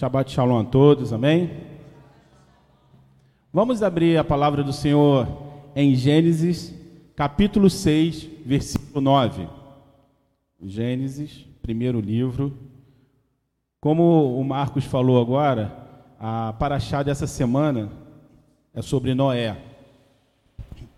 Shabbat 0.00 0.32
Shalom 0.32 0.58
a 0.58 0.64
todos, 0.64 1.12
amém? 1.12 1.50
Vamos 3.52 3.82
abrir 3.82 4.16
a 4.16 4.24
palavra 4.24 4.64
do 4.64 4.72
Senhor 4.72 5.28
em 5.76 5.94
Gênesis, 5.94 6.74
capítulo 7.14 7.68
6, 7.68 8.26
versículo 8.46 9.02
9. 9.02 9.46
Gênesis, 10.62 11.46
primeiro 11.60 12.00
livro. 12.00 12.56
Como 13.78 14.40
o 14.40 14.42
Marcos 14.42 14.86
falou 14.86 15.20
agora, 15.20 15.70
a 16.18 16.54
paraxá 16.54 17.02
dessa 17.02 17.26
semana 17.26 17.92
é 18.72 18.80
sobre 18.80 19.14
Noé. 19.14 19.54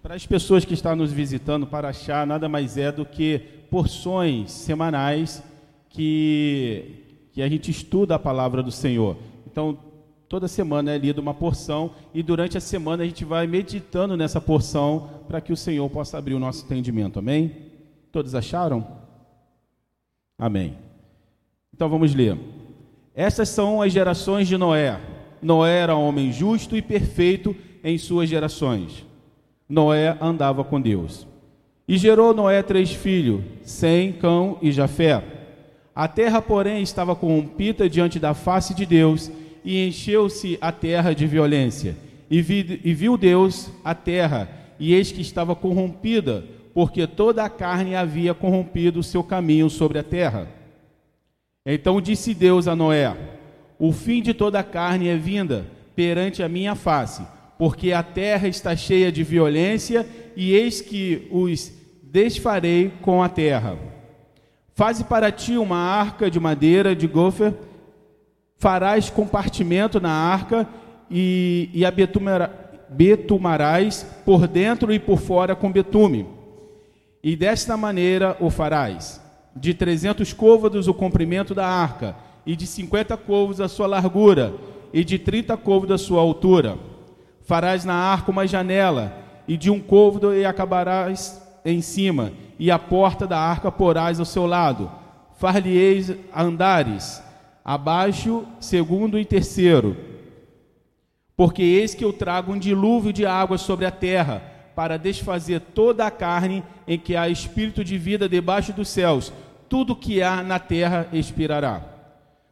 Para 0.00 0.14
as 0.14 0.24
pessoas 0.24 0.64
que 0.64 0.74
estão 0.74 0.94
nos 0.94 1.10
visitando, 1.10 1.66
paraxá 1.66 2.24
nada 2.24 2.48
mais 2.48 2.78
é 2.78 2.92
do 2.92 3.04
que 3.04 3.40
porções 3.68 4.52
semanais 4.52 5.42
que 5.88 7.01
que 7.32 7.42
a 7.42 7.48
gente 7.48 7.70
estuda 7.70 8.14
a 8.14 8.18
palavra 8.18 8.62
do 8.62 8.70
Senhor. 8.70 9.16
Então, 9.50 9.78
toda 10.28 10.46
semana 10.46 10.92
é 10.92 10.98
lida 10.98 11.20
uma 11.20 11.34
porção 11.34 11.92
e 12.14 12.22
durante 12.22 12.56
a 12.58 12.60
semana 12.60 13.02
a 13.02 13.06
gente 13.06 13.24
vai 13.24 13.46
meditando 13.46 14.16
nessa 14.16 14.40
porção 14.40 15.10
para 15.26 15.40
que 15.40 15.52
o 15.52 15.56
Senhor 15.56 15.88
possa 15.90 16.18
abrir 16.18 16.34
o 16.34 16.38
nosso 16.38 16.64
entendimento. 16.64 17.18
Amém? 17.18 17.56
Todos 18.10 18.34
acharam? 18.34 18.86
Amém. 20.38 20.76
Então 21.74 21.88
vamos 21.88 22.14
ler. 22.14 22.38
Essas 23.14 23.48
são 23.48 23.80
as 23.80 23.92
gerações 23.92 24.46
de 24.48 24.56
Noé. 24.56 25.00
Noé 25.40 25.78
era 25.78 25.96
homem 25.96 26.30
justo 26.32 26.76
e 26.76 26.82
perfeito 26.82 27.56
em 27.82 27.98
suas 27.98 28.28
gerações. 28.28 29.04
Noé 29.68 30.16
andava 30.20 30.62
com 30.62 30.80
Deus. 30.80 31.26
E 31.88 31.96
gerou 31.96 32.32
Noé 32.34 32.62
três 32.62 32.92
filhos, 32.92 33.42
Sem, 33.62 34.12
Cão 34.12 34.58
e 34.62 34.70
Jafé. 34.70 35.41
A 35.94 36.08
terra, 36.08 36.40
porém, 36.40 36.82
estava 36.82 37.14
corrompida 37.14 37.88
diante 37.88 38.18
da 38.18 38.34
face 38.34 38.74
de 38.74 38.86
Deus, 38.86 39.30
e 39.64 39.86
encheu-se 39.86 40.58
a 40.60 40.72
terra 40.72 41.14
de 41.14 41.26
violência. 41.26 41.96
E, 42.30 42.40
vi, 42.40 42.80
e 42.82 42.94
viu 42.94 43.16
Deus 43.16 43.70
a 43.84 43.94
terra, 43.94 44.48
e 44.78 44.94
eis 44.94 45.12
que 45.12 45.20
estava 45.20 45.54
corrompida, 45.54 46.44
porque 46.74 47.06
toda 47.06 47.44
a 47.44 47.50
carne 47.50 47.94
havia 47.94 48.32
corrompido 48.32 49.00
o 49.00 49.04
seu 49.04 49.22
caminho 49.22 49.68
sobre 49.68 49.98
a 49.98 50.02
terra. 50.02 50.48
Então 51.64 52.00
disse 52.00 52.34
Deus 52.34 52.66
a 52.66 52.74
Noé: 52.74 53.14
O 53.78 53.92
fim 53.92 54.22
de 54.22 54.32
toda 54.32 54.58
a 54.58 54.64
carne 54.64 55.08
é 55.08 55.16
vinda 55.16 55.66
perante 55.94 56.42
a 56.42 56.48
minha 56.48 56.74
face, 56.74 57.22
porque 57.58 57.92
a 57.92 58.02
terra 58.02 58.48
está 58.48 58.74
cheia 58.74 59.12
de 59.12 59.22
violência, 59.22 60.06
e 60.34 60.54
eis 60.54 60.80
que 60.80 61.28
os 61.30 61.70
desfarei 62.02 62.90
com 63.02 63.22
a 63.22 63.28
terra. 63.28 63.91
Faze 64.74 65.04
para 65.04 65.30
ti 65.30 65.56
uma 65.56 65.76
arca 65.76 66.30
de 66.30 66.40
madeira 66.40 66.96
de 66.96 67.06
gofer, 67.06 67.54
farás 68.56 69.10
compartimento 69.10 70.00
na 70.00 70.10
arca 70.10 70.66
e, 71.10 71.68
e 71.74 71.84
a 71.84 71.92
betumarás 72.88 74.06
por 74.24 74.48
dentro 74.48 74.92
e 74.92 74.98
por 74.98 75.18
fora 75.18 75.54
com 75.54 75.70
betume. 75.70 76.26
E 77.22 77.36
desta 77.36 77.76
maneira 77.76 78.36
o 78.40 78.48
farás. 78.50 79.20
De 79.54 79.74
trezentos 79.74 80.32
côvados 80.32 80.88
o 80.88 80.94
comprimento 80.94 81.54
da 81.54 81.66
arca, 81.66 82.16
e 82.46 82.56
de 82.56 82.66
cinquenta 82.66 83.16
côvados 83.16 83.60
a 83.60 83.68
sua 83.68 83.86
largura, 83.86 84.54
e 84.92 85.04
de 85.04 85.18
trinta 85.18 85.56
côvados 85.56 86.00
a 86.00 86.04
sua 86.04 86.22
altura. 86.22 86.78
Farás 87.42 87.84
na 87.84 87.94
arca 87.94 88.30
uma 88.30 88.46
janela, 88.46 89.12
e 89.46 89.56
de 89.56 89.70
um 89.70 89.78
côvado 89.78 90.34
e 90.34 90.44
acabarás 90.46 91.42
em 91.64 91.82
cima, 91.82 92.32
e 92.58 92.70
a 92.70 92.78
porta 92.78 93.26
da 93.26 93.38
arca 93.38 93.70
porás 93.70 94.18
ao 94.18 94.26
seu 94.26 94.46
lado. 94.46 94.90
Far-lhe-eis 95.36 96.12
andares, 96.34 97.22
abaixo, 97.64 98.44
segundo 98.60 99.18
e 99.18 99.24
terceiro. 99.24 99.96
Porque 101.36 101.62
eis 101.62 101.94
que 101.94 102.04
eu 102.04 102.12
trago 102.12 102.52
um 102.52 102.58
dilúvio 102.58 103.12
de 103.12 103.26
água 103.26 103.58
sobre 103.58 103.86
a 103.86 103.90
terra, 103.90 104.42
para 104.74 104.96
desfazer 104.96 105.60
toda 105.74 106.06
a 106.06 106.10
carne 106.10 106.64
em 106.88 106.98
que 106.98 107.14
há 107.14 107.28
espírito 107.28 107.84
de 107.84 107.98
vida 107.98 108.28
debaixo 108.28 108.72
dos 108.72 108.88
céus. 108.88 109.32
Tudo 109.68 109.96
que 109.96 110.22
há 110.22 110.42
na 110.42 110.58
terra 110.58 111.08
expirará. 111.12 111.82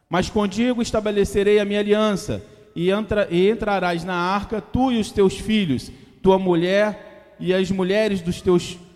Mas 0.09 0.29
contigo 0.29 0.81
estabelecerei 0.81 1.59
a 1.59 1.65
minha 1.65 1.79
aliança, 1.79 2.43
e, 2.75 2.91
entra, 2.91 3.27
e 3.31 3.49
entrarás 3.49 4.03
na 4.03 4.15
arca, 4.15 4.61
tu 4.61 4.91
e 4.91 4.99
os 4.99 5.11
teus 5.11 5.37
filhos, 5.37 5.91
tua 6.21 6.37
mulher 6.37 7.35
e 7.39 7.53
as 7.53 7.71
mulheres 7.71 8.21
dos 8.21 8.41
teus 8.41 8.63
filhos 8.63 8.90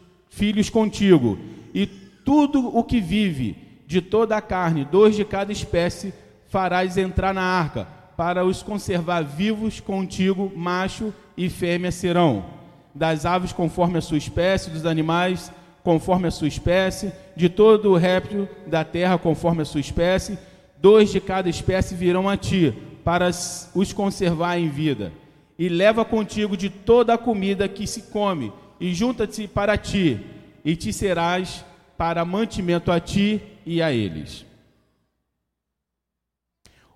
contigo, 0.71 1.37
e 1.73 1.85
tudo 1.85 2.75
o 2.75 2.83
que 2.83 2.99
vive 2.99 3.55
de 3.87 4.01
toda 4.01 4.35
a 4.35 4.41
carne, 4.41 4.85
dois 4.85 5.15
de 5.15 5.23
cada 5.23 5.51
espécie, 5.51 6.13
farás 6.47 6.97
entrar 6.97 7.33
na 7.33 7.43
arca, 7.43 7.87
para 8.17 8.45
os 8.45 8.63
conservar 8.63 9.23
vivos 9.23 9.79
contigo, 9.79 10.51
macho 10.55 11.13
e 11.35 11.49
fêmea 11.49 11.91
serão. 11.91 12.45
Das 12.93 13.25
aves 13.25 13.51
conforme 13.51 13.97
a 13.97 14.01
sua 14.01 14.17
espécie, 14.17 14.69
dos 14.69 14.85
animais 14.85 15.51
conforme 15.83 16.27
a 16.27 16.31
sua 16.31 16.47
espécie, 16.47 17.13
de 17.35 17.47
todo 17.47 17.91
o 17.91 17.95
réptil 17.95 18.49
da 18.65 18.83
terra 18.83 19.19
conforme 19.19 19.61
a 19.61 19.65
sua 19.65 19.79
espécie, 19.81 20.37
dois 20.79 21.11
de 21.11 21.21
cada 21.21 21.47
espécie 21.47 21.93
virão 21.93 22.27
a 22.27 22.35
ti, 22.35 22.73
para 23.03 23.29
os 23.29 23.93
conservar 23.93 24.57
em 24.57 24.67
vida. 24.67 25.11
E 25.59 25.69
leva 25.69 26.03
contigo 26.03 26.57
de 26.57 26.69
toda 26.69 27.13
a 27.13 27.17
comida 27.17 27.67
que 27.67 27.85
se 27.85 28.03
come, 28.03 28.51
e 28.79 28.93
junta-te 28.93 29.47
para 29.47 29.77
ti, 29.77 30.19
e 30.63 30.75
te 30.75 30.91
serás 30.91 31.63
para 31.97 32.25
mantimento 32.25 32.91
a 32.91 32.99
ti 32.99 33.41
e 33.65 33.81
a 33.81 33.91
eles. 33.91 34.45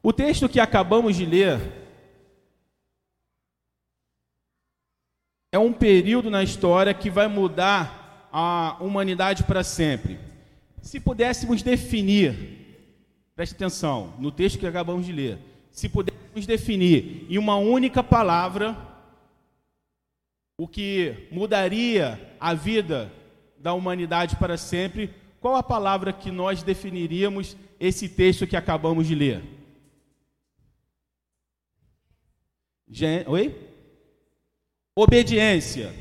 O 0.02 0.14
texto 0.14 0.48
que 0.48 0.60
acabamos 0.60 1.16
de 1.16 1.26
ler 1.26 1.60
é 5.52 5.60
um 5.60 5.74
período 5.74 6.30
na 6.30 6.44
história 6.44 6.94
que 6.94 7.10
vai 7.10 7.28
mudar 7.28 8.30
a 8.32 8.78
humanidade 8.80 9.44
para 9.44 9.64
sempre. 9.64 10.20
Se 10.82 11.00
pudéssemos 11.00 11.62
definir, 11.62 12.96
preste 13.36 13.56
atenção, 13.56 14.14
no 14.20 14.32
texto 14.32 14.60
que 14.60 14.68
acabamos 14.68 15.06
de 15.06 15.12
ler, 15.12 15.38
se 15.72 15.90
pudéssemos 15.90 16.46
definir 16.46 17.26
em 17.30 17.38
uma 17.38 17.58
única 17.58 18.04
palavra 18.04 18.78
o 20.60 20.68
que 20.68 21.30
mudaria 21.32 22.36
a 22.38 22.54
vida 22.54 23.10
da 23.58 23.74
humanidade 23.74 24.36
para 24.36 24.58
sempre, 24.58 25.10
qual 25.40 25.56
a 25.56 25.64
palavra 25.64 26.12
que 26.12 26.32
nós 26.32 26.62
definiríamos 26.62 27.56
esse 27.80 28.10
texto 28.10 28.46
que 28.46 28.58
acabamos 28.58 29.08
de 29.08 29.16
ler? 29.16 29.42
Gen... 32.90 33.24
Oi? 33.28 33.56
Obediência. 34.94 35.94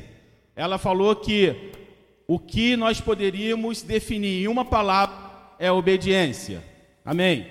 Ela 0.53 0.77
falou 0.77 1.15
que 1.15 1.71
o 2.27 2.37
que 2.37 2.75
nós 2.75 2.99
poderíamos 2.99 3.81
definir 3.81 4.43
em 4.43 4.47
uma 4.49 4.65
palavra 4.65 5.15
é 5.57 5.71
obediência. 5.71 6.61
Amém? 7.05 7.47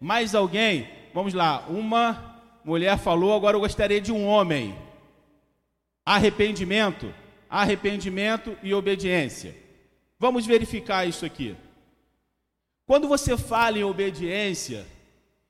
Mais 0.00 0.34
alguém? 0.34 0.88
Vamos 1.14 1.32
lá. 1.32 1.64
Uma 1.68 2.42
mulher 2.64 2.98
falou, 2.98 3.36
agora 3.36 3.56
eu 3.56 3.60
gostaria 3.60 4.00
de 4.00 4.10
um 4.10 4.26
homem. 4.26 4.74
Arrependimento, 6.04 7.12
arrependimento 7.48 8.56
e 8.62 8.72
obediência. 8.74 9.54
Vamos 10.18 10.46
verificar 10.46 11.06
isso 11.06 11.24
aqui. 11.24 11.56
Quando 12.86 13.06
você 13.06 13.36
fala 13.36 13.78
em 13.78 13.84
obediência, 13.84 14.86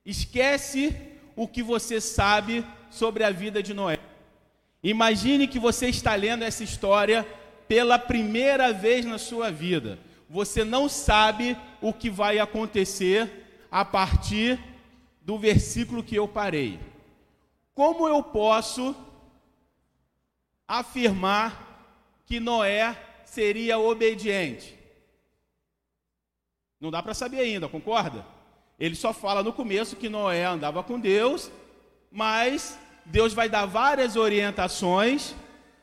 esquece 0.05 0.95
o 1.35 1.49
que 1.49 1.63
você 1.63 2.01
sabe 2.01 2.65
sobre 2.91 3.25
a 3.25 3.31
vida 3.31 3.63
de 3.63 3.73
Noé. 3.73 3.99
Imagine 4.83 5.47
que 5.47 5.59
você 5.59 5.89
está 5.89 6.15
lendo 6.15 6.43
essa 6.43 6.65
história 6.65 7.27
pela 7.69 7.99
primeira 7.99 8.73
vez 8.73 9.05
na 9.05 9.19
sua 9.19 9.51
vida. 9.51 9.99
Você 10.29 10.65
não 10.65 10.89
sabe 10.89 11.57
o 11.81 11.93
que 11.93 12.11
vai 12.11 12.39
acontecer 12.39 13.31
a 13.71 13.85
partir 13.85 14.59
do 15.23 15.39
versículo 15.39 16.03
que 16.03 16.17
eu 16.17 16.27
parei. 16.27 16.79
Como 17.75 18.09
eu 18.09 18.23
posso 18.23 18.95
afirmar 20.71 22.23
que 22.25 22.39
Noé 22.39 22.97
seria 23.25 23.77
obediente? 23.77 24.79
Não 26.81 26.93
dá 26.93 27.03
para 27.03 27.13
saber 27.13 27.41
ainda, 27.41 27.69
concorda? 27.69 28.25
Ele 28.79 28.95
só 28.95 29.13
fala 29.13 29.43
no 29.43 29.53
começo 29.53 29.97
que 29.97 30.09
Noé 30.09 30.45
andava 30.45 30.83
com 30.85 30.99
Deus, 30.99 31.51
mas 32.11 32.79
Deus 33.05 33.35
vai 33.35 33.49
dar 33.49 33.67
várias 33.67 34.15
orientações, 34.15 35.35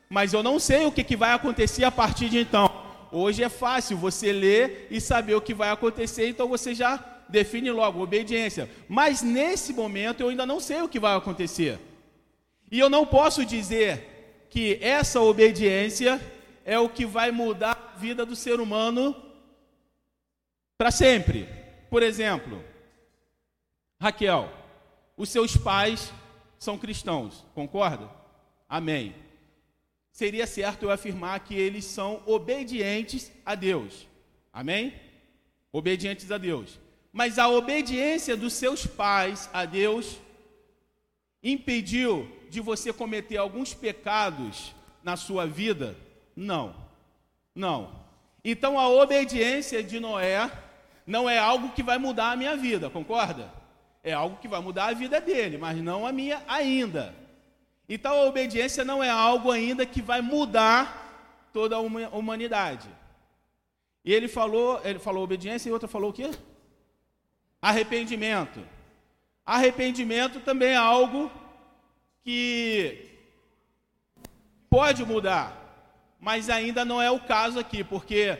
mas 0.08 0.32
eu 0.32 0.42
não 0.42 0.58
sei 0.58 0.86
o 0.86 0.90
que, 0.90 1.04
que 1.04 1.16
vai 1.16 1.32
acontecer 1.32 1.84
a 1.84 1.90
partir 1.90 2.30
de 2.30 2.38
então. 2.38 2.68
Hoje 3.12 3.44
é 3.44 3.48
fácil 3.50 3.98
você 3.98 4.32
ler 4.32 4.88
e 4.90 5.00
saber 5.02 5.34
o 5.34 5.40
que 5.40 5.52
vai 5.52 5.68
acontecer, 5.70 6.28
então 6.28 6.48
você 6.48 6.74
já 6.74 6.96
define 7.28 7.70
logo 7.70 8.02
obediência. 8.02 8.70
Mas 8.88 9.22
nesse 9.22 9.74
momento 9.74 10.22
eu 10.22 10.30
ainda 10.30 10.46
não 10.46 10.60
sei 10.60 10.80
o 10.80 10.88
que 10.88 10.98
vai 10.98 11.14
acontecer. 11.14 11.78
E 12.72 12.78
eu 12.78 12.88
não 12.88 13.04
posso 13.06 13.44
dizer 13.44 14.17
que 14.50 14.78
essa 14.80 15.20
obediência 15.20 16.20
é 16.64 16.78
o 16.78 16.88
que 16.88 17.06
vai 17.06 17.30
mudar 17.30 17.92
a 17.94 17.98
vida 17.98 18.24
do 18.24 18.36
ser 18.36 18.60
humano 18.60 19.14
para 20.76 20.90
sempre. 20.90 21.48
Por 21.90 22.02
exemplo, 22.02 22.62
Raquel, 24.00 24.52
os 25.16 25.28
seus 25.28 25.56
pais 25.56 26.12
são 26.58 26.78
cristãos, 26.78 27.44
concorda? 27.54 28.10
Amém. 28.68 29.14
Seria 30.12 30.46
certo 30.46 30.84
eu 30.84 30.90
afirmar 30.90 31.40
que 31.40 31.54
eles 31.54 31.84
são 31.84 32.22
obedientes 32.26 33.32
a 33.46 33.54
Deus. 33.54 34.06
Amém? 34.52 34.94
Obedientes 35.72 36.30
a 36.30 36.38
Deus. 36.38 36.78
Mas 37.12 37.38
a 37.38 37.48
obediência 37.48 38.36
dos 38.36 38.52
seus 38.52 38.86
pais 38.86 39.48
a 39.52 39.64
Deus 39.64 40.18
impediu 41.42 42.30
de 42.50 42.60
você 42.60 42.92
cometer 42.92 43.36
alguns 43.36 43.74
pecados 43.74 44.74
na 45.02 45.16
sua 45.16 45.46
vida? 45.46 45.96
Não. 46.34 46.74
Não. 47.54 47.90
Então 48.44 48.78
a 48.78 48.88
obediência 48.88 49.82
de 49.82 49.98
Noé 49.98 50.50
não 51.06 51.28
é 51.28 51.38
algo 51.38 51.70
que 51.70 51.82
vai 51.82 51.98
mudar 51.98 52.32
a 52.32 52.36
minha 52.36 52.56
vida, 52.56 52.90
concorda? 52.90 53.50
É 54.02 54.12
algo 54.12 54.36
que 54.36 54.48
vai 54.48 54.60
mudar 54.60 54.86
a 54.86 54.92
vida 54.92 55.20
dele, 55.20 55.58
mas 55.58 55.76
não 55.78 56.06
a 56.06 56.12
minha 56.12 56.42
ainda. 56.46 57.14
Então 57.88 58.12
a 58.12 58.26
obediência 58.26 58.84
não 58.84 59.02
é 59.02 59.08
algo 59.08 59.50
ainda 59.50 59.84
que 59.86 60.02
vai 60.02 60.20
mudar 60.20 61.48
toda 61.52 61.76
a 61.76 61.80
humanidade. 61.80 62.88
E 64.04 64.12
ele 64.12 64.28
falou, 64.28 64.80
ele 64.84 64.98
falou 64.98 65.24
obediência 65.24 65.68
e 65.68 65.72
outra 65.72 65.88
falou 65.88 66.10
o 66.10 66.12
quê? 66.12 66.30
Arrependimento. 67.60 68.64
Arrependimento 69.44 70.40
também 70.40 70.70
é 70.70 70.76
algo 70.76 71.30
que 72.22 73.08
pode 74.68 75.04
mudar, 75.04 76.16
mas 76.20 76.50
ainda 76.50 76.84
não 76.84 77.00
é 77.00 77.10
o 77.10 77.20
caso 77.20 77.58
aqui, 77.58 77.82
porque 77.82 78.38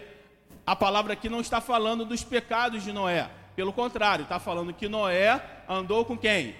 a 0.66 0.76
palavra 0.76 1.14
aqui 1.14 1.28
não 1.28 1.40
está 1.40 1.60
falando 1.60 2.04
dos 2.04 2.22
pecados 2.22 2.82
de 2.82 2.92
Noé. 2.92 3.30
Pelo 3.56 3.72
contrário, 3.72 4.22
está 4.22 4.38
falando 4.38 4.72
que 4.72 4.88
Noé 4.88 5.64
andou 5.68 6.04
com 6.04 6.16
quem? 6.16 6.54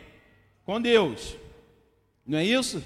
Com 0.65 0.81
Deus. 0.81 1.37
Não 2.27 2.39
é 2.39 2.45
isso? 2.45 2.85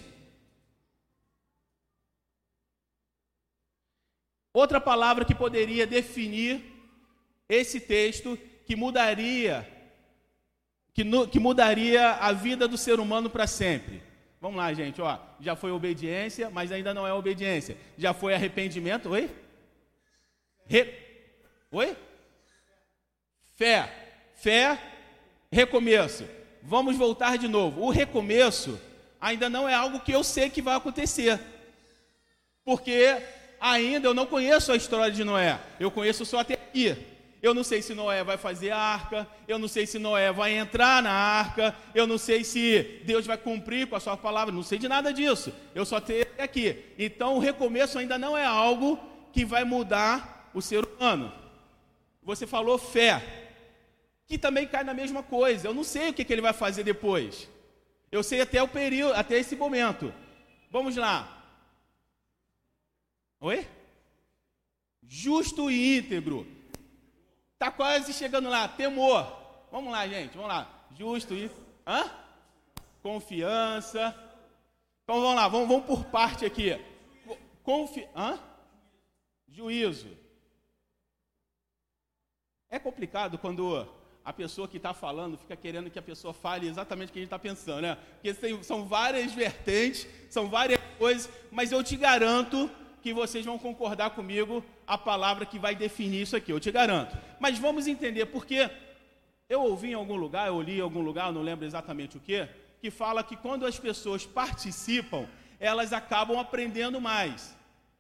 Outra 4.53 4.81
palavra 4.81 5.25
que 5.25 5.35
poderia 5.35 5.87
definir 5.87 6.63
esse 7.49 7.81
texto 7.81 8.39
que 8.67 8.77
mudaria 8.77 9.69
que, 10.95 11.05
que 11.29 11.41
mudaria 11.41 12.11
a 12.13 12.33
vida 12.33 12.69
do 12.69 12.77
ser 12.77 13.01
humano 13.01 13.31
para 13.31 13.47
sempre. 13.47 14.03
Vamos 14.43 14.57
lá, 14.57 14.75
gente, 14.75 15.01
ó. 15.01 15.21
Já 15.39 15.55
foi 15.55 15.71
obediência, 15.71 16.51
mas 16.51 16.73
ainda 16.73 16.93
não 16.93 17.07
é 17.07 17.13
obediência. 17.13 17.77
Já 17.97 18.13
foi 18.13 18.35
arrependimento, 18.35 19.09
oi? 19.11 19.31
Re... 20.67 20.93
Oi? 21.71 21.97
Fé. 23.57 23.89
Fé, 24.35 24.83
recomeço. 25.49 26.27
Vamos 26.61 26.97
voltar 26.97 27.39
de 27.39 27.47
novo. 27.47 27.83
O 27.83 27.91
recomeço 27.91 28.81
ainda 29.21 29.49
não 29.49 29.69
é 29.69 29.75
algo 29.75 30.01
que 30.01 30.11
eu 30.11 30.25
sei 30.25 30.51
que 30.51 30.61
vai 30.61 30.75
acontecer. 30.75 31.39
Porque 32.65 33.23
ainda 33.61 34.09
eu 34.09 34.15
não 34.15 34.27
conheço 34.27 34.73
a 34.73 34.77
história 34.77 35.13
de 35.13 35.23
Noé. 35.23 35.61
Eu 35.79 35.89
conheço 35.89 36.27
só 36.27 36.41
até 36.41 36.55
aqui. 36.55 36.97
Eu 37.43 37.53
não 37.53 37.65
sei 37.65 37.83
se 37.83 37.93
Noé 37.93 38.23
vai 38.23 38.39
fazer 38.39 38.71
a 38.71 38.79
arca, 38.79 39.29
eu 39.49 39.59
não 39.59 39.67
sei 39.67 39.85
se 39.85 39.99
Noé 39.99 40.31
vai 40.31 40.57
entrar 40.57 41.03
na 41.03 41.11
arca, 41.11 41.75
eu 41.93 42.07
não 42.07 42.17
sei 42.17 42.45
se 42.45 43.03
Deus 43.05 43.27
vai 43.27 43.37
cumprir 43.37 43.89
com 43.89 43.97
a 43.97 44.01
sua 44.01 44.17
palavra, 44.17 44.55
não 44.55 44.63
sei 44.63 44.79
de 44.79 44.87
nada 44.87 45.13
disso. 45.13 45.53
Eu 45.75 45.85
só 45.85 46.01
tenho 46.01 46.25
aqui. 46.39 46.85
Então 46.97 47.35
o 47.35 47.41
recomeço 47.41 47.99
ainda 47.99 48.17
não 48.17 48.39
é 48.39 48.45
algo 48.45 48.97
que 49.33 49.45
vai 49.45 49.65
mudar 49.65 50.53
o 50.55 50.63
ser 50.63 50.85
humano. 50.85 51.33
Você 52.23 52.47
falou 52.47 52.79
fé, 52.79 53.21
que 54.25 54.39
também 54.39 54.69
cai 54.69 54.85
na 54.85 54.95
mesma 54.95 55.25
coisa. 55.25 55.67
Eu 55.67 55.75
não 55.75 55.83
sei 55.83 56.11
o 56.11 56.15
que, 56.15 56.25
que 56.25 56.33
ele 56.33 56.41
vai 56.41 56.53
fazer 56.53 56.85
depois. 56.85 57.49
Eu 58.13 58.23
sei 58.23 58.41
até 58.41 58.63
o 58.63 58.69
período, 58.69 59.15
até 59.15 59.37
esse 59.37 59.57
momento. 59.57 60.15
Vamos 60.71 60.95
lá. 60.95 61.45
Oi? 63.41 63.67
Justo 65.09 65.69
e 65.69 65.99
íntegro 65.99 66.62
Está 67.63 67.71
quase 67.71 68.13
chegando 68.13 68.49
lá. 68.49 68.67
Temor. 68.67 69.25
Vamos 69.71 69.93
lá, 69.93 70.05
gente. 70.09 70.35
Vamos 70.35 70.49
lá. 70.49 70.69
Justo 70.99 71.33
isso. 71.33 71.55
Hã? 71.87 72.11
Confiança. 73.01 74.13
Então 75.05 75.21
vamos 75.21 75.37
lá. 75.37 75.47
Vamos, 75.47 75.69
vamos 75.69 75.87
por 75.87 76.05
parte 76.07 76.45
aqui. 76.45 76.77
Confi... 77.63 78.05
Hã? 78.17 78.37
Juízo. 79.47 80.09
É 82.69 82.81
complicado 82.81 83.39
quando 83.39 83.89
a 84.25 84.33
pessoa 84.33 84.67
que 84.67 84.79
está 84.79 84.93
falando 84.93 85.39
fica 85.39 85.55
querendo 85.55 85.89
que 85.89 86.01
a 86.01 86.03
pessoa 86.03 86.35
fale 86.35 86.67
exatamente 86.67 87.11
o 87.11 87.13
que 87.13 87.21
a 87.21 87.23
gente 87.23 87.29
está 87.29 87.39
pensando, 87.39 87.83
né? 87.83 87.97
Porque 88.15 88.35
tem, 88.35 88.61
são 88.65 88.87
várias 88.87 89.33
vertentes, 89.35 90.09
são 90.29 90.49
várias 90.49 90.81
coisas, 90.99 91.31
mas 91.53 91.71
eu 91.71 91.85
te 91.85 91.97
garanto 91.97 92.69
que 93.03 93.13
vocês 93.13 93.45
vão 93.45 93.59
concordar 93.59 94.11
comigo 94.11 94.65
a 94.87 94.97
palavra 94.97 95.45
que 95.45 95.59
vai 95.59 95.75
definir 95.75 96.23
isso 96.23 96.37
aqui, 96.37 96.53
eu 96.53 96.61
te 96.61 96.71
garanto. 96.71 97.17
Mas 97.41 97.59
vamos 97.59 97.87
entender, 97.87 98.27
porque 98.27 98.71
eu 99.49 99.63
ouvi 99.63 99.91
em 99.91 99.95
algum 99.95 100.17
lugar, 100.17 100.47
eu 100.47 100.61
li 100.63 100.79
em 100.79 100.81
algum 100.81 101.01
lugar, 101.01 101.33
não 101.33 101.43
lembro 101.43 101.67
exatamente 101.67 102.17
o 102.17 102.21
que, 102.21 102.49
que 102.81 102.91
fala 102.91 103.25
que 103.25 103.37
quando 103.37 103.67
as 103.67 103.79
pessoas 103.79 104.25
participam, 104.25 105.27
elas 105.59 105.93
acabam 105.93 106.39
aprendendo 106.39 107.01
mais. 107.01 107.55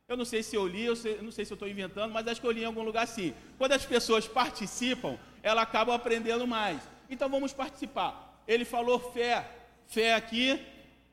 Eu 0.08 0.16
não 0.16 0.24
sei 0.24 0.42
se 0.42 0.54
eu 0.54 0.66
li, 0.66 0.84
eu, 0.84 0.96
sei, 0.96 1.18
eu 1.18 1.22
não 1.22 1.32
sei 1.32 1.44
se 1.44 1.52
eu 1.52 1.56
estou 1.56 1.68
inventando, 1.68 2.12
mas 2.12 2.26
acho 2.26 2.40
que 2.40 2.46
eu 2.46 2.50
li 2.50 2.62
em 2.62 2.66
algum 2.66 2.82
lugar 2.82 3.02
assim. 3.02 3.34
Quando 3.58 3.72
as 3.72 3.84
pessoas 3.84 4.26
participam, 4.28 5.18
elas 5.42 5.64
acabam 5.64 5.94
aprendendo 5.94 6.46
mais. 6.46 6.80
Então 7.10 7.28
vamos 7.28 7.52
participar. 7.52 8.42
Ele 8.46 8.64
falou 8.64 8.98
fé. 8.98 9.48
Fé 9.86 10.14
aqui, 10.14 10.60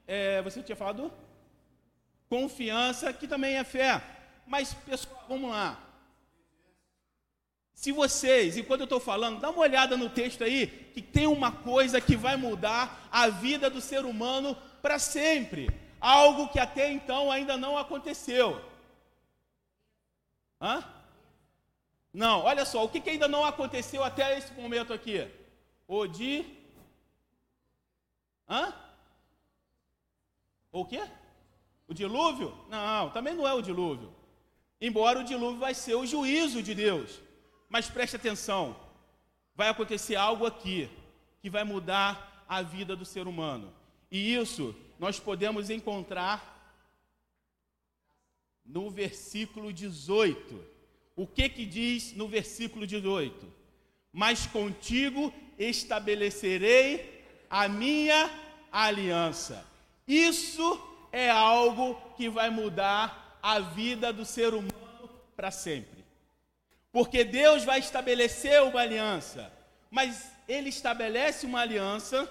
é, 0.08 0.42
você 0.42 0.64
tinha 0.64 0.76
falado? 0.76 1.12
Confiança, 2.30 3.12
que 3.12 3.28
também 3.28 3.56
é 3.56 3.64
fé. 3.64 4.02
Mas, 4.46 4.74
pessoal, 4.74 5.26
vamos 5.28 5.50
lá. 5.50 5.80
Se 7.74 7.92
vocês, 7.92 8.58
enquanto 8.58 8.81
eu 8.81 8.86
estou 8.86 9.00
falando, 9.00 9.40
dá 9.40 9.50
uma 9.50 9.62
olhada 9.62 9.96
no 9.96 10.10
texto 10.10 10.44
aí, 10.44 10.68
que 10.94 11.02
tem 11.02 11.26
uma 11.28 11.52
coisa 11.52 12.02
que 12.02 12.16
vai 12.16 12.36
mudar 12.36 13.08
a 13.12 13.30
vida 13.30 13.70
do 13.70 13.80
ser 13.80 14.06
humano 14.06 14.56
para 14.81 15.00
sempre. 15.00 15.70
Algo 16.00 16.50
que 16.50 16.60
até 16.60 16.92
então 16.92 17.31
ainda 17.31 17.56
não 17.56 17.78
aconteceu. 17.78 18.62
Hã? 20.62 20.84
Não, 22.14 22.42
olha 22.42 22.66
só, 22.66 22.84
o 22.84 22.90
que, 22.90 23.00
que 23.00 23.12
ainda 23.12 23.28
não 23.28 23.46
aconteceu 23.46 24.04
até 24.04 24.38
esse 24.38 24.54
momento 24.54 24.92
aqui? 24.92 25.26
O 25.88 26.06
de. 26.06 26.46
Hã? 28.50 28.74
O 30.71 30.83
quê? 30.83 31.02
O 31.90 31.94
dilúvio? 31.94 32.56
Não, 32.69 33.10
também 33.10 33.34
não 33.34 33.48
é 33.48 33.54
o 33.54 33.64
dilúvio. 33.64 34.14
Embora 34.80 35.19
o 35.19 35.24
dilúvio 35.24 35.60
vai 35.60 35.74
ser 35.74 35.96
o 35.96 36.06
juízo 36.06 36.62
de 36.62 36.76
Deus. 36.76 37.19
Mas 37.68 37.90
preste 37.90 38.16
atenção, 38.16 38.80
vai 39.56 39.69
acontecer 39.69 40.16
algo 40.16 40.46
aqui 40.46 40.88
que 41.42 41.50
vai 41.50 41.64
mudar 41.64 42.46
a 42.48 42.62
vida 42.62 42.96
do 42.96 43.04
ser 43.04 43.28
humano. 43.28 43.74
E 44.12 44.36
isso 44.36 44.76
nós 45.00 45.19
podemos 45.19 45.72
encontrar 45.72 46.58
no 48.64 48.92
versículo 48.92 49.74
18. 49.74 50.64
O 51.16 51.26
que 51.26 51.50
que 51.50 51.66
diz 51.66 52.14
no 52.16 52.28
versículo 52.28 52.86
18? 52.86 53.52
Mas 54.14 54.46
contigo 54.46 55.34
estabelecerei 55.58 57.26
a 57.50 57.68
minha 57.68 58.30
aliança. 58.72 59.66
Isso 60.08 60.89
é 61.11 61.30
algo 61.30 61.95
que 62.16 62.30
vai 62.30 62.49
mudar 62.49 63.37
a 63.42 63.59
vida 63.59 64.11
do 64.11 64.25
ser 64.25 64.54
humano 64.54 65.09
para 65.35 65.51
sempre. 65.51 66.06
Porque 66.92 67.23
Deus 67.23 67.63
vai 67.63 67.80
estabelecer 67.80 68.61
uma 68.63 68.81
aliança, 68.81 69.51
mas 69.89 70.31
Ele 70.47 70.69
estabelece 70.69 71.45
uma 71.45 71.61
aliança 71.61 72.30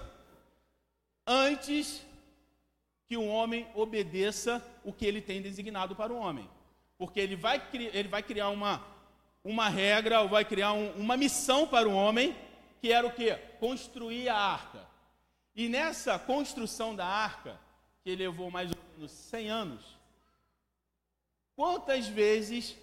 antes 1.25 2.05
que 3.07 3.17
o 3.17 3.25
homem 3.25 3.67
obedeça 3.73 4.63
o 4.83 4.93
que 4.93 5.05
ele 5.05 5.19
tem 5.19 5.41
designado 5.41 5.95
para 5.95 6.13
o 6.13 6.17
homem. 6.17 6.47
Porque 6.97 7.19
ele 7.19 7.35
vai, 7.35 7.61
ele 7.73 8.07
vai 8.07 8.21
criar 8.21 8.49
uma, 8.49 8.85
uma 9.43 9.67
regra, 9.67 10.21
ou 10.21 10.29
vai 10.29 10.45
criar 10.45 10.73
um, 10.73 10.91
uma 10.91 11.17
missão 11.17 11.67
para 11.67 11.89
o 11.89 11.93
homem, 11.93 12.35
que 12.79 12.91
era 12.91 13.07
o 13.07 13.11
que? 13.11 13.33
Construir 13.59 14.29
a 14.29 14.35
arca. 14.35 14.87
E 15.55 15.67
nessa 15.67 16.19
construção 16.19 16.95
da 16.95 17.05
arca, 17.05 17.59
que 18.03 18.15
levou 18.15 18.49
mais 18.49 18.71
ou 18.71 18.77
menos 18.93 19.11
100 19.11 19.49
anos, 19.49 19.97
quantas 21.55 22.07
vezes 22.07 22.77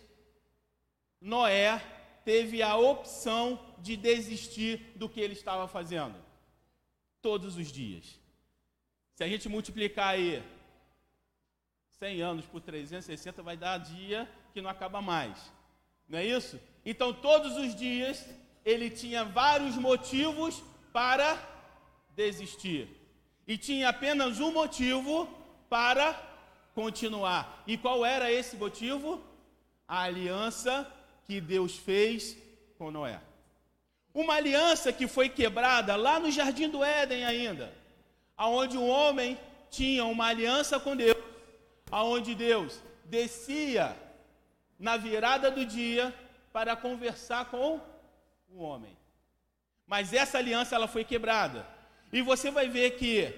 Noé 1.20 1.78
teve 2.24 2.62
a 2.62 2.76
opção 2.76 3.74
de 3.78 3.96
desistir 3.96 4.92
do 4.96 5.08
que 5.08 5.20
ele 5.20 5.32
estava 5.32 5.66
fazendo? 5.66 6.16
Todos 7.22 7.56
os 7.56 7.72
dias. 7.72 8.18
Se 9.14 9.24
a 9.24 9.28
gente 9.28 9.48
multiplicar 9.48 10.10
aí 10.10 10.42
100 11.98 12.20
anos 12.22 12.46
por 12.46 12.60
360, 12.60 13.42
vai 13.42 13.56
dar 13.56 13.78
dia 13.78 14.30
que 14.52 14.60
não 14.60 14.70
acaba 14.70 15.00
mais. 15.00 15.52
Não 16.08 16.18
é 16.18 16.24
isso? 16.24 16.60
Então, 16.84 17.12
todos 17.12 17.56
os 17.56 17.74
dias, 17.74 18.24
ele 18.64 18.90
tinha 18.90 19.24
vários 19.24 19.76
motivos 19.76 20.62
para 20.92 21.36
desistir. 22.14 22.88
E 23.46 23.56
tinha 23.56 23.88
apenas 23.88 24.40
um 24.40 24.52
motivo 24.52 25.28
para 25.68 26.14
continuar. 26.74 27.62
E 27.66 27.76
qual 27.76 28.04
era 28.04 28.30
esse 28.30 28.56
motivo? 28.56 29.22
A 29.86 30.02
aliança 30.02 30.90
que 31.24 31.40
Deus 31.40 31.76
fez 31.76 32.36
com 32.76 32.90
Noé. 32.90 33.20
Uma 34.12 34.34
aliança 34.34 34.92
que 34.92 35.06
foi 35.06 35.28
quebrada 35.28 35.94
lá 35.94 36.18
no 36.18 36.30
jardim 36.30 36.68
do 36.68 36.82
Éden 36.82 37.24
ainda, 37.24 37.72
aonde 38.36 38.76
o 38.76 38.86
homem 38.86 39.38
tinha 39.70 40.04
uma 40.04 40.26
aliança 40.26 40.80
com 40.80 40.96
Deus, 40.96 41.22
aonde 41.90 42.34
Deus 42.34 42.80
descia 43.04 43.96
na 44.78 44.96
virada 44.96 45.50
do 45.50 45.64
dia 45.64 46.14
para 46.52 46.74
conversar 46.74 47.46
com 47.46 47.80
o 48.48 48.62
homem. 48.62 48.96
Mas 49.86 50.12
essa 50.12 50.38
aliança 50.38 50.74
ela 50.74 50.88
foi 50.88 51.04
quebrada. 51.04 51.66
E 52.12 52.22
você 52.22 52.50
vai 52.50 52.68
ver 52.68 52.92
que 52.92 53.34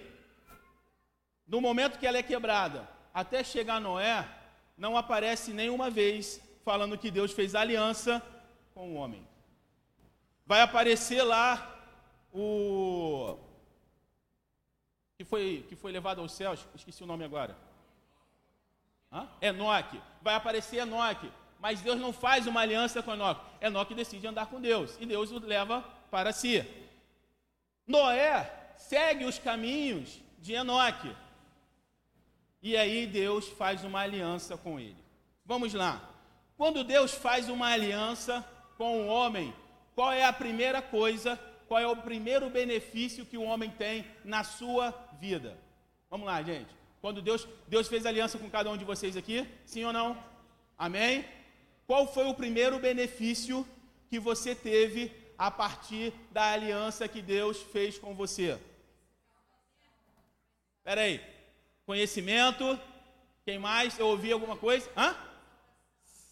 no 1.47 1.61
momento 1.61 1.99
que 1.99 2.07
ela 2.07 2.19
é 2.19 2.23
quebrada, 2.23 2.89
até 3.13 3.43
chegar 3.43 3.81
Noé, 3.81 4.29
não 4.77 4.97
aparece 4.97 5.53
nenhuma 5.53 5.91
vez 5.91 6.41
falando 6.65 6.99
que 6.99 7.11
Deus 7.11 7.33
fez 7.33 7.55
aliança 7.55 8.23
com 8.75 8.93
o 8.93 8.95
homem. 8.95 9.27
Vai 10.47 10.61
aparecer 10.61 11.23
lá 11.23 11.75
o 12.33 13.39
que 15.17 15.25
foi 15.25 15.67
que 15.69 15.75
foi 15.75 15.91
levado 15.91 16.21
aos 16.21 16.33
céus, 16.33 16.65
esqueci 16.75 17.03
o 17.03 17.07
nome 17.07 17.25
agora. 17.25 17.57
Hã? 19.11 19.29
Enoque. 19.41 20.01
Vai 20.23 20.35
aparecer 20.35 20.77
Enoque. 20.79 21.31
Mas 21.59 21.81
Deus 21.81 21.99
não 21.99 22.13
faz 22.13 22.47
uma 22.47 22.61
aliança 22.61 23.03
com 23.03 23.15
Enoque. 23.15 23.41
Enoque 23.61 23.95
decide 23.95 24.27
andar 24.27 24.47
com 24.47 24.61
Deus. 24.61 24.97
E 25.01 25.07
Deus 25.07 25.33
o 25.33 25.39
leva 25.41 25.81
para 26.11 26.33
si. 26.33 26.65
Noé 27.89 28.75
segue 28.77 29.25
os 29.25 29.39
caminhos 29.39 30.21
de 30.39 30.53
Enoque. 30.53 31.11
E 32.63 32.77
aí 32.77 33.07
Deus 33.07 33.49
faz 33.49 33.83
uma 33.83 34.01
aliança 34.01 34.57
com 34.59 34.79
ele. 34.79 35.03
Vamos 35.45 35.73
lá. 35.73 36.09
Quando 36.57 36.85
Deus 36.85 37.13
faz 37.15 37.49
uma 37.49 37.69
aliança 37.69 38.45
com 38.77 39.01
o 39.01 39.07
homem, 39.07 39.55
qual 39.95 40.13
é 40.13 40.25
a 40.25 40.33
primeira 40.33 40.83
coisa, 40.83 41.41
qual 41.67 41.81
é 41.81 41.87
o 41.87 41.97
primeiro 41.97 42.51
benefício 42.51 43.25
que 43.25 43.39
o 43.39 43.43
homem 43.43 43.71
tem 43.71 44.05
na 44.25 44.45
sua 44.45 44.91
vida? 45.19 45.57
Vamos 46.11 46.27
lá, 46.27 46.43
gente. 46.43 46.69
Quando 47.01 47.23
Deus, 47.23 47.49
Deus 47.67 47.89
fez 47.89 48.05
aliança 48.05 48.39
com 48.39 48.51
cada 48.51 48.71
um 48.71 48.77
de 48.77 48.85
vocês 48.85 49.17
aqui, 49.17 49.49
sim 49.65 49.85
ou 49.85 49.93
não? 49.93 50.23
Amém? 50.77 51.25
Qual 51.87 52.07
foi 52.07 52.27
o 52.27 52.35
primeiro 52.35 52.79
benefício 52.79 53.67
que 54.11 54.19
você 54.19 54.55
teve 54.55 55.13
a 55.39 55.51
partir 55.51 56.13
da 56.33 56.51
aliança 56.51 57.07
que 57.07 57.23
Deus 57.23 57.63
fez 57.63 57.97
com 57.97 58.13
você? 58.15 58.61
Espera 60.79 61.03
aí. 61.03 61.25
Conhecimento. 61.87 62.79
Quem 63.45 63.59
mais? 63.59 63.99
Eu 63.99 64.09
ouvi 64.09 64.33
alguma 64.33 64.57
coisa? 64.57 64.91
Hã? 64.97 65.17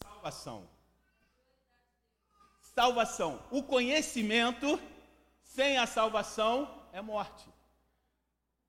Salvação. 0.02 0.68
Salvação. 2.74 3.42
O 3.50 3.62
conhecimento 3.62 4.80
sem 5.44 5.78
a 5.78 5.86
salvação 5.86 6.82
é 6.92 7.00
morte. 7.00 7.48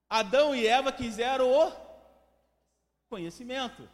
Adão 0.10 0.56
e 0.56 0.68
Eva 0.68 0.92
quiseram 0.92 1.52
o 1.52 1.74
conhecimento. 3.10 3.90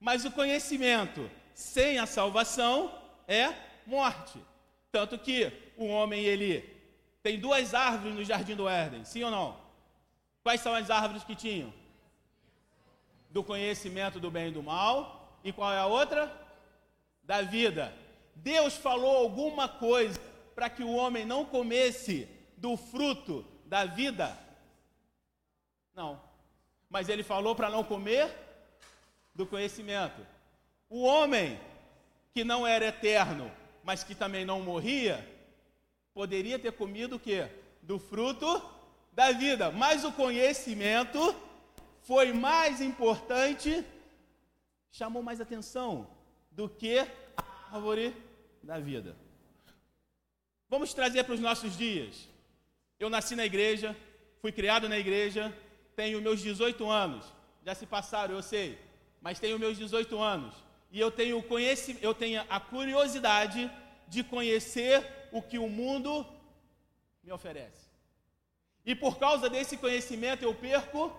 Mas 0.00 0.24
o 0.24 0.32
conhecimento 0.32 1.30
sem 1.54 1.98
a 1.98 2.06
salvação 2.06 2.92
é 3.28 3.54
morte. 3.86 4.40
Tanto 4.92 5.18
que 5.18 5.50
o 5.76 5.86
homem 5.86 6.22
ele 6.22 6.60
tem 7.22 7.40
duas 7.40 7.72
árvores 7.72 8.14
no 8.14 8.22
jardim 8.22 8.54
do 8.54 8.68
Éden, 8.68 9.04
sim 9.04 9.24
ou 9.24 9.30
não? 9.30 9.56
Quais 10.42 10.60
são 10.60 10.74
as 10.74 10.90
árvores 10.90 11.24
que 11.24 11.34
tinham? 11.34 11.72
Do 13.30 13.42
conhecimento 13.42 14.20
do 14.20 14.30
bem 14.30 14.48
e 14.48 14.52
do 14.52 14.62
mal. 14.62 15.38
E 15.42 15.50
qual 15.50 15.72
é 15.72 15.78
a 15.78 15.86
outra? 15.86 16.30
Da 17.22 17.40
vida. 17.40 17.92
Deus 18.34 18.76
falou 18.76 19.16
alguma 19.16 19.66
coisa 19.66 20.20
para 20.54 20.68
que 20.68 20.84
o 20.84 20.92
homem 20.92 21.24
não 21.24 21.44
comesse 21.44 22.28
do 22.56 22.76
fruto 22.76 23.46
da 23.64 23.86
vida? 23.86 24.38
Não. 25.94 26.20
Mas 26.90 27.08
ele 27.08 27.22
falou 27.22 27.54
para 27.54 27.70
não 27.70 27.82
comer 27.82 28.30
do 29.34 29.46
conhecimento. 29.46 30.26
O 30.90 31.02
homem 31.02 31.58
que 32.34 32.44
não 32.44 32.66
era 32.66 32.86
eterno, 32.86 33.50
mas 33.84 34.04
que 34.04 34.14
também 34.14 34.44
não 34.44 34.60
morria, 34.60 35.26
poderia 36.14 36.58
ter 36.58 36.72
comido 36.72 37.16
o 37.16 37.20
quê? 37.20 37.48
Do 37.82 37.98
fruto 37.98 38.62
da 39.12 39.32
vida. 39.32 39.70
Mas 39.70 40.04
o 40.04 40.12
conhecimento 40.12 41.34
foi 42.02 42.32
mais 42.32 42.80
importante, 42.80 43.84
chamou 44.90 45.22
mais 45.22 45.40
atenção 45.40 46.08
do 46.50 46.68
que 46.68 46.98
a 46.98 47.06
árvore 47.72 48.14
da 48.62 48.78
vida. 48.78 49.16
Vamos 50.68 50.94
trazer 50.94 51.24
para 51.24 51.34
os 51.34 51.40
nossos 51.40 51.76
dias. 51.76 52.28
Eu 52.98 53.10
nasci 53.10 53.34
na 53.34 53.44
igreja, 53.44 53.96
fui 54.40 54.52
criado 54.52 54.88
na 54.88 54.98
igreja, 54.98 55.56
tenho 55.96 56.22
meus 56.22 56.40
18 56.40 56.88
anos. 56.88 57.26
Já 57.64 57.74
se 57.74 57.86
passaram, 57.86 58.34
eu 58.34 58.42
sei 58.42 58.78
mas 59.22 59.38
tenho 59.38 59.58
meus 59.58 59.78
18 59.78 60.20
anos 60.20 60.54
e 60.92 61.00
eu 61.00 61.10
tenho, 61.10 61.42
eu 62.02 62.14
tenho 62.14 62.44
a 62.50 62.60
curiosidade 62.60 63.70
de 64.06 64.22
conhecer 64.22 65.02
o 65.32 65.40
que 65.40 65.58
o 65.58 65.66
mundo 65.66 66.26
me 67.24 67.32
oferece. 67.32 67.88
E 68.84 68.94
por 68.94 69.18
causa 69.18 69.48
desse 69.48 69.78
conhecimento 69.78 70.42
eu 70.42 70.54
perco 70.54 71.10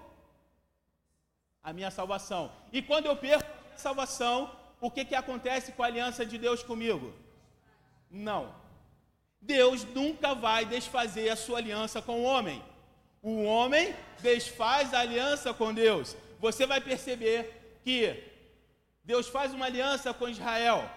a 1.63 1.74
minha 1.74 1.89
salvação. 1.89 2.51
E 2.72 2.84
quando 2.84 3.08
eu 3.08 3.15
perco 3.15 3.50
a 3.74 3.77
salvação, 3.77 4.56
o 4.80 4.92
que, 4.92 5.03
que 5.03 5.15
acontece 5.15 5.72
com 5.72 5.82
a 5.82 5.88
aliança 5.88 6.24
de 6.24 6.38
Deus 6.38 6.62
comigo? 6.62 7.12
Não. 8.12 8.53
Deus 9.42 9.84
nunca 9.86 10.36
vai 10.36 10.65
desfazer 10.65 11.30
a 11.30 11.36
sua 11.36 11.58
aliança 11.58 12.00
com 12.00 12.20
o 12.20 12.24
homem. 12.24 12.63
O 13.24 13.44
homem 13.46 13.96
desfaz 14.20 14.94
a 14.94 15.00
aliança 15.00 15.51
com 15.51 15.74
Deus. 15.74 16.15
Você 16.39 16.68
vai 16.68 16.80
perceber 16.80 17.80
que 17.84 18.33
Deus 19.03 19.27
faz 19.27 19.53
uma 19.53 19.65
aliança 19.65 20.13
com 20.13 20.29
Israel 20.29 20.89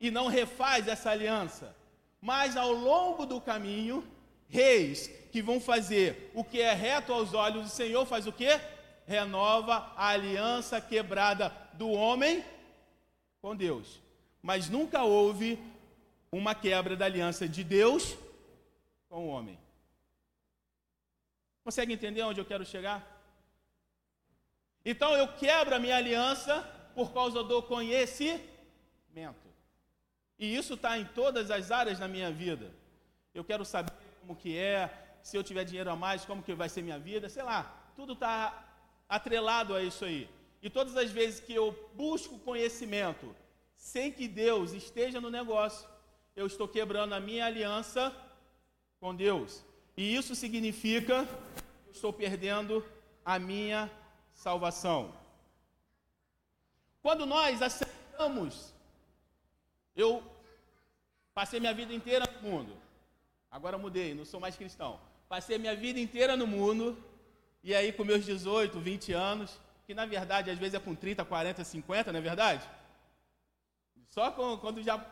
e 0.00 0.10
não 0.10 0.28
refaz 0.28 0.86
essa 0.86 1.10
aliança, 1.10 1.74
mas 2.20 2.56
ao 2.56 2.72
longo 2.72 3.26
do 3.26 3.40
caminho, 3.40 4.06
reis 4.48 5.08
que 5.32 5.42
vão 5.42 5.60
fazer 5.60 6.30
o 6.34 6.44
que 6.44 6.60
é 6.60 6.72
reto 6.72 7.12
aos 7.12 7.34
olhos 7.34 7.64
do 7.64 7.68
Senhor 7.68 8.06
faz 8.06 8.26
o 8.26 8.32
que? 8.32 8.48
Renova 9.06 9.92
a 9.96 10.08
aliança 10.08 10.80
quebrada 10.80 11.52
do 11.74 11.90
homem 11.90 12.44
com 13.40 13.56
Deus. 13.56 14.00
Mas 14.42 14.68
nunca 14.68 15.02
houve 15.02 15.58
uma 16.30 16.54
quebra 16.54 16.96
da 16.96 17.06
aliança 17.06 17.48
de 17.48 17.64
Deus 17.64 18.16
com 19.08 19.26
o 19.26 19.28
homem. 19.28 19.58
Consegue 21.64 21.92
entender 21.92 22.22
onde 22.22 22.40
eu 22.40 22.44
quero 22.44 22.64
chegar? 22.64 23.04
Então 24.84 25.14
eu 25.16 25.28
quebro 25.34 25.74
a 25.74 25.78
minha 25.78 25.96
aliança 25.96 26.66
por 27.00 27.14
causa 27.14 27.42
do 27.42 27.62
conhecimento. 27.62 28.44
E 30.38 30.54
isso 30.54 30.74
está 30.74 30.98
em 30.98 31.06
todas 31.06 31.50
as 31.50 31.70
áreas 31.70 31.98
da 31.98 32.06
minha 32.06 32.30
vida. 32.30 32.70
Eu 33.32 33.42
quero 33.42 33.64
saber 33.64 33.90
como 34.20 34.36
que 34.36 34.54
é, 34.54 35.16
se 35.22 35.34
eu 35.34 35.42
tiver 35.42 35.64
dinheiro 35.64 35.90
a 35.90 35.96
mais, 35.96 36.26
como 36.26 36.42
que 36.42 36.52
vai 36.52 36.68
ser 36.68 36.82
minha 36.82 36.98
vida, 36.98 37.30
sei 37.30 37.42
lá. 37.42 37.90
Tudo 37.96 38.12
está 38.12 38.36
atrelado 39.08 39.74
a 39.74 39.82
isso 39.82 40.04
aí. 40.04 40.28
E 40.60 40.68
todas 40.68 40.94
as 40.94 41.10
vezes 41.10 41.40
que 41.40 41.54
eu 41.54 41.66
busco 41.94 42.38
conhecimento 42.40 43.34
sem 43.74 44.12
que 44.12 44.28
Deus 44.28 44.74
esteja 44.74 45.22
no 45.22 45.30
negócio, 45.30 45.88
eu 46.36 46.46
estou 46.46 46.68
quebrando 46.68 47.14
a 47.14 47.20
minha 47.20 47.46
aliança 47.46 48.14
com 49.00 49.14
Deus. 49.14 49.64
E 49.96 50.14
isso 50.14 50.34
significa 50.34 51.24
que 51.24 51.88
eu 51.88 51.92
estou 51.92 52.12
perdendo 52.12 52.84
a 53.24 53.38
minha 53.38 53.90
salvação. 54.34 55.18
Quando 57.02 57.24
nós 57.24 57.62
aceitamos, 57.62 58.74
eu 59.96 60.22
passei 61.34 61.58
minha 61.60 61.74
vida 61.74 61.94
inteira 61.94 62.26
no 62.26 62.48
mundo, 62.48 62.76
agora 63.50 63.78
mudei, 63.78 64.14
não 64.14 64.24
sou 64.24 64.40
mais 64.40 64.56
cristão. 64.56 65.00
Passei 65.28 65.58
minha 65.58 65.76
vida 65.76 66.00
inteira 66.00 66.36
no 66.36 66.46
mundo, 66.46 66.98
e 67.62 67.74
aí 67.74 67.92
com 67.92 68.04
meus 68.04 68.24
18, 68.24 68.78
20 68.80 69.12
anos, 69.12 69.58
que 69.86 69.94
na 69.94 70.04
verdade 70.04 70.50
às 70.50 70.58
vezes 70.58 70.74
é 70.74 70.80
com 70.80 70.94
30, 70.94 71.24
40, 71.24 71.64
50, 71.64 72.12
não 72.12 72.18
é 72.18 72.22
verdade? 72.22 72.68
Só 74.08 74.30
quando 74.32 74.82
já 74.82 75.04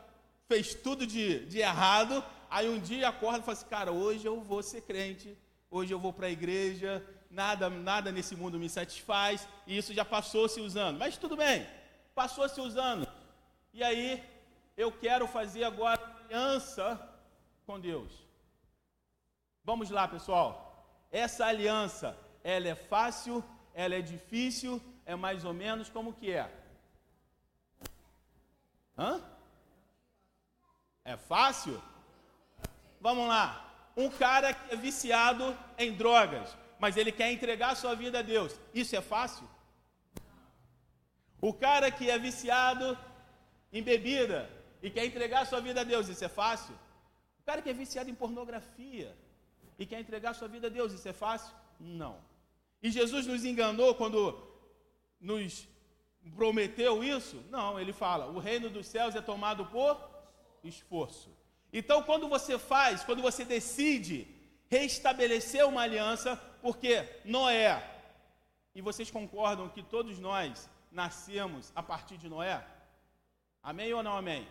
fez 0.49 0.75
tudo 0.75 1.07
de, 1.07 1.47
de 1.47 1.59
errado, 1.59 2.25
aí 2.51 2.69
um 2.69 2.81
dia 2.81 3.09
acorda 3.09 3.39
e 3.39 3.43
fala 3.43 3.57
assim, 3.57 3.67
cara, 3.67 3.93
hoje 3.93 4.27
eu 4.27 4.41
vou 4.41 4.63
ser 4.63 4.81
crente, 4.83 5.37
hoje 5.71 5.93
eu 5.93 5.99
vou 5.99 6.13
para 6.13 6.27
a 6.27 6.31
igreja, 6.31 7.05
nada, 7.31 7.71
nada 7.71 8.11
nesse 8.11 8.35
mundo 8.35 8.59
me 8.59 8.69
satisfaz, 8.69 9.47
e 9.67 9.77
isso 9.77 9.95
já 9.95 10.05
passou-se 10.05 10.61
os 10.61 10.77
anos. 10.77 10.99
Mas 10.99 11.17
tudo 11.17 11.37
bem, 11.37 11.67
passou-se 12.21 12.61
os 12.61 12.77
anos. 12.77 13.07
E 13.73 13.81
aí, 13.89 14.09
eu 14.77 14.91
quero 14.91 15.27
fazer 15.29 15.63
agora 15.63 16.01
aliança 16.25 16.87
com 17.65 17.79
Deus. 17.79 18.13
Vamos 19.69 19.89
lá, 19.91 20.05
pessoal. 20.09 20.51
essa 21.11 21.47
aliança, 21.47 22.09
ela 22.55 22.69
é 22.69 22.75
fácil, 22.75 23.37
ela 23.83 23.95
é 23.95 24.03
difícil, 24.15 24.73
é 25.07 25.15
mais 25.25 25.45
ou 25.45 25.55
menos 25.55 25.89
como 25.89 26.13
que 26.13 26.29
é? 26.33 26.47
Hã? 28.99 29.13
É 31.13 31.17
fácil? 31.17 31.81
Vamos 33.01 33.29
lá. 33.29 33.47
Um 33.97 34.11
cara 34.11 34.53
que 34.53 34.75
é 34.75 34.77
viciado 34.77 35.57
em 35.79 35.93
drogas, 36.03 36.57
mas 36.81 36.97
ele 36.97 37.13
quer 37.13 37.31
entregar 37.33 37.77
sua 37.77 37.95
vida 37.95 38.19
a 38.19 38.23
Deus. 38.35 38.53
Isso 38.75 38.97
é 38.97 39.01
fácil? 39.01 39.49
O 41.41 41.53
cara 41.53 41.91
que 41.91 42.11
é 42.11 42.19
viciado 42.19 42.99
em 43.73 43.83
bebida 43.83 44.51
e 44.83 44.91
quer 44.91 45.05
entregar 45.05 45.47
sua 45.47 45.61
vida 45.61 45.81
a 45.81 45.85
Deus, 45.85 46.09
isso 46.09 46.25
é 46.25 46.29
fácil? 46.29 46.75
O 47.41 47.45
cara 47.45 47.63
que 47.63 47.71
é 47.71 47.73
viciado 47.73 48.11
em 48.11 48.15
pornografia 48.15 49.17
e 49.79 49.87
quer 49.87 50.01
entregar 50.01 50.35
sua 50.35 50.49
vida 50.49 50.67
a 50.67 50.71
Deus, 50.71 50.93
isso 50.93 51.09
é 51.09 51.13
fácil? 51.13 51.55
Não. 51.79 52.19
E 52.83 52.91
Jesus 52.91 53.27
nos 53.27 53.45
enganou 53.45 53.95
quando 53.95 54.37
nos 55.21 55.67
prometeu 56.37 57.03
isso? 57.03 57.43
Não, 57.51 57.79
ele 57.79 57.93
fala: 57.93 58.27
o 58.27 58.39
reino 58.39 58.69
dos 58.69 58.87
céus 58.87 59.15
é 59.15 59.21
tomado 59.21 59.67
por 59.67 59.99
esforço. 60.65 61.31
Então, 61.73 62.03
quando 62.03 62.29
você 62.29 62.59
faz, 62.59 63.05
quando 63.05 63.23
você 63.23 63.45
decide 63.45 64.27
restabelecer 64.69 65.67
uma 65.67 65.83
aliança, 65.83 66.37
porque 66.61 67.07
Noé, 67.25 67.83
e 68.75 68.81
vocês 68.81 69.11
concordam 69.11 69.69
que 69.69 69.83
todos 69.83 70.19
nós 70.19 70.69
nascemos 70.91 71.73
a 71.75 71.83
partir 71.83 72.17
de 72.17 72.29
Noé? 72.29 72.65
Amém 73.63 73.93
ou 73.93 74.03
não 74.03 74.17
amém? 74.17 74.49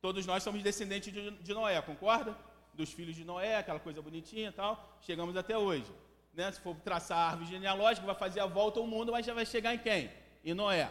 Todos 0.00 0.26
nós 0.26 0.42
somos 0.42 0.62
descendentes 0.62 1.12
de, 1.12 1.30
de 1.30 1.54
Noé, 1.54 1.80
concorda? 1.82 2.36
Dos 2.74 2.92
filhos 2.92 3.16
de 3.16 3.24
Noé, 3.24 3.56
aquela 3.56 3.80
coisa 3.80 4.02
bonitinha 4.02 4.50
e 4.50 4.52
tal, 4.52 4.98
chegamos 5.00 5.36
até 5.36 5.56
hoje. 5.56 5.90
Né? 6.34 6.52
Se 6.52 6.60
for 6.60 6.76
traçar 6.76 7.18
a 7.18 7.30
árvore 7.30 7.48
genealógica, 7.48 8.06
vai 8.06 8.14
fazer 8.14 8.40
a 8.40 8.46
volta 8.46 8.78
ao 8.78 8.86
mundo, 8.86 9.12
mas 9.12 9.24
já 9.24 9.32
vai 9.32 9.46
chegar 9.46 9.74
em 9.74 9.78
quem? 9.78 10.10
Em 10.44 10.54
Noé. 10.54 10.90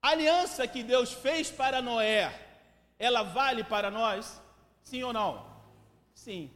A 0.00 0.10
aliança 0.10 0.66
que 0.66 0.82
Deus 0.82 1.12
fez 1.12 1.50
para 1.50 1.82
Noé, 1.82 2.32
ela 2.98 3.22
vale 3.22 3.62
para 3.62 3.90
nós? 3.90 4.40
Sim 4.82 5.02
ou 5.02 5.12
não? 5.12 5.46
Sim. 6.14 6.50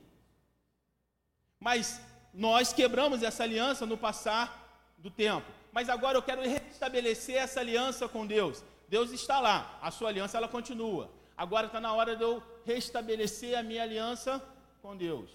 Mas 1.60 2.00
nós 2.32 2.72
quebramos 2.72 3.22
essa 3.22 3.42
aliança 3.42 3.84
no 3.84 3.98
passar 3.98 4.94
do 4.96 5.10
tempo 5.10 5.61
mas 5.72 5.88
agora 5.88 6.18
eu 6.18 6.22
quero 6.22 6.42
restabelecer 6.42 7.36
essa 7.36 7.60
aliança 7.60 8.06
com 8.06 8.26
Deus. 8.26 8.62
Deus 8.88 9.10
está 9.10 9.40
lá, 9.40 9.78
a 9.80 9.90
sua 9.90 10.10
aliança 10.10 10.36
ela 10.36 10.46
continua. 10.46 11.10
Agora 11.34 11.66
está 11.66 11.80
na 11.80 11.94
hora 11.94 12.14
de 12.14 12.22
eu 12.22 12.42
restabelecer 12.64 13.58
a 13.58 13.62
minha 13.62 13.82
aliança 13.82 14.40
com 14.82 14.94
Deus. 14.94 15.30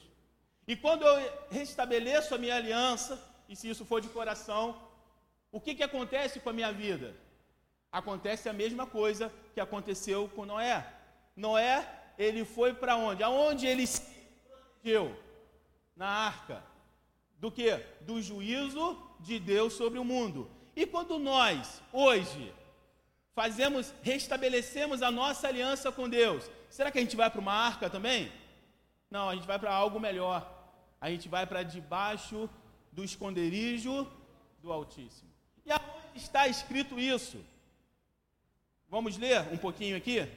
E 0.67 0.75
quando 0.75 1.03
eu 1.03 1.33
restabeleço 1.49 2.35
a 2.35 2.37
minha 2.37 2.55
aliança, 2.55 3.19
e 3.49 3.55
se 3.55 3.67
isso 3.67 3.83
for 3.83 3.99
de 3.99 4.09
coração, 4.09 4.79
o 5.51 5.59
que, 5.59 5.73
que 5.73 5.81
acontece 5.81 6.39
com 6.39 6.49
a 6.49 6.53
minha 6.53 6.71
vida? 6.71 7.15
Acontece 7.91 8.47
a 8.47 8.53
mesma 8.53 8.85
coisa 8.85 9.33
que 9.55 9.59
aconteceu 9.59 10.29
com 10.35 10.45
Noé. 10.45 10.85
Noé, 11.35 11.87
ele 12.17 12.45
foi 12.45 12.73
para 12.73 12.95
onde? 12.95 13.23
Aonde 13.23 13.65
ele 13.65 13.87
se 13.87 14.01
protegeu? 14.47 15.17
Na 15.95 16.07
arca. 16.07 16.63
Do 17.39 17.51
que? 17.51 17.75
Do 18.01 18.21
juízo 18.21 19.06
de 19.19 19.39
Deus 19.39 19.73
sobre 19.73 19.99
o 19.99 20.03
mundo. 20.03 20.49
E 20.75 20.85
quando 20.85 21.17
nós, 21.17 21.81
hoje, 21.91 22.53
fazemos, 23.33 23.93
restabelecemos 24.01 25.01
a 25.01 25.11
nossa 25.11 25.47
aliança 25.47 25.91
com 25.91 26.07
Deus, 26.07 26.49
será 26.69 26.91
que 26.91 26.97
a 26.97 27.01
gente 27.01 27.15
vai 27.15 27.29
para 27.29 27.41
uma 27.41 27.53
arca 27.53 27.89
também? 27.89 28.31
Não, 29.09 29.29
a 29.29 29.35
gente 29.35 29.47
vai 29.47 29.57
para 29.57 29.73
algo 29.73 29.99
melhor. 29.99 30.53
A 30.99 31.09
gente 31.09 31.29
vai 31.29 31.45
para 31.45 31.63
debaixo 31.63 32.49
do 32.91 33.03
esconderijo 33.03 34.07
do 34.61 34.71
Altíssimo. 34.71 35.29
E 35.65 35.71
aonde 35.71 36.15
está 36.15 36.47
escrito 36.47 36.99
isso? 36.99 37.43
Vamos 38.89 39.17
ler 39.17 39.41
um 39.51 39.57
pouquinho 39.57 39.97
aqui? 39.97 40.27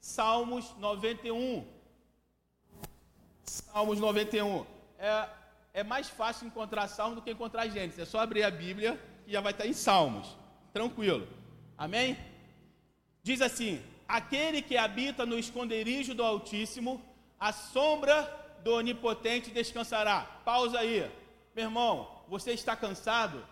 Salmos 0.00 0.74
91. 0.78 1.66
Salmos 3.44 3.98
91. 3.98 4.64
É 4.98 5.28
é 5.76 5.84
mais 5.84 6.08
fácil 6.08 6.46
encontrar 6.46 6.88
Salmos 6.88 7.16
do 7.16 7.22
que 7.22 7.30
encontrar 7.30 7.68
Gênesis. 7.68 7.98
É 7.98 8.06
só 8.06 8.20
abrir 8.20 8.42
a 8.42 8.50
Bíblia 8.50 8.98
e 9.26 9.32
já 9.32 9.42
vai 9.42 9.52
estar 9.52 9.66
em 9.66 9.74
Salmos. 9.74 10.26
Tranquilo. 10.72 11.28
Amém? 11.76 12.16
Diz 13.22 13.42
assim: 13.42 13.82
Aquele 14.08 14.62
que 14.62 14.78
habita 14.78 15.26
no 15.26 15.38
esconderijo 15.38 16.14
do 16.14 16.22
Altíssimo, 16.22 17.02
a 17.38 17.52
sombra 17.52 18.22
do 18.64 18.72
Onipotente 18.72 19.50
descansará. 19.50 20.22
Pausa 20.46 20.78
aí. 20.78 21.10
Meu 21.54 21.66
irmão, 21.66 22.10
você 22.26 22.52
está 22.52 22.74
cansado? 22.74 23.44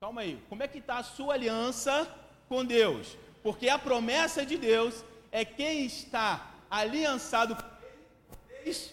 Calma 0.00 0.22
aí. 0.22 0.42
Como 0.48 0.64
é 0.64 0.66
que 0.66 0.78
está 0.78 0.98
a 0.98 1.04
sua 1.04 1.34
aliança 1.34 2.12
com 2.48 2.64
Deus? 2.64 3.16
Porque 3.44 3.68
a 3.68 3.78
promessa 3.78 4.44
de 4.44 4.58
Deus 4.58 5.04
é 5.30 5.44
quem 5.44 5.86
está 5.86 6.50
aliançado 6.68 7.54
com 7.54 7.62
Deus 8.64 8.92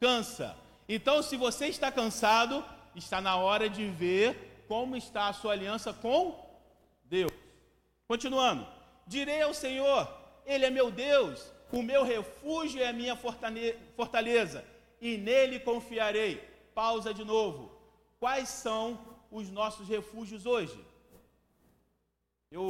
descansa. 0.00 0.56
Então, 0.88 1.22
se 1.22 1.36
você 1.36 1.66
está 1.66 1.92
cansado, 1.92 2.64
está 2.94 3.20
na 3.20 3.36
hora 3.36 3.68
de 3.68 3.86
ver 3.90 4.64
como 4.66 4.96
está 4.96 5.28
a 5.28 5.32
sua 5.32 5.52
aliança 5.52 5.92
com 5.92 6.34
Deus. 7.04 7.32
Continuando: 8.06 8.66
Direi 9.06 9.42
ao 9.42 9.52
Senhor, 9.52 10.08
Ele 10.46 10.64
é 10.64 10.70
meu 10.70 10.90
Deus, 10.90 11.52
o 11.70 11.82
meu 11.82 12.04
refúgio 12.04 12.82
é 12.82 12.88
a 12.88 12.92
minha 12.92 13.16
fortaleza, 13.96 14.64
e 15.00 15.16
nele 15.18 15.60
confiarei. 15.60 16.36
Pausa 16.74 17.12
de 17.12 17.24
novo. 17.24 17.76
Quais 18.18 18.48
são 18.48 18.98
os 19.30 19.50
nossos 19.50 19.88
refúgios 19.88 20.46
hoje? 20.46 20.78
Eu 22.50 22.68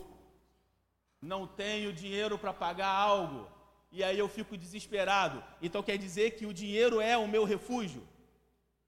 não 1.21 1.47
tenho 1.47 1.93
dinheiro 1.93 2.39
para 2.39 2.53
pagar 2.53 2.89
algo, 2.89 3.49
e 3.91 4.05
aí 4.05 4.19
eu 4.19 4.29
fico 4.29 4.57
desesperado. 4.57 5.43
Então 5.63 5.83
quer 5.83 5.97
dizer 5.97 6.33
que 6.33 6.47
o 6.47 6.53
dinheiro 6.53 7.01
é 7.01 7.17
o 7.17 7.29
meu 7.29 7.45
refúgio? 7.45 8.07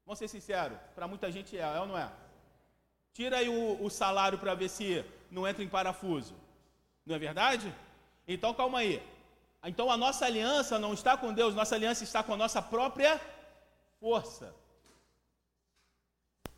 Vamos 0.04 0.18
ser 0.18 0.28
sinceros, 0.28 0.78
para 0.94 1.06
muita 1.06 1.30
gente 1.30 1.56
é, 1.56 1.60
é 1.60 1.80
ou 1.80 1.86
não 1.86 1.96
é? 1.96 2.10
Tira 3.12 3.38
aí 3.38 3.48
o, 3.48 3.82
o 3.84 3.90
salário 3.90 4.38
para 4.38 4.54
ver 4.54 4.68
se 4.68 5.04
não 5.30 5.46
entra 5.46 5.62
em 5.62 5.68
parafuso. 5.68 6.34
Não 7.06 7.14
é 7.14 7.18
verdade? 7.18 7.74
Então 8.26 8.54
calma 8.54 8.80
aí. 8.80 9.02
Então 9.64 9.90
a 9.90 9.96
nossa 9.96 10.24
aliança 10.24 10.78
não 10.78 10.94
está 10.94 11.16
com 11.16 11.32
Deus, 11.32 11.54
nossa 11.54 11.74
aliança 11.74 12.04
está 12.04 12.22
com 12.22 12.32
a 12.34 12.36
nossa 12.36 12.62
própria 12.62 13.20
força. 13.98 14.54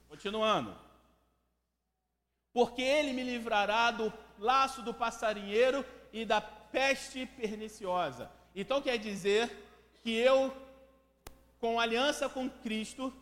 Continuando. 0.09 0.77
Porque 2.53 2.83
ele 2.83 3.13
me 3.13 3.23
livrará 3.23 3.91
do 3.91 4.13
laço 4.39 4.83
do 4.83 4.93
passarinheiro 4.93 5.85
e 6.13 6.25
da 6.25 6.41
peste 6.73 7.27
perniciosa. 7.27 8.31
Então 8.57 8.83
quer 8.83 8.99
dizer 8.99 9.51
que 10.03 10.11
eu, 10.17 10.53
com 11.61 11.79
aliança 11.79 12.29
com 12.29 12.49
Cristo, 12.49 13.13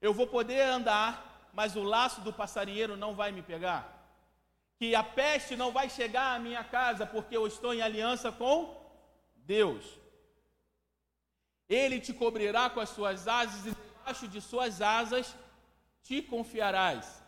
eu 0.00 0.12
vou 0.12 0.26
poder 0.26 0.62
andar, 0.62 1.50
mas 1.52 1.76
o 1.76 1.82
laço 1.82 2.20
do 2.22 2.32
passarinheiro 2.32 2.96
não 2.96 3.14
vai 3.14 3.30
me 3.30 3.42
pegar. 3.42 3.92
Que 4.78 4.94
a 4.94 5.02
peste 5.02 5.54
não 5.56 5.70
vai 5.72 5.88
chegar 5.88 6.34
à 6.34 6.38
minha 6.38 6.64
casa, 6.64 7.06
porque 7.06 7.36
eu 7.36 7.46
estou 7.46 7.72
em 7.72 7.82
aliança 7.82 8.32
com 8.32 8.74
Deus. 9.36 9.84
Ele 11.68 12.00
te 12.00 12.12
cobrirá 12.12 12.68
com 12.70 12.80
as 12.80 12.90
suas 12.90 13.28
asas, 13.28 13.66
e 13.66 13.70
debaixo 13.70 14.28
de 14.28 14.40
suas 14.40 14.82
asas 14.82 15.34
te 16.02 16.22
confiarás. 16.22 17.22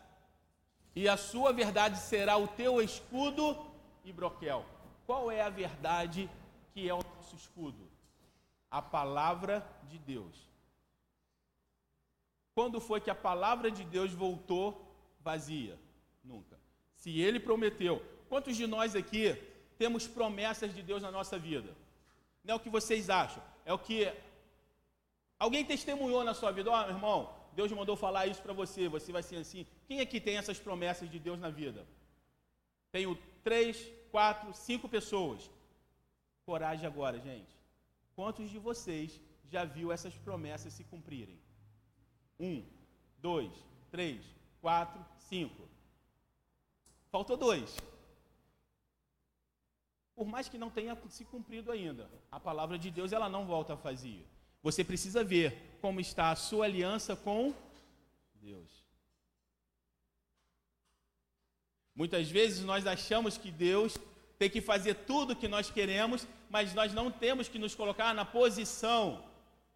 E 0.95 1.07
a 1.07 1.17
sua 1.17 1.51
verdade 1.53 1.97
será 1.97 2.37
o 2.37 2.47
teu 2.47 2.81
escudo 2.81 3.57
e 4.03 4.11
broquel. 4.11 4.65
Qual 5.09 5.31
é 5.31 5.41
a 5.41 5.49
verdade 5.49 6.29
que 6.71 6.87
é 6.87 6.93
o 6.93 7.01
nosso 7.15 7.35
escudo? 7.35 7.89
A 8.69 8.79
palavra 8.79 9.67
de 9.89 9.97
Deus. 9.97 10.35
Quando 12.53 12.79
foi 12.79 13.01
que 13.01 13.09
a 13.09 13.15
palavra 13.15 13.71
de 13.71 13.83
Deus 13.83 14.13
voltou 14.13 14.95
vazia? 15.19 15.79
Nunca. 16.23 16.59
Se 16.93 17.19
ele 17.19 17.39
prometeu, 17.39 18.05
quantos 18.29 18.55
de 18.55 18.67
nós 18.67 18.95
aqui 18.95 19.35
temos 19.79 20.07
promessas 20.07 20.75
de 20.75 20.83
Deus 20.83 21.01
na 21.01 21.09
nossa 21.09 21.39
vida? 21.39 21.75
Não 22.43 22.53
é 22.53 22.57
o 22.57 22.59
que 22.59 22.69
vocês 22.69 23.09
acham, 23.09 23.41
é 23.65 23.73
o 23.73 23.79
que 23.79 24.13
alguém 25.39 25.65
testemunhou 25.65 26.23
na 26.23 26.35
sua 26.35 26.51
vida. 26.51 26.69
Ó, 26.69 26.75
oh, 26.75 26.85
meu 26.85 26.95
irmão, 26.95 27.33
Deus 27.53 27.71
mandou 27.71 27.95
falar 27.95 28.27
isso 28.27 28.43
para 28.43 28.53
você, 28.53 28.87
você 28.87 29.11
vai 29.11 29.23
ser 29.23 29.37
assim. 29.37 29.65
Quem 29.87 30.01
aqui 30.01 30.21
tem 30.21 30.37
essas 30.37 30.59
promessas 30.59 31.09
de 31.09 31.17
Deus 31.17 31.39
na 31.39 31.49
vida? 31.49 31.83
Tenho 32.91 33.17
três, 33.43 33.91
quatro, 34.11 34.53
cinco 34.53 34.87
pessoas. 34.87 35.49
Coragem 36.45 36.85
agora, 36.85 37.19
gente. 37.19 37.57
Quantos 38.15 38.49
de 38.49 38.59
vocês 38.59 39.19
já 39.49 39.63
viu 39.65 39.91
essas 39.91 40.13
promessas 40.17 40.73
se 40.73 40.83
cumprirem? 40.83 41.39
Um, 42.39 42.63
dois, 43.17 43.51
três, 43.91 44.23
quatro, 44.61 45.03
cinco. 45.17 45.67
Faltou 47.11 47.37
dois. 47.37 47.77
Por 50.15 50.27
mais 50.27 50.49
que 50.49 50.57
não 50.57 50.69
tenha 50.69 50.97
se 51.07 51.23
cumprido 51.23 51.71
ainda, 51.71 52.09
a 52.29 52.39
palavra 52.39 52.77
de 52.77 52.91
Deus 52.91 53.13
ela 53.13 53.29
não 53.29 53.45
volta 53.45 53.75
vazia. 53.75 54.25
Você 54.61 54.83
precisa 54.83 55.23
ver 55.23 55.77
como 55.81 56.01
está 56.01 56.31
a 56.31 56.35
sua 56.35 56.65
aliança 56.65 57.15
com 57.15 57.53
Deus. 58.35 58.78
Muitas 62.01 62.31
vezes 62.31 62.63
nós 62.63 62.87
achamos 62.87 63.37
que 63.37 63.51
Deus 63.51 63.97
tem 64.37 64.49
que 64.49 64.61
fazer 64.61 64.93
tudo 65.09 65.33
o 65.33 65.35
que 65.35 65.49
nós 65.49 65.69
queremos, 65.69 66.25
mas 66.49 66.73
nós 66.73 66.93
não 66.93 67.11
temos 67.11 67.49
que 67.49 67.59
nos 67.59 67.75
colocar 67.75 68.13
na 68.13 68.23
posição. 68.23 69.21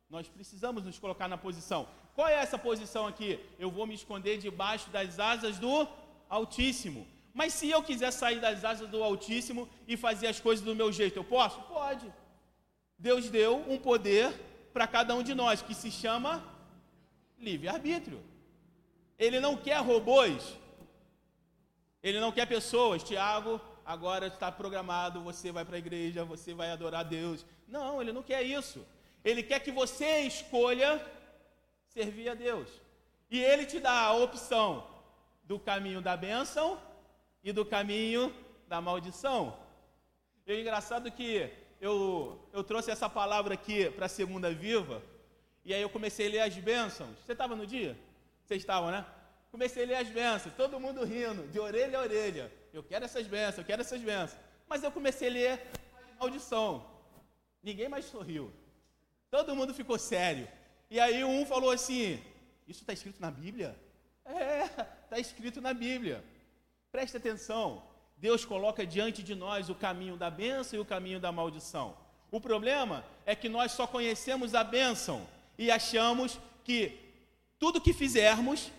Nós 0.10 0.26
precisamos 0.30 0.86
nos 0.86 0.98
colocar 0.98 1.28
na 1.28 1.38
posição. 1.38 1.86
Qual 2.16 2.30
é 2.30 2.36
essa 2.36 2.58
posição 2.58 3.06
aqui? 3.08 3.38
Eu 3.60 3.70
vou 3.70 3.86
me 3.86 3.94
esconder 3.94 4.38
debaixo 4.38 4.90
das 4.90 5.20
asas 5.20 5.60
do 5.60 5.86
Altíssimo. 6.30 7.06
Mas 7.34 7.52
se 7.52 7.70
eu 7.70 7.84
quiser 7.84 8.12
sair 8.12 8.40
das 8.40 8.64
asas 8.64 8.88
do 8.88 9.04
Altíssimo 9.04 9.68
e 9.86 9.98
fazer 9.98 10.28
as 10.28 10.40
coisas 10.40 10.64
do 10.64 10.74
meu 10.74 10.94
jeito, 10.94 11.20
eu 11.20 11.26
posso? 11.26 11.60
Pode. 11.64 12.08
Deus 12.98 13.30
deu 13.30 13.70
um 13.70 13.78
poder 13.78 14.32
para 14.72 14.88
cada 14.88 15.14
um 15.14 15.24
de 15.24 15.34
nós 15.34 15.62
que 15.62 15.76
se 15.76 15.92
chama 15.92 16.42
livre-arbítrio. 17.38 18.22
Ele 19.20 19.42
não 19.42 19.58
quer 19.58 19.80
robôs. 19.82 20.63
Ele 22.04 22.20
não 22.20 22.32
quer 22.32 22.46
pessoas. 22.46 23.02
Tiago, 23.02 23.62
agora 23.86 24.28
está 24.28 24.52
programado, 24.52 25.24
você 25.24 25.52
vai 25.52 25.64
para 25.64 25.78
a 25.78 25.80
igreja, 25.80 26.26
você 26.26 26.54
vai 26.54 26.70
adorar 26.70 27.02
a 27.02 27.04
Deus. 27.04 27.46
Não, 27.68 28.02
ele 28.02 28.12
não 28.12 28.22
quer 28.22 28.44
isso. 28.44 28.86
Ele 29.24 29.42
quer 29.42 29.60
que 29.62 29.72
você 29.72 30.20
escolha 30.20 31.02
servir 31.88 32.28
a 32.28 32.34
Deus. 32.34 32.68
E 33.32 33.42
ele 33.42 33.66
te 33.66 33.80
dá 33.80 34.02
a 34.02 34.14
opção 34.14 34.86
do 35.46 35.58
caminho 35.58 36.02
da 36.02 36.18
bênção 36.18 36.80
e 37.44 37.52
do 37.52 37.66
caminho 37.66 38.34
da 38.68 38.82
maldição. 38.82 39.58
E 40.46 40.52
é 40.52 40.60
engraçado 40.60 41.10
que 41.12 41.50
eu, 41.80 42.40
eu 42.52 42.64
trouxe 42.64 42.92
essa 42.92 43.10
palavra 43.10 43.54
aqui 43.54 43.90
para 43.92 44.08
a 44.08 44.10
segunda 44.10 44.52
viva, 44.52 45.02
e 45.66 45.74
aí 45.74 45.82
eu 45.82 45.90
comecei 45.90 46.28
a 46.28 46.30
ler 46.30 46.40
as 46.42 46.56
bênçãos. 46.58 47.16
Você 47.26 47.32
estava 47.32 47.56
no 47.56 47.66
dia? 47.66 47.98
Vocês 48.44 48.62
estavam, 48.62 48.92
né? 48.92 49.06
Comecei 49.54 49.84
a 49.84 49.86
ler 49.86 49.98
as 49.98 50.10
bênçãos, 50.10 50.52
todo 50.56 50.80
mundo 50.80 51.06
rindo, 51.06 51.48
de 51.50 51.60
orelha 51.60 52.00
a 52.00 52.02
orelha. 52.02 52.52
Eu 52.74 52.82
quero 52.82 53.06
essas 53.06 53.28
bênçãos, 53.28 53.60
eu 53.60 53.64
quero 53.64 53.82
essas 53.84 54.02
bênçãos. 54.02 54.42
Mas 54.68 54.82
eu 54.82 54.92
comecei 54.92 55.28
a 55.28 55.32
ler 55.32 55.62
a 55.94 56.20
maldição. 56.20 56.84
Ninguém 57.62 57.88
mais 57.88 58.06
sorriu. 58.06 58.52
Todo 59.30 59.56
mundo 59.56 59.72
ficou 59.72 60.00
sério. 60.00 60.48
E 60.90 61.00
aí 61.00 61.24
um 61.24 61.46
falou 61.46 61.70
assim: 61.70 62.20
Isso 62.68 62.82
está 62.82 62.94
escrito 62.94 63.22
na 63.22 63.30
Bíblia? 63.30 63.80
É, 64.26 64.64
está 65.04 65.20
escrito 65.20 65.62
na 65.62 65.72
Bíblia. 65.72 66.24
Preste 66.92 67.18
atenção. 67.18 67.84
Deus 68.18 68.44
coloca 68.44 68.88
diante 68.88 69.22
de 69.22 69.36
nós 69.36 69.70
o 69.70 69.76
caminho 69.76 70.18
da 70.18 70.32
bênção 70.32 70.80
e 70.80 70.82
o 70.82 70.86
caminho 70.86 71.20
da 71.20 71.32
maldição. 71.32 71.96
O 72.32 72.42
problema 72.42 73.06
é 73.24 73.36
que 73.36 73.48
nós 73.48 73.72
só 73.74 73.86
conhecemos 73.86 74.56
a 74.56 74.64
bênção 74.64 75.28
e 75.60 75.70
achamos 75.70 76.40
que 76.64 76.98
tudo 77.60 77.80
que 77.80 77.94
fizermos 77.94 78.72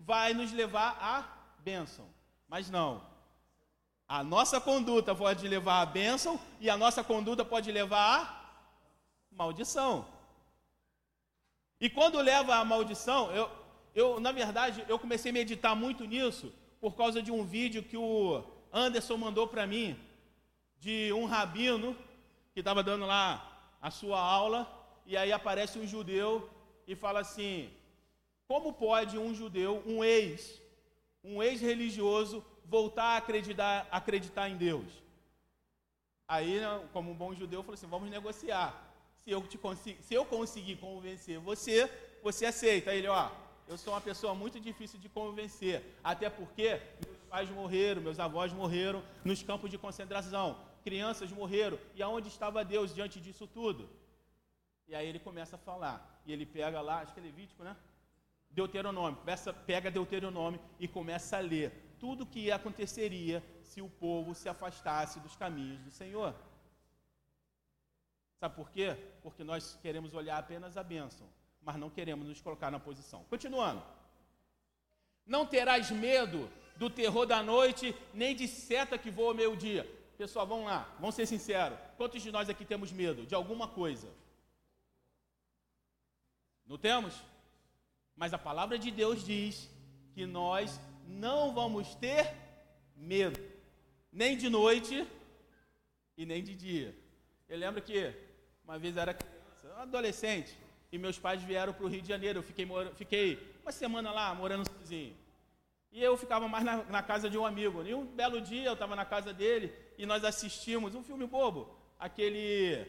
vai 0.00 0.34
nos 0.34 0.50
levar 0.52 0.98
à 1.00 1.24
bênção. 1.60 2.06
Mas 2.48 2.70
não. 2.70 3.02
A 4.08 4.24
nossa 4.24 4.60
conduta 4.60 5.14
pode 5.14 5.46
levar 5.46 5.82
à 5.82 5.86
bênção 5.86 6.40
e 6.58 6.68
a 6.68 6.76
nossa 6.76 7.04
conduta 7.04 7.44
pode 7.44 7.70
levar 7.70 8.22
à 9.30 9.34
maldição. 9.36 10.04
E 11.80 11.88
quando 11.88 12.20
leva 12.20 12.56
à 12.56 12.64
maldição, 12.64 13.30
eu, 13.30 13.48
eu, 13.94 14.18
na 14.18 14.32
verdade, 14.32 14.84
eu 14.88 14.98
comecei 14.98 15.30
a 15.30 15.34
meditar 15.34 15.76
muito 15.76 16.04
nisso 16.04 16.52
por 16.80 16.96
causa 16.96 17.22
de 17.22 17.30
um 17.30 17.44
vídeo 17.44 17.82
que 17.82 17.96
o 17.96 18.42
Anderson 18.72 19.16
mandou 19.16 19.46
para 19.46 19.66
mim, 19.66 19.96
de 20.78 21.12
um 21.12 21.26
rabino 21.26 21.96
que 22.52 22.60
estava 22.60 22.82
dando 22.82 23.06
lá 23.06 23.26
a 23.80 23.90
sua 23.90 24.20
aula, 24.20 24.68
e 25.06 25.16
aí 25.16 25.32
aparece 25.32 25.78
um 25.78 25.86
judeu 25.86 26.50
e 26.86 26.96
fala 26.96 27.20
assim: 27.20 27.70
como 28.50 28.72
pode 28.72 29.16
um 29.16 29.32
judeu, 29.32 29.80
um 29.86 30.02
ex, 30.02 30.60
um 31.22 31.40
ex-religioso, 31.40 32.44
voltar 32.64 33.10
a 33.14 33.16
acreditar, 33.18 33.86
acreditar 33.92 34.48
em 34.48 34.56
Deus? 34.56 34.90
Aí, 36.26 36.58
né, 36.58 36.88
como 36.92 37.12
um 37.12 37.14
bom 37.14 37.32
judeu, 37.32 37.62
falou 37.62 37.74
assim: 37.74 37.86
vamos 37.86 38.10
negociar. 38.10 38.68
Se 39.22 39.30
eu, 39.30 39.40
te 39.46 39.56
consigo, 39.56 40.02
se 40.02 40.14
eu 40.14 40.24
conseguir 40.24 40.76
convencer 40.78 41.38
você, 41.38 41.88
você 42.24 42.44
aceita. 42.44 42.90
Aí 42.90 42.98
ele, 42.98 43.06
ó, 43.06 43.30
eu 43.68 43.78
sou 43.78 43.94
uma 43.94 44.00
pessoa 44.00 44.34
muito 44.34 44.58
difícil 44.58 44.98
de 44.98 45.08
convencer, 45.08 45.84
até 46.02 46.28
porque 46.28 46.80
meus 47.06 47.20
pais 47.28 47.48
morreram, 47.50 48.02
meus 48.02 48.18
avós 48.18 48.52
morreram 48.52 49.00
nos 49.24 49.44
campos 49.44 49.70
de 49.70 49.78
concentração, 49.78 50.58
crianças 50.82 51.30
morreram, 51.30 51.78
e 51.94 52.02
aonde 52.02 52.26
estava 52.26 52.64
Deus 52.64 52.92
diante 52.92 53.20
disso 53.20 53.46
tudo? 53.46 53.88
E 54.88 54.94
aí 54.96 55.06
ele 55.06 55.20
começa 55.20 55.54
a 55.54 55.58
falar, 55.58 56.20
e 56.26 56.32
ele 56.32 56.44
pega 56.44 56.80
lá, 56.80 57.02
acho 57.02 57.14
que 57.14 57.20
é 57.20 57.22
Levítico, 57.22 57.62
né? 57.62 57.76
Deuteronômio, 58.50 59.20
pega 59.66 59.90
Deuteronômio 59.90 60.60
e 60.78 60.88
começa 60.88 61.36
a 61.36 61.40
ler 61.40 61.94
tudo 61.98 62.24
o 62.24 62.26
que 62.26 62.50
aconteceria 62.50 63.42
se 63.62 63.80
o 63.80 63.88
povo 63.88 64.34
se 64.34 64.48
afastasse 64.48 65.20
dos 65.20 65.36
caminhos 65.36 65.80
do 65.82 65.90
Senhor. 65.90 66.34
Sabe 68.38 68.54
por 68.56 68.70
quê? 68.70 68.96
Porque 69.22 69.44
nós 69.44 69.78
queremos 69.82 70.14
olhar 70.14 70.38
apenas 70.38 70.76
a 70.76 70.82
bênção 70.82 71.28
mas 71.62 71.76
não 71.76 71.90
queremos 71.90 72.26
nos 72.26 72.40
colocar 72.40 72.70
na 72.70 72.80
posição. 72.80 73.24
Continuando. 73.24 73.82
Não 75.26 75.46
terás 75.46 75.90
medo 75.90 76.50
do 76.76 76.88
terror 76.88 77.26
da 77.26 77.42
noite, 77.42 77.94
nem 78.14 78.34
de 78.34 78.48
seta 78.48 78.98
que 78.98 79.10
voa 79.10 79.34
meio-dia. 79.34 79.84
Pessoal, 80.16 80.46
vamos 80.46 80.66
lá, 80.66 80.94
vamos 80.98 81.14
ser 81.14 81.26
sinceros. 81.26 81.78
Quantos 81.96 82.22
de 82.22 82.32
nós 82.32 82.48
aqui 82.48 82.64
temos 82.64 82.90
medo 82.92 83.26
de 83.26 83.34
alguma 83.34 83.68
coisa? 83.68 84.08
Não 86.66 86.78
temos? 86.78 87.14
Mas 88.20 88.34
a 88.34 88.38
palavra 88.38 88.78
de 88.78 88.90
Deus 88.90 89.24
diz 89.24 89.66
que 90.12 90.26
nós 90.26 90.78
não 91.06 91.54
vamos 91.54 91.94
ter 91.94 92.30
medo, 92.94 93.40
nem 94.12 94.36
de 94.36 94.50
noite 94.50 95.08
e 96.18 96.26
nem 96.26 96.44
de 96.44 96.54
dia. 96.54 96.94
Eu 97.48 97.56
lembro 97.56 97.80
que 97.80 98.14
uma 98.62 98.78
vez 98.78 98.94
era 98.98 99.14
criança, 99.14 99.74
adolescente, 99.78 100.54
e 100.92 100.98
meus 100.98 101.18
pais 101.18 101.42
vieram 101.42 101.72
para 101.72 101.86
o 101.86 101.88
Rio 101.88 102.02
de 102.02 102.08
Janeiro. 102.08 102.40
Eu 102.40 102.42
fiquei, 102.42 102.68
fiquei 102.94 103.56
uma 103.62 103.72
semana 103.72 104.12
lá, 104.12 104.34
morando 104.34 104.68
sozinho. 104.70 105.16
E 105.90 106.02
eu 106.02 106.14
ficava 106.14 106.46
mais 106.46 106.62
na, 106.62 106.84
na 106.96 107.02
casa 107.02 107.30
de 107.30 107.38
um 107.38 107.46
amigo. 107.46 107.82
E 107.86 107.94
um 107.94 108.04
belo 108.04 108.38
dia 108.42 108.66
eu 108.66 108.74
estava 108.74 108.94
na 108.94 109.06
casa 109.06 109.32
dele 109.32 109.72
e 109.96 110.04
nós 110.04 110.24
assistimos 110.24 110.94
um 110.94 111.02
filme 111.02 111.26
bobo. 111.26 111.74
Aquele. 111.98 112.86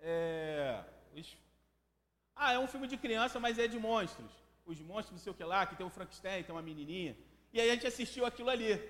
É, 0.00 0.82
os, 1.14 1.36
ah, 2.34 2.54
é 2.54 2.58
um 2.58 2.66
filme 2.66 2.88
de 2.88 2.96
criança, 2.96 3.38
mas 3.38 3.58
é 3.58 3.68
de 3.68 3.78
monstros. 3.78 4.41
Os 4.66 4.80
monstros, 4.80 5.12
não 5.12 5.18
sei 5.18 5.32
o 5.32 5.34
que 5.34 5.44
lá, 5.44 5.66
que 5.66 5.76
tem 5.76 5.86
o 5.86 5.90
Frankenstein, 5.90 6.44
tem 6.44 6.54
uma 6.54 6.62
menininha. 6.62 7.16
E 7.52 7.60
aí 7.60 7.70
a 7.70 7.74
gente 7.74 7.86
assistiu 7.86 8.24
aquilo 8.24 8.50
ali. 8.50 8.80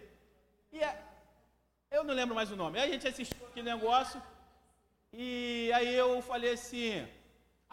E 0.73 0.81
é, 0.81 1.03
eu 1.91 2.05
não 2.05 2.15
lembro 2.15 2.35
mais 2.35 2.51
o 2.51 2.57
nome. 2.57 2.79
Aí 2.79 2.89
a 2.89 2.93
gente 2.93 3.09
assistiu 3.09 3.47
aquele 3.47 3.69
negócio. 3.71 4.23
E 5.13 5.71
aí 5.75 5.95
eu 5.95 6.23
falei 6.23 6.53
assim: 6.53 7.07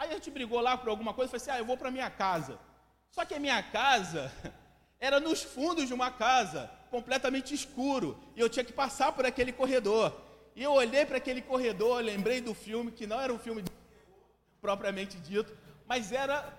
Aí 0.00 0.08
a 0.08 0.14
gente 0.14 0.30
brigou 0.30 0.60
lá 0.60 0.78
por 0.78 0.88
alguma 0.88 1.12
coisa 1.12 1.28
e 1.28 1.30
falei 1.30 1.42
assim: 1.42 1.50
ah, 1.50 1.62
eu 1.62 1.66
vou 1.66 1.76
para 1.76 1.90
minha 1.90 2.08
casa. 2.08 2.58
Só 3.10 3.22
que 3.22 3.34
a 3.34 3.38
minha 3.38 3.62
casa 3.62 4.32
era 4.98 5.20
nos 5.20 5.42
fundos 5.42 5.86
de 5.88 5.92
uma 5.92 6.10
casa, 6.10 6.70
completamente 6.90 7.52
escuro, 7.52 8.18
e 8.34 8.40
eu 8.40 8.48
tinha 8.48 8.64
que 8.64 8.72
passar 8.72 9.12
por 9.12 9.26
aquele 9.26 9.52
corredor. 9.52 10.18
E 10.56 10.62
eu 10.62 10.72
olhei 10.72 11.04
para 11.04 11.18
aquele 11.18 11.42
corredor, 11.42 12.02
lembrei 12.02 12.40
do 12.40 12.54
filme, 12.54 12.90
que 12.90 13.06
não 13.06 13.20
era 13.20 13.30
um 13.30 13.38
filme 13.38 13.62
propriamente 14.60 15.18
dito, 15.18 15.54
mas 15.86 16.12
era. 16.12 16.58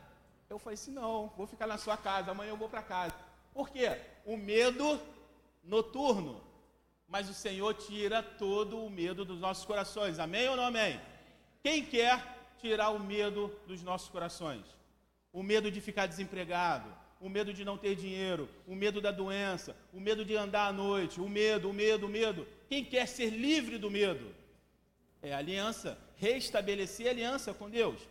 Eu 0.52 0.60
falei 0.60 0.74
assim: 0.74 0.92
não, 0.92 1.32
vou 1.38 1.48
ficar 1.48 1.66
na 1.66 1.78
sua 1.78 1.96
casa, 1.96 2.32
amanhã 2.32 2.50
eu 2.50 2.58
vou 2.58 2.68
para 2.68 2.84
casa. 2.84 3.16
Por 3.54 3.70
quê? 3.70 3.98
O 4.26 4.36
medo 4.36 5.00
noturno. 5.64 6.42
Mas 7.08 7.30
o 7.30 7.34
Senhor 7.34 7.74
tira 7.74 8.22
todo 8.22 8.84
o 8.86 8.90
medo 8.90 9.24
dos 9.24 9.40
nossos 9.40 9.66
corações. 9.66 10.20
Amém 10.20 10.50
ou 10.50 10.58
não 10.58 10.66
amém? 10.66 11.00
Quem 11.64 11.86
quer 11.86 12.18
tirar 12.60 12.90
o 12.90 13.00
medo 13.00 13.54
dos 13.66 13.82
nossos 13.82 14.10
corações. 14.10 14.66
O 15.34 15.42
medo 15.42 15.72
de 15.72 15.80
ficar 15.80 16.06
desempregado, 16.06 16.90
o 17.20 17.30
medo 17.30 17.54
de 17.54 17.64
não 17.64 17.78
ter 17.78 17.96
dinheiro, 17.96 18.50
o 18.68 18.76
medo 18.76 19.00
da 19.00 19.12
doença, 19.12 19.76
o 19.94 20.00
medo 20.00 20.26
de 20.26 20.36
andar 20.36 20.68
à 20.68 20.74
noite, 20.74 21.22
o 21.22 21.30
medo, 21.30 21.70
o 21.70 21.74
medo, 21.74 22.08
o 22.08 22.10
medo. 22.10 22.48
Quem 22.68 22.84
quer 22.84 23.08
ser 23.08 23.30
livre 23.30 23.78
do 23.78 23.90
medo? 23.90 24.36
É 25.22 25.34
aliança, 25.34 25.98
restabelecer 26.18 27.10
aliança 27.10 27.54
com 27.54 27.70
Deus. 27.70 28.02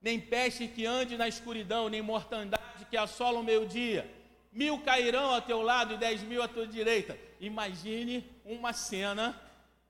Nem 0.00 0.20
peste 0.20 0.68
que 0.68 0.86
ande 0.86 1.16
na 1.16 1.26
escuridão, 1.26 1.88
nem 1.88 2.02
mortandade 2.02 2.84
que 2.90 2.96
assola 2.96 3.40
o 3.40 3.44
meio-dia. 3.44 4.10
Mil 4.52 4.78
cairão 4.80 5.34
ao 5.34 5.42
teu 5.42 5.62
lado 5.62 5.94
e 5.94 5.98
dez 5.98 6.22
mil 6.22 6.42
à 6.42 6.48
tua 6.48 6.66
direita. 6.66 7.18
Imagine 7.40 8.24
uma 8.44 8.72
cena, 8.72 9.38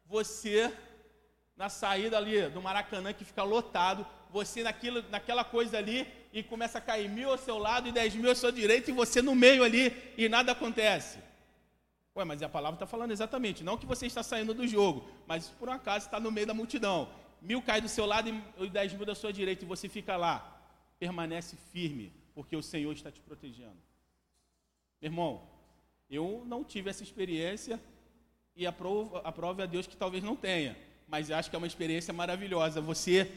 você 0.07 0.73
na 1.57 1.69
saída 1.69 2.17
ali 2.17 2.49
do 2.49 2.61
Maracanã 2.61 3.13
que 3.13 3.25
fica 3.25 3.43
lotado, 3.43 4.07
você 4.31 4.63
naquilo, 4.63 5.03
naquela 5.11 5.45
coisa 5.45 5.79
ali 5.79 6.07
e 6.33 6.43
começa 6.43 6.79
a 6.79 6.81
cair 6.81 7.09
mil 7.09 7.31
ao 7.31 7.39
seu 7.39 7.59
lado 7.59 7.89
e 7.89 7.93
dez 7.93 8.15
mil 8.15 8.31
à 8.31 8.35
sua 8.35 8.53
direita 8.53 8.91
e 8.91 8.95
você 8.95 9.23
no 9.23 9.35
meio 9.35 9.65
ali 9.65 9.95
e 10.19 10.29
nada 10.29 10.53
acontece. 10.53 11.19
Ué, 12.15 12.25
mas 12.25 12.43
a 12.43 12.49
palavra 12.49 12.77
está 12.77 12.87
falando 12.87 13.11
exatamente, 13.11 13.63
não 13.63 13.77
que 13.77 13.87
você 13.87 14.07
está 14.07 14.23
saindo 14.23 14.55
do 14.55 14.67
jogo, 14.67 15.09
mas 15.27 15.49
por 15.49 15.69
um 15.69 15.73
acaso 15.73 16.07
está 16.07 16.19
no 16.19 16.31
meio 16.31 16.47
da 16.47 16.55
multidão. 16.55 17.09
Mil 17.41 17.63
cai 17.63 17.81
do 17.81 17.89
seu 17.89 18.07
lado 18.07 18.29
e 18.59 18.71
dez 18.71 18.93
mil 18.93 19.07
da 19.07 19.15
sua 19.15 19.33
direita 19.33 19.65
e 19.65 19.69
você 19.69 19.89
fica 19.89 20.17
lá, 20.17 20.61
permanece 20.99 21.57
firme, 21.73 22.13
porque 22.35 22.57
o 22.57 22.63
Senhor 22.63 22.93
está 22.93 23.11
te 23.11 23.21
protegendo. 23.21 23.77
Meu 25.01 25.11
irmão, 25.11 25.43
eu 26.11 26.43
não 26.47 26.65
tive 26.65 26.91
essa 26.91 27.03
experiência 27.03 27.81
e 28.55 28.67
aprovo, 28.67 29.17
aprove 29.19 29.63
a 29.63 29.67
Deus 29.67 29.87
que 29.87 29.97
talvez 29.97 30.23
não 30.23 30.37
tenha, 30.37 30.77
mas 31.07 31.31
acho 31.31 31.51
que 31.51 31.57
é 31.57 31.59
uma 31.59 31.67
experiência 31.67 32.13
maravilhosa. 32.13 32.81
Você 32.81 33.31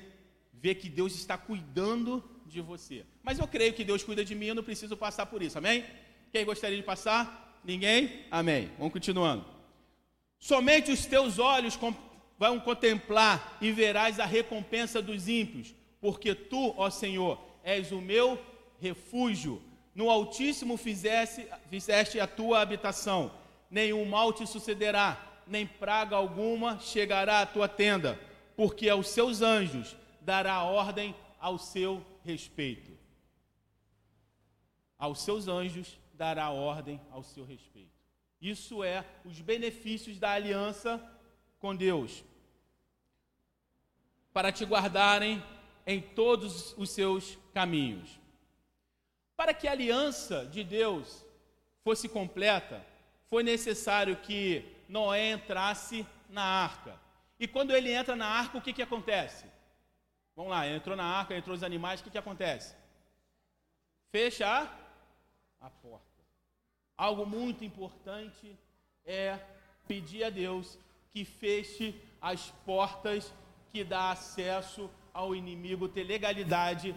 vê 0.53 0.73
que 0.73 0.89
Deus 0.89 1.13
está 1.15 1.37
cuidando 1.37 2.23
de 2.45 2.61
você. 2.61 3.05
Mas 3.21 3.39
eu 3.39 3.47
creio 3.47 3.73
que 3.73 3.83
Deus 3.83 4.03
cuida 4.03 4.25
de 4.25 4.35
mim, 4.35 4.47
eu 4.47 4.55
não 4.55 4.63
preciso 4.63 4.97
passar 4.97 5.25
por 5.25 5.41
isso, 5.41 5.57
amém? 5.57 5.85
Quem 6.31 6.45
gostaria 6.45 6.77
de 6.77 6.83
passar? 6.83 7.59
Ninguém? 7.63 8.25
Amém. 8.31 8.71
Vamos 8.77 8.93
continuando. 8.93 9.45
Somente 10.39 10.91
os 10.91 11.05
teus 11.05 11.37
olhos 11.37 11.75
vão 12.39 12.57
contemplar 12.57 13.57
e 13.59 13.69
verás 13.69 14.17
a 14.17 14.25
recompensa 14.25 15.01
dos 15.01 15.27
ímpios, 15.27 15.75
porque 15.99 16.33
tu, 16.33 16.73
ó 16.77 16.89
Senhor, 16.89 17.37
és 17.61 17.91
o 17.91 17.99
meu 17.99 18.41
refúgio. 18.79 19.61
No 19.93 20.09
Altíssimo 20.09 20.77
fizeste, 20.77 21.45
fizeste 21.69 22.17
a 22.17 22.25
tua 22.25 22.61
habitação, 22.61 23.29
nenhum 23.69 24.05
mal 24.05 24.31
te 24.31 24.47
sucederá, 24.47 25.21
nem 25.45 25.67
praga 25.67 26.15
alguma 26.15 26.79
chegará 26.79 27.41
à 27.41 27.45
tua 27.45 27.67
tenda, 27.67 28.17
porque 28.55 28.87
aos 28.87 29.09
seus 29.09 29.41
anjos 29.41 29.97
dará 30.21 30.63
ordem 30.63 31.13
ao 31.41 31.57
seu 31.57 32.01
respeito. 32.23 32.97
Aos 34.97 35.21
seus 35.21 35.49
anjos 35.49 35.99
dará 36.13 36.49
ordem 36.51 37.01
ao 37.11 37.23
seu 37.23 37.43
respeito. 37.43 37.89
Isso 38.41 38.81
é 38.81 39.03
os 39.25 39.41
benefícios 39.41 40.17
da 40.17 40.31
aliança 40.31 41.01
com 41.59 41.75
Deus. 41.75 42.23
Para 44.39 44.53
te 44.53 44.63
guardarem 44.63 45.43
em 45.85 45.99
todos 45.99 46.73
os 46.77 46.91
seus 46.91 47.37
caminhos. 47.53 48.17
Para 49.35 49.53
que 49.53 49.67
a 49.67 49.73
aliança 49.73 50.45
de 50.45 50.63
Deus 50.63 51.25
fosse 51.83 52.07
completa, 52.07 52.81
foi 53.25 53.43
necessário 53.43 54.15
que 54.15 54.63
Noé 54.87 55.33
entrasse 55.33 56.07
na 56.29 56.41
arca. 56.41 56.97
E 57.37 57.49
quando 57.49 57.75
ele 57.75 57.91
entra 57.91 58.15
na 58.15 58.27
arca, 58.27 58.57
o 58.57 58.61
que, 58.61 58.71
que 58.71 58.81
acontece? 58.81 59.45
Vamos 60.37 60.51
lá, 60.51 60.65
entrou 60.65 60.95
na 60.95 61.03
arca, 61.03 61.35
entrou 61.35 61.53
os 61.53 61.61
animais, 61.61 61.99
o 61.99 62.05
que, 62.05 62.11
que 62.11 62.17
acontece? 62.17 62.73
Fecha 64.09 64.47
a, 64.47 65.67
a 65.67 65.69
porta. 65.69 66.23
Algo 66.95 67.25
muito 67.25 67.65
importante 67.65 68.57
é 69.05 69.37
pedir 69.85 70.23
a 70.23 70.29
Deus 70.29 70.79
que 71.11 71.25
feche 71.25 71.93
as 72.21 72.51
portas 72.65 73.33
que 73.71 73.83
dá 73.83 74.11
acesso 74.11 74.89
ao 75.13 75.35
inimigo 75.35 75.87
ter 75.87 76.03
legalidade 76.03 76.95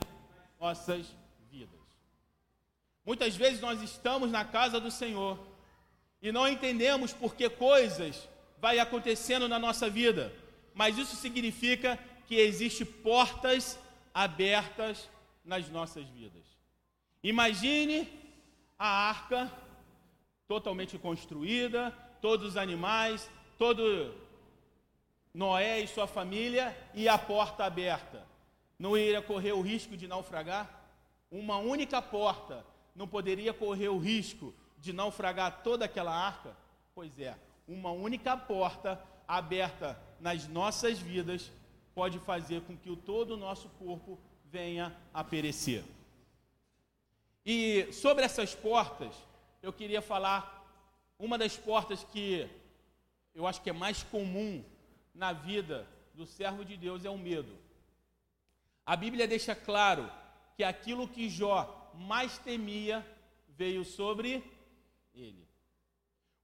nas 0.61 0.61
nossas 0.61 1.07
vidas. 1.51 1.81
Muitas 3.05 3.37
vezes 3.37 3.61
nós 3.61 3.83
estamos 3.83 4.31
na 4.31 4.45
casa 4.45 4.81
do 4.81 4.91
Senhor 4.91 5.39
e 6.21 6.31
não 6.31 6.47
entendemos 6.47 7.13
por 7.13 7.35
que 7.35 7.49
coisas 7.49 8.29
vai 8.59 8.79
acontecendo 8.79 9.49
na 9.49 9.59
nossa 9.59 9.91
vida, 9.91 10.33
mas 10.73 10.97
isso 10.97 11.17
significa 11.17 11.99
que 12.27 12.37
existe 12.37 12.85
portas 12.85 13.79
abertas 14.15 15.09
nas 15.45 15.69
nossas 15.69 16.07
vidas. 16.07 16.45
Imagine 17.23 18.09
a 18.79 19.09
arca 19.09 19.51
totalmente 20.47 20.99
construída, 20.99 21.91
todos 22.21 22.47
os 22.47 22.57
animais, 22.57 23.29
todo 23.59 24.15
Noé 25.35 25.81
e 25.81 25.87
sua 25.89 26.07
família 26.07 26.77
e 26.95 27.09
a 27.09 27.17
porta 27.17 27.65
aberta. 27.65 28.27
Não 28.79 28.97
iria 28.97 29.23
correr 29.23 29.53
o 29.53 29.63
risco 29.63 29.97
de 29.97 30.07
naufragar? 30.07 30.69
Uma 31.31 31.57
única 31.57 32.03
porta 32.03 32.65
não 32.95 33.09
poderia 33.09 33.55
correr 33.55 33.89
o 33.89 33.99
risco 33.99 34.55
de 34.79 34.93
naufragar 34.93 35.63
toda 35.63 35.87
aquela 35.87 36.15
arca? 36.15 36.55
Pois 36.95 37.19
é, 37.19 37.35
uma 37.67 37.91
única 37.91 38.37
porta 38.37 39.03
aberta 39.27 39.99
nas 40.21 40.47
nossas 40.47 40.99
vidas 40.99 41.51
pode 41.95 42.19
fazer 42.19 42.61
com 42.63 42.77
que 42.77 42.95
todo 42.97 43.33
o 43.33 43.37
nosso 43.37 43.69
corpo 43.79 44.19
venha 44.45 44.95
a 45.15 45.25
perecer. 45.25 45.83
E 47.45 47.91
sobre 47.93 48.25
essas 48.25 48.55
portas, 48.55 49.15
eu 49.63 49.73
queria 49.73 50.03
falar 50.03 50.63
uma 51.19 51.39
das 51.39 51.57
portas 51.57 52.05
que 52.05 52.49
eu 53.35 53.47
acho 53.47 53.63
que 53.63 53.71
é 53.71 53.73
mais 53.73 54.03
comum 54.03 54.63
na 55.15 55.33
vida 55.33 55.87
do 56.15 56.27
servo 56.27 56.65
de 56.65 56.77
Deus 56.77 57.05
é 57.05 57.11
o 57.11 57.19
medo. 57.19 57.57
A 58.85 58.97
Bíblia 58.97 59.29
deixa 59.29 59.55
claro 59.55 60.11
que 60.57 60.65
aquilo 60.65 61.09
que 61.09 61.29
Jó 61.29 61.91
mais 61.95 62.39
temia 62.39 63.07
veio 63.49 63.85
sobre 63.85 64.43
ele. 65.15 65.47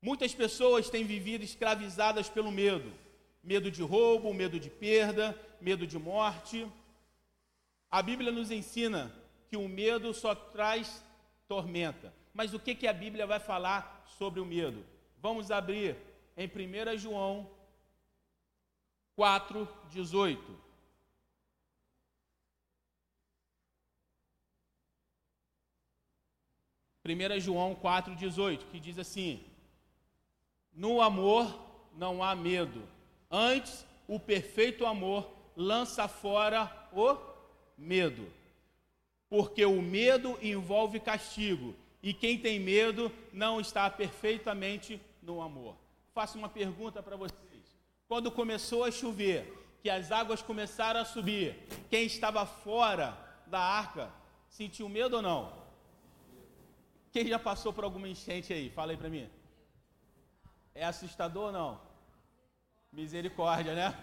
Muitas 0.00 0.34
pessoas 0.34 0.88
têm 0.88 1.04
vivido 1.04 1.42
escravizadas 1.42 2.28
pelo 2.28 2.52
medo 2.52 2.92
medo 3.42 3.70
de 3.70 3.82
roubo, 3.82 4.34
medo 4.34 4.58
de 4.60 4.68
perda, 4.68 5.38
medo 5.60 5.86
de 5.86 5.98
morte. 5.98 6.66
A 7.90 8.02
Bíblia 8.02 8.30
nos 8.30 8.50
ensina 8.50 9.10
que 9.48 9.56
o 9.56 9.66
medo 9.66 10.12
só 10.12 10.34
traz 10.34 11.02
tormenta. 11.46 12.12
Mas 12.34 12.52
o 12.52 12.58
que, 12.58 12.74
que 12.74 12.86
a 12.86 12.92
Bíblia 12.92 13.26
vai 13.26 13.40
falar 13.40 14.04
sobre 14.18 14.40
o 14.40 14.44
medo? 14.44 14.84
Vamos 15.16 15.50
abrir 15.50 15.96
em 16.36 16.46
1 16.46 16.98
João 16.98 17.48
4, 19.18 19.68
18. 19.90 20.56
Primeira 27.02 27.40
João 27.40 27.74
4,18, 27.74 28.70
que 28.70 28.78
diz 28.78 28.96
assim: 28.96 29.44
No 30.72 31.02
amor 31.02 31.52
não 31.94 32.22
há 32.22 32.36
medo, 32.36 32.86
Antes, 33.28 33.84
o 34.06 34.20
perfeito 34.20 34.86
amor 34.86 35.28
lança 35.56 36.06
fora 36.06 36.70
o 36.92 37.16
medo. 37.76 38.30
Porque 39.28 39.64
o 39.64 39.82
medo 39.82 40.38
envolve 40.40 41.00
castigo, 41.00 41.74
e 42.02 42.14
quem 42.14 42.38
tem 42.38 42.60
medo 42.60 43.12
não 43.32 43.60
está 43.60 43.90
perfeitamente 43.90 45.00
no 45.20 45.42
amor. 45.42 45.76
Faço 46.14 46.38
uma 46.38 46.48
pergunta 46.48 47.02
para 47.02 47.16
vocês. 47.16 47.47
Quando 48.08 48.32
começou 48.32 48.84
a 48.84 48.90
chover, 48.90 49.40
que 49.82 49.90
as 49.90 50.10
águas 50.10 50.42
começaram 50.42 51.00
a 51.00 51.04
subir, 51.04 51.54
quem 51.90 52.06
estava 52.06 52.44
fora 52.46 53.16
da 53.46 53.60
arca 53.60 54.10
sentiu 54.48 54.88
medo 54.88 55.16
ou 55.16 55.22
não? 55.22 55.52
Quem 57.12 57.26
já 57.26 57.38
passou 57.38 57.72
por 57.72 57.84
alguma 57.84 58.08
enchente 58.08 58.52
aí? 58.52 58.70
Fala 58.70 58.92
aí 58.92 58.96
para 58.96 59.10
mim. 59.10 59.28
É 60.74 60.84
assustador 60.84 61.46
ou 61.46 61.52
não? 61.52 61.80
Misericórdia, 62.90 63.74
né? 63.74 63.94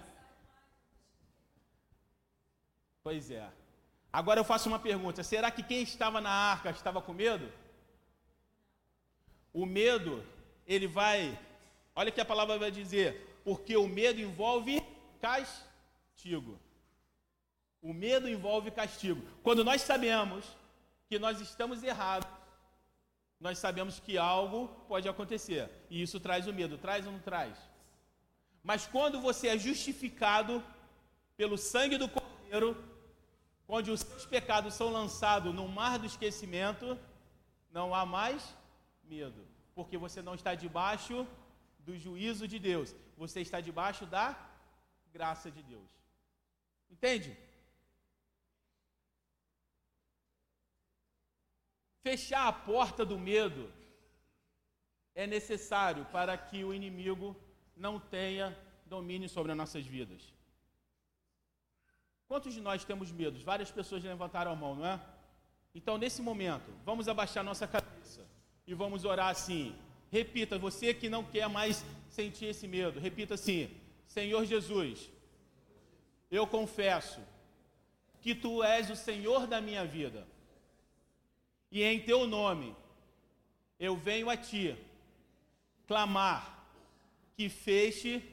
Pois 3.04 3.32
é. 3.32 3.50
Agora 4.14 4.40
eu 4.40 4.44
faço 4.44 4.70
uma 4.70 4.80
pergunta: 4.80 5.24
será 5.24 5.50
que 5.50 5.64
quem 5.64 5.82
estava 5.82 6.22
na 6.22 6.30
arca 6.30 6.70
estava 6.70 7.02
com 7.02 7.14
medo? 7.14 7.52
O 9.52 9.66
medo, 9.66 10.24
ele 10.68 10.88
vai. 10.88 11.38
Olha 11.96 12.12
que 12.12 12.22
a 12.22 12.26
palavra 12.26 12.58
vai 12.58 12.72
dizer: 12.72 13.35
porque 13.46 13.78
o 13.78 13.88
medo 13.88 14.20
envolve 14.20 14.84
castigo. 15.22 16.60
O 17.80 17.94
medo 17.94 18.28
envolve 18.28 18.72
castigo. 18.72 19.22
Quando 19.44 19.64
nós 19.64 19.84
sabemos 19.84 20.44
que 21.08 21.20
nós 21.20 21.40
estamos 21.40 21.84
errados, 21.84 22.28
nós 23.40 23.60
sabemos 23.60 24.00
que 24.00 24.18
algo 24.18 24.68
pode 24.88 25.08
acontecer. 25.08 25.70
E 25.92 26.02
isso 26.02 26.20
traz 26.20 26.48
o 26.48 26.54
medo. 26.54 26.80
Traz 26.80 27.06
ou 27.06 27.12
não 27.12 27.20
traz? 27.20 27.56
Mas 28.64 28.88
quando 28.88 29.22
você 29.22 29.50
é 29.50 29.58
justificado 29.60 30.64
pelo 31.38 31.56
sangue 31.56 32.00
do 32.00 32.10
Cordeiro, 32.10 32.76
onde 33.68 33.92
os 33.92 34.00
seus 34.00 34.26
pecados 34.26 34.74
são 34.74 34.90
lançados 34.90 35.54
no 35.54 35.68
mar 35.68 36.00
do 36.00 36.08
esquecimento, 36.08 36.98
não 37.72 37.94
há 37.94 38.08
mais 38.08 38.58
medo, 39.04 39.46
porque 39.76 39.98
você 40.00 40.20
não 40.24 40.34
está 40.34 40.56
debaixo 40.56 41.28
do 41.86 41.98
juízo 41.98 42.48
de 42.48 42.60
Deus, 42.60 42.96
você 43.18 43.42
está 43.42 43.60
debaixo 43.62 44.06
da 44.06 44.26
graça 45.14 45.50
de 45.50 45.62
Deus. 45.64 45.90
Entende? 46.90 47.38
Fechar 52.02 52.48
a 52.48 52.54
porta 52.54 53.04
do 53.06 53.18
medo 53.18 53.72
é 55.16 55.26
necessário 55.26 56.06
para 56.06 56.38
que 56.38 56.64
o 56.64 56.74
inimigo 56.74 57.36
não 57.76 58.00
tenha 58.00 58.48
domínio 58.86 59.30
sobre 59.30 59.52
as 59.52 59.58
nossas 59.58 59.86
vidas. 59.86 60.22
Quantos 62.28 62.54
de 62.54 62.62
nós 62.62 62.84
temos 62.84 63.12
medos? 63.12 63.42
Várias 63.44 63.72
pessoas 63.72 64.04
levantaram 64.04 64.52
a 64.52 64.56
mão, 64.56 64.76
não 64.76 64.86
é? 64.86 65.00
Então, 65.74 65.98
nesse 65.98 66.22
momento, 66.22 66.72
vamos 66.84 67.08
abaixar 67.08 67.44
nossa 67.44 67.68
cabeça 67.68 68.26
e 68.66 68.74
vamos 68.74 69.06
orar 69.06 69.30
assim. 69.30 69.76
Repita, 70.12 70.58
você 70.58 70.94
que 70.94 71.10
não 71.10 71.24
quer 71.24 71.50
mais 71.50 71.84
sentir 72.10 72.46
esse 72.46 72.68
medo, 72.68 73.00
repita 73.00 73.34
assim: 73.34 73.70
Senhor 74.08 74.46
Jesus, 74.46 75.10
eu 76.32 76.48
confesso 76.48 77.20
que 78.22 78.34
tu 78.34 78.64
és 78.64 78.90
o 78.90 78.96
Senhor 78.96 79.48
da 79.48 79.60
minha 79.62 79.86
vida, 79.86 80.28
e 81.72 81.84
em 81.84 82.00
teu 82.00 82.26
nome 82.26 82.76
eu 83.80 83.96
venho 83.96 84.30
a 84.30 84.38
ti 84.38 84.76
clamar 85.86 86.66
que 87.36 87.50
feche 87.50 88.24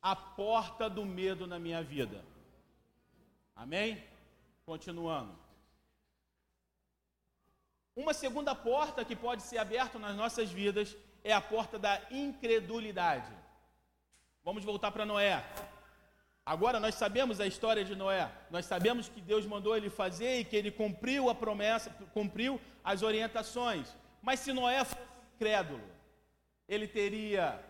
a 0.00 0.14
porta 0.14 0.88
do 0.88 1.04
medo 1.04 1.46
na 1.46 1.58
minha 1.58 1.82
vida. 1.82 2.24
Amém? 3.54 4.02
Continuando. 4.64 5.41
Uma 7.94 8.14
segunda 8.14 8.54
porta 8.54 9.04
que 9.04 9.14
pode 9.14 9.42
ser 9.42 9.58
aberta 9.58 9.98
nas 9.98 10.16
nossas 10.16 10.50
vidas 10.50 10.96
é 11.22 11.32
a 11.32 11.40
porta 11.40 11.78
da 11.78 12.00
incredulidade. 12.10 13.30
Vamos 14.42 14.64
voltar 14.64 14.90
para 14.90 15.04
Noé. 15.04 15.44
Agora 16.44 16.80
nós 16.80 16.94
sabemos 16.94 17.38
a 17.38 17.46
história 17.46 17.84
de 17.84 17.94
Noé. 17.94 18.30
Nós 18.50 18.66
sabemos 18.66 19.08
que 19.08 19.20
Deus 19.20 19.46
mandou 19.46 19.76
ele 19.76 19.90
fazer 19.90 20.40
e 20.40 20.44
que 20.44 20.56
ele 20.56 20.70
cumpriu 20.70 21.28
a 21.28 21.34
promessa, 21.34 21.90
cumpriu 22.12 22.60
as 22.82 23.02
orientações. 23.02 23.94
Mas 24.20 24.40
se 24.40 24.52
Noé 24.52 24.84
fosse 24.84 25.00
incrédulo, 25.34 25.84
ele 26.66 26.88
teria 26.88 27.62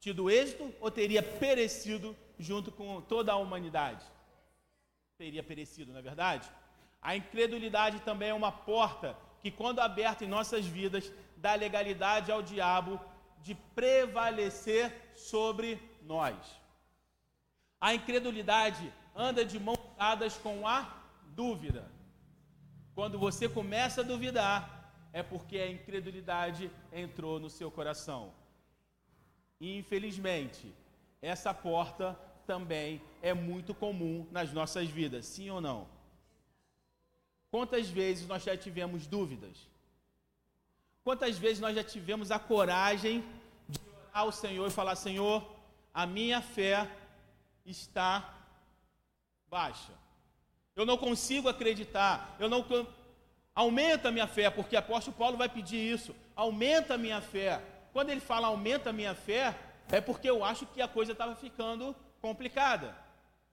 tido 0.00 0.30
êxito 0.30 0.74
ou 0.80 0.90
teria 0.90 1.22
perecido 1.22 2.16
junto 2.38 2.72
com 2.72 3.00
toda 3.00 3.32
a 3.32 3.36
humanidade? 3.36 4.04
Teria 5.16 5.42
perecido, 5.42 5.92
não 5.92 6.00
é 6.00 6.02
verdade? 6.02 6.50
A 7.00 7.16
incredulidade 7.16 8.00
também 8.00 8.30
é 8.30 8.34
uma 8.34 8.52
porta 8.52 9.16
que, 9.40 9.50
quando 9.50 9.80
aberta 9.80 10.24
em 10.24 10.28
nossas 10.28 10.66
vidas, 10.66 11.10
dá 11.36 11.54
legalidade 11.54 12.30
ao 12.30 12.42
diabo 12.42 13.00
de 13.42 13.54
prevalecer 13.54 15.12
sobre 15.14 15.80
nós. 16.02 16.36
A 17.80 17.94
incredulidade 17.94 18.92
anda 19.16 19.44
de 19.44 19.58
mãos 19.58 19.78
dadas 19.96 20.36
com 20.36 20.66
a 20.66 20.94
dúvida. 21.28 21.90
Quando 22.94 23.18
você 23.18 23.48
começa 23.48 24.02
a 24.02 24.04
duvidar, 24.04 24.92
é 25.12 25.22
porque 25.22 25.58
a 25.58 25.70
incredulidade 25.70 26.70
entrou 26.92 27.40
no 27.40 27.48
seu 27.48 27.70
coração. 27.70 28.32
E 29.58 29.78
infelizmente, 29.78 30.74
essa 31.22 31.54
porta 31.54 32.18
também 32.46 33.00
é 33.22 33.32
muito 33.32 33.74
comum 33.74 34.26
nas 34.30 34.52
nossas 34.52 34.88
vidas, 34.88 35.24
sim 35.26 35.48
ou 35.50 35.60
não? 35.60 35.99
Quantas 37.50 37.88
vezes 37.88 38.26
nós 38.26 38.42
já 38.42 38.56
tivemos 38.56 39.06
dúvidas? 39.06 39.68
Quantas 41.02 41.36
vezes 41.36 41.60
nós 41.60 41.74
já 41.74 41.82
tivemos 41.82 42.30
a 42.30 42.38
coragem 42.38 43.24
de 43.68 43.78
orar 43.88 44.22
ao 44.22 44.32
Senhor 44.32 44.68
e 44.68 44.70
falar: 44.70 44.94
Senhor, 44.94 45.44
a 45.92 46.06
minha 46.06 46.40
fé 46.40 46.88
está 47.64 48.34
baixa. 49.48 49.92
Eu 50.76 50.86
não 50.86 50.96
consigo 50.96 51.48
acreditar. 51.48 52.36
Eu 52.38 52.48
não 52.48 52.64
aumenta 53.54 54.08
a 54.08 54.12
minha 54.12 54.26
fé, 54.26 54.48
porque 54.48 54.76
o 54.76 54.78
apóstolo 54.78 55.16
Paulo 55.16 55.36
vai 55.36 55.48
pedir 55.48 55.92
isso. 55.94 56.14
Aumenta 56.36 56.94
a 56.94 56.98
minha 56.98 57.20
fé. 57.20 57.60
Quando 57.92 58.10
ele 58.10 58.20
fala 58.20 58.46
aumenta 58.46 58.90
a 58.90 58.92
minha 58.92 59.14
fé, 59.14 59.58
é 59.90 60.00
porque 60.00 60.30
eu 60.30 60.44
acho 60.44 60.66
que 60.66 60.80
a 60.80 60.86
coisa 60.86 61.12
estava 61.12 61.34
ficando 61.34 61.94
complicada. 62.20 62.96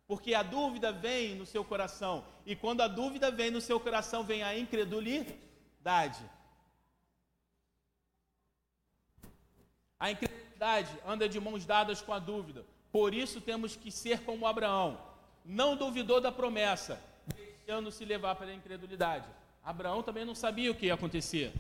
Porque 0.08 0.34
a 0.34 0.42
dúvida 0.42 0.92
vem 0.92 1.36
no 1.36 1.46
seu 1.46 1.66
coração. 1.66 2.24
E 2.46 2.56
quando 2.56 2.82
a 2.82 2.88
dúvida 2.88 3.30
vem 3.30 3.52
no 3.52 3.60
seu 3.60 3.78
coração, 3.80 4.24
vem 4.24 4.42
a 4.42 4.58
incredulidade. 4.58 6.24
A 10.00 10.10
incredulidade 10.10 10.98
anda 11.06 11.28
de 11.28 11.40
mãos 11.40 11.66
dadas 11.66 12.02
com 12.02 12.14
a 12.14 12.20
dúvida. 12.20 12.66
Por 12.92 13.14
isso 13.14 13.42
temos 13.42 13.76
que 13.76 13.92
ser 13.92 14.22
como 14.22 14.48
Abraão. 14.48 14.98
Não 15.44 15.76
duvidou 15.76 16.22
da 16.22 16.32
promessa, 16.32 17.02
deixando-se 17.36 18.06
levar 18.06 18.36
pela 18.36 18.54
incredulidade. 18.54 19.28
Abraão 19.64 20.02
também 20.02 20.24
não 20.24 20.36
sabia 20.36 20.72
o 20.72 20.76
que 20.76 20.86
ia 20.86 20.94
acontecer. 20.94 21.54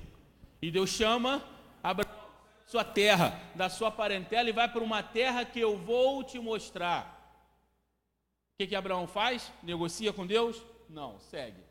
E 0.61 0.71
Deus 0.71 0.89
chama 0.89 1.43
Abraão 1.83 2.15
da 2.15 2.71
sua 2.71 2.83
terra, 2.85 3.39
da 3.55 3.69
sua 3.69 3.91
parentela, 3.91 4.49
e 4.49 4.53
vai 4.53 4.71
para 4.71 4.83
uma 4.83 5.03
terra 5.03 5.43
que 5.43 5.59
eu 5.59 5.77
vou 5.77 6.23
te 6.23 6.39
mostrar. 6.39 7.16
Que, 8.57 8.65
que 8.65 8.75
Abraão 8.75 9.07
faz? 9.07 9.51
Negocia 9.61 10.11
com 10.11 10.25
Deus? 10.25 10.61
Não, 10.89 11.19
segue. 11.19 11.61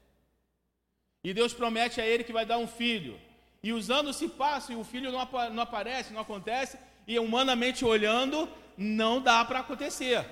E 1.24 1.34
Deus 1.34 1.52
promete 1.52 2.00
a 2.00 2.06
ele 2.06 2.22
que 2.22 2.32
vai 2.32 2.46
dar 2.46 2.58
um 2.58 2.68
filho. 2.68 3.18
E 3.60 3.72
os 3.72 3.90
anos 3.90 4.14
se 4.16 4.28
passam 4.28 4.76
e 4.76 4.78
o 4.78 4.84
filho 4.84 5.10
não, 5.10 5.28
não 5.50 5.62
aparece, 5.62 6.12
não 6.12 6.20
acontece, 6.20 6.78
e 7.06 7.18
humanamente 7.18 7.84
olhando, 7.84 8.48
não 8.76 9.20
dá 9.20 9.44
para 9.44 9.58
acontecer. 9.58 10.24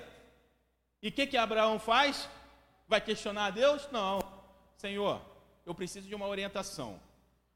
E 1.01 1.09
o 1.09 1.11
que, 1.11 1.27
que 1.27 1.35
Abraão 1.35 1.77
faz? 1.77 2.29
Vai 2.87 3.01
questionar 3.01 3.47
a 3.47 3.49
Deus? 3.49 3.89
Não. 3.91 4.19
Senhor, 4.77 5.21
eu 5.65 5.75
preciso 5.75 6.07
de 6.07 6.15
uma 6.15 6.27
orientação. 6.27 6.97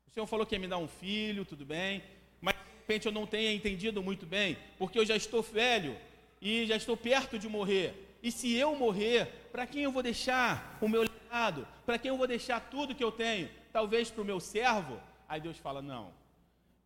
O 0.06 0.12
Senhor 0.12 0.28
falou 0.28 0.46
que 0.46 0.56
ia 0.56 0.60
me 0.60 0.68
dar 0.68 0.78
um 0.78 0.88
filho, 0.88 1.46
tudo 1.46 1.66
bem, 1.66 2.04
mas 2.42 2.56
de 2.56 2.62
repente 2.80 3.06
eu 3.06 3.12
não 3.12 3.26
tenha 3.26 3.54
entendido 3.54 4.04
muito 4.04 4.26
bem, 4.26 4.58
porque 4.78 5.00
eu 5.00 5.06
já 5.06 5.16
estou 5.16 5.42
velho 5.42 5.96
e 6.42 6.66
já 6.66 6.76
estou 6.76 6.98
perto 6.98 7.40
de 7.40 7.48
morrer. 7.48 8.09
E 8.22 8.32
se 8.32 8.54
eu 8.54 8.76
morrer, 8.76 9.50
para 9.52 9.66
quem 9.66 9.84
eu 9.84 9.92
vou 9.92 10.04
deixar 10.04 10.78
o 10.82 10.88
meu 10.88 11.04
legado? 11.04 11.68
Para 11.86 11.98
quem 11.98 12.10
eu 12.10 12.18
vou 12.18 12.28
deixar 12.28 12.60
tudo 12.60 12.96
que 12.96 13.04
eu 13.04 13.12
tenho? 13.12 13.50
Talvez 13.72 14.10
para 14.10 14.22
o 14.22 14.26
meu 14.26 14.40
servo? 14.40 15.00
Aí 15.28 15.40
Deus 15.40 15.58
fala: 15.58 15.82
Não, 15.82 16.14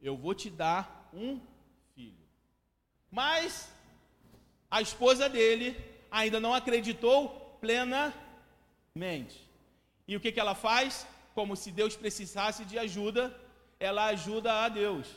eu 0.01 0.15
vou 0.15 0.35
te 0.35 0.49
dar 0.49 1.09
um 1.13 1.39
filho. 1.95 2.27
Mas 3.09 3.71
a 4.69 4.81
esposa 4.81 5.27
dele 5.27 5.75
ainda 6.11 6.39
não 6.39 6.53
acreditou 6.53 7.57
plenamente. 7.59 8.13
E 10.07 10.15
o 10.15 10.19
que, 10.19 10.31
que 10.31 10.39
ela 10.39 10.53
faz? 10.53 11.07
Como 11.33 11.55
se 11.55 11.71
Deus 11.71 11.95
precisasse 11.95 12.63
de 12.65 12.77
ajuda, 12.77 13.35
ela 13.79 14.05
ajuda 14.05 14.63
a 14.63 14.69
Deus. 14.69 15.07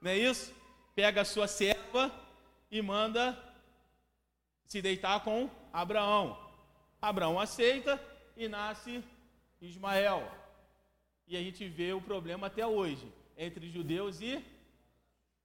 Não 0.00 0.10
é 0.10 0.18
isso? 0.18 0.52
Pega 0.94 1.20
a 1.20 1.24
sua 1.24 1.46
serva 1.46 2.12
e 2.70 2.82
manda 2.82 3.38
se 4.72 4.80
deitar 4.80 5.20
com 5.20 5.50
Abraão. 5.70 6.26
Abraão 7.00 7.38
aceita 7.38 8.02
e 8.34 8.48
nasce 8.48 9.04
Ismael. 9.60 10.22
E 11.26 11.36
a 11.36 11.42
gente 11.42 11.68
vê 11.68 11.92
o 11.92 12.00
problema 12.00 12.46
até 12.46 12.66
hoje 12.66 13.06
entre 13.36 13.68
judeus 13.68 14.22
e 14.22 14.42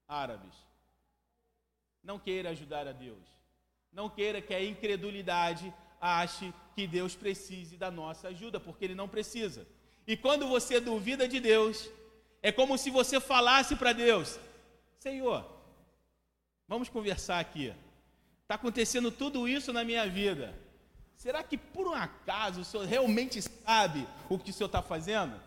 árabes. 0.07 0.55
Não 2.01 2.17
queira 2.17 2.51
ajudar 2.51 2.87
a 2.87 2.93
Deus. 2.93 3.25
Não 3.91 4.09
queira 4.09 4.41
que 4.41 4.53
a 4.53 4.63
incredulidade 4.63 5.73
ache 5.99 6.53
que 6.73 6.87
Deus 6.87 7.13
precise 7.13 7.75
da 7.75 7.91
nossa 7.91 8.29
ajuda, 8.29 8.61
porque 8.61 8.85
Ele 8.85 8.95
não 8.95 9.09
precisa. 9.09 9.67
E 10.07 10.15
quando 10.15 10.47
você 10.47 10.79
duvida 10.79 11.27
de 11.27 11.41
Deus, 11.41 11.89
é 12.41 12.49
como 12.49 12.77
se 12.77 12.89
você 12.89 13.19
falasse 13.19 13.75
para 13.75 13.91
Deus: 13.91 14.39
Senhor, 14.99 15.45
vamos 16.65 16.87
conversar 16.87 17.41
aqui. 17.41 17.73
Está 18.47 18.55
acontecendo 18.55 19.12
tudo 19.12 19.45
isso 19.45 19.73
na 19.73 19.83
minha 19.83 20.07
vida. 20.07 20.57
Será 21.17 21.43
que 21.43 21.57
por 21.57 21.86
um 21.86 21.93
acaso 21.93 22.62
o 22.62 22.63
senhor 22.63 22.86
realmente 22.86 23.41
sabe 23.41 24.07
o 24.29 24.39
que 24.39 24.51
o 24.51 24.53
senhor 24.53 24.67
está 24.67 24.81
fazendo? 24.81 25.38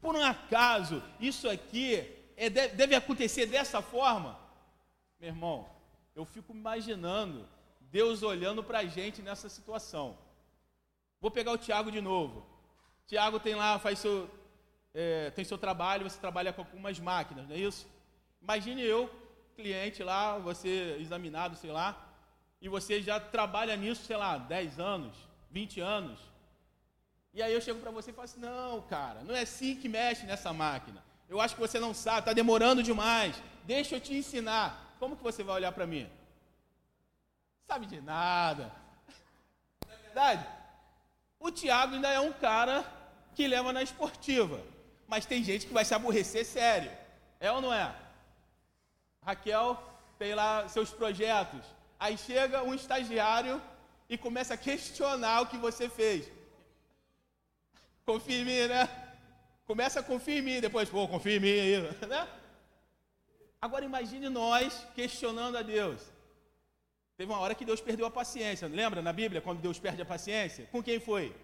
Por 0.00 0.14
um 0.14 0.22
acaso 0.22 1.02
isso 1.20 1.46
aqui 1.46 2.02
é, 2.34 2.48
deve 2.48 2.94
acontecer 2.94 3.44
dessa 3.44 3.82
forma? 3.82 4.38
Meu 5.20 5.28
irmão, 5.28 5.68
eu 6.16 6.24
fico 6.24 6.54
imaginando 6.54 7.46
Deus 7.78 8.22
olhando 8.22 8.64
para 8.64 8.78
a 8.78 8.86
gente 8.86 9.20
nessa 9.20 9.50
situação. 9.50 10.16
Vou 11.20 11.30
pegar 11.30 11.52
o 11.52 11.58
Tiago 11.58 11.92
de 11.92 12.00
novo. 12.00 12.46
Tiago 13.06 13.38
tem 13.38 13.54
lá, 13.54 13.78
faz 13.78 13.98
seu, 13.98 14.30
é, 14.94 15.30
tem 15.32 15.44
seu 15.44 15.58
trabalho, 15.58 16.08
você 16.08 16.18
trabalha 16.18 16.54
com 16.54 16.62
algumas 16.62 16.98
máquinas, 16.98 17.46
não 17.46 17.54
é 17.54 17.58
isso? 17.58 17.86
Imagine 18.40 18.80
eu, 18.80 19.10
cliente 19.54 20.02
lá, 20.02 20.38
você 20.38 20.96
examinado, 20.98 21.54
sei 21.56 21.70
lá, 21.70 22.03
e 22.64 22.68
você 22.68 23.02
já 23.02 23.20
trabalha 23.20 23.76
nisso, 23.76 24.06
sei 24.06 24.16
lá, 24.16 24.38
10 24.38 24.80
anos, 24.80 25.14
20 25.50 25.80
anos. 25.80 26.18
E 27.34 27.42
aí 27.42 27.52
eu 27.52 27.60
chego 27.60 27.78
para 27.78 27.90
você 27.90 28.10
e 28.10 28.14
falo 28.14 28.24
assim: 28.24 28.40
não, 28.40 28.80
cara, 28.80 29.22
não 29.22 29.34
é 29.34 29.42
assim 29.42 29.76
que 29.76 29.86
mexe 29.86 30.24
nessa 30.24 30.50
máquina. 30.50 31.04
Eu 31.28 31.42
acho 31.42 31.54
que 31.54 31.60
você 31.60 31.78
não 31.78 31.92
sabe, 31.92 32.20
está 32.20 32.32
demorando 32.32 32.82
demais. 32.82 33.36
Deixa 33.64 33.96
eu 33.96 34.00
te 34.00 34.14
ensinar. 34.14 34.96
Como 34.98 35.14
que 35.14 35.22
você 35.22 35.42
vai 35.42 35.56
olhar 35.56 35.72
para 35.72 35.86
mim? 35.86 36.08
Sabe 37.66 37.84
de 37.84 38.00
nada. 38.00 38.72
Não 39.86 39.92
é 39.92 39.96
verdade? 39.98 40.46
O 41.38 41.50
Tiago 41.50 41.96
ainda 41.96 42.08
é 42.08 42.20
um 42.20 42.32
cara 42.32 42.82
que 43.34 43.46
leva 43.46 43.74
na 43.74 43.82
esportiva. 43.82 44.58
Mas 45.06 45.26
tem 45.26 45.44
gente 45.44 45.66
que 45.66 45.74
vai 45.74 45.84
se 45.84 45.94
aborrecer 45.94 46.46
sério. 46.46 46.90
É 47.38 47.52
ou 47.52 47.60
não 47.60 47.74
é? 47.74 47.94
Raquel 49.22 49.82
tem 50.18 50.34
lá 50.34 50.66
seus 50.68 50.90
projetos. 50.90 51.73
Aí 51.98 52.16
chega 52.18 52.62
um 52.62 52.74
estagiário 52.74 53.62
e 54.08 54.18
começa 54.18 54.54
a 54.54 54.56
questionar 54.56 55.42
o 55.42 55.46
que 55.46 55.56
você 55.56 55.88
fez. 55.88 56.30
Confia 58.04 58.38
em 58.38 58.44
mim, 58.44 58.66
né? 58.68 58.88
Começa 59.66 60.00
a 60.00 60.02
confiar 60.02 60.38
em 60.38 60.42
mim, 60.42 60.60
depois, 60.60 60.90
pô, 60.90 61.08
confia 61.08 61.36
em 61.36 61.40
mim 61.40 61.48
aí, 61.48 61.80
né? 62.06 62.28
Agora 63.60 63.84
imagine 63.84 64.28
nós 64.28 64.86
questionando 64.94 65.56
a 65.56 65.62
Deus. 65.62 66.00
Teve 67.16 67.32
uma 67.32 67.40
hora 67.40 67.54
que 67.54 67.64
Deus 67.64 67.80
perdeu 67.80 68.04
a 68.04 68.10
paciência. 68.10 68.68
Lembra 68.68 69.00
na 69.00 69.12
Bíblia 69.12 69.40
quando 69.40 69.60
Deus 69.60 69.78
perde 69.78 70.02
a 70.02 70.04
paciência? 70.04 70.66
Com 70.70 70.82
quem 70.82 71.00
foi? 71.00 71.34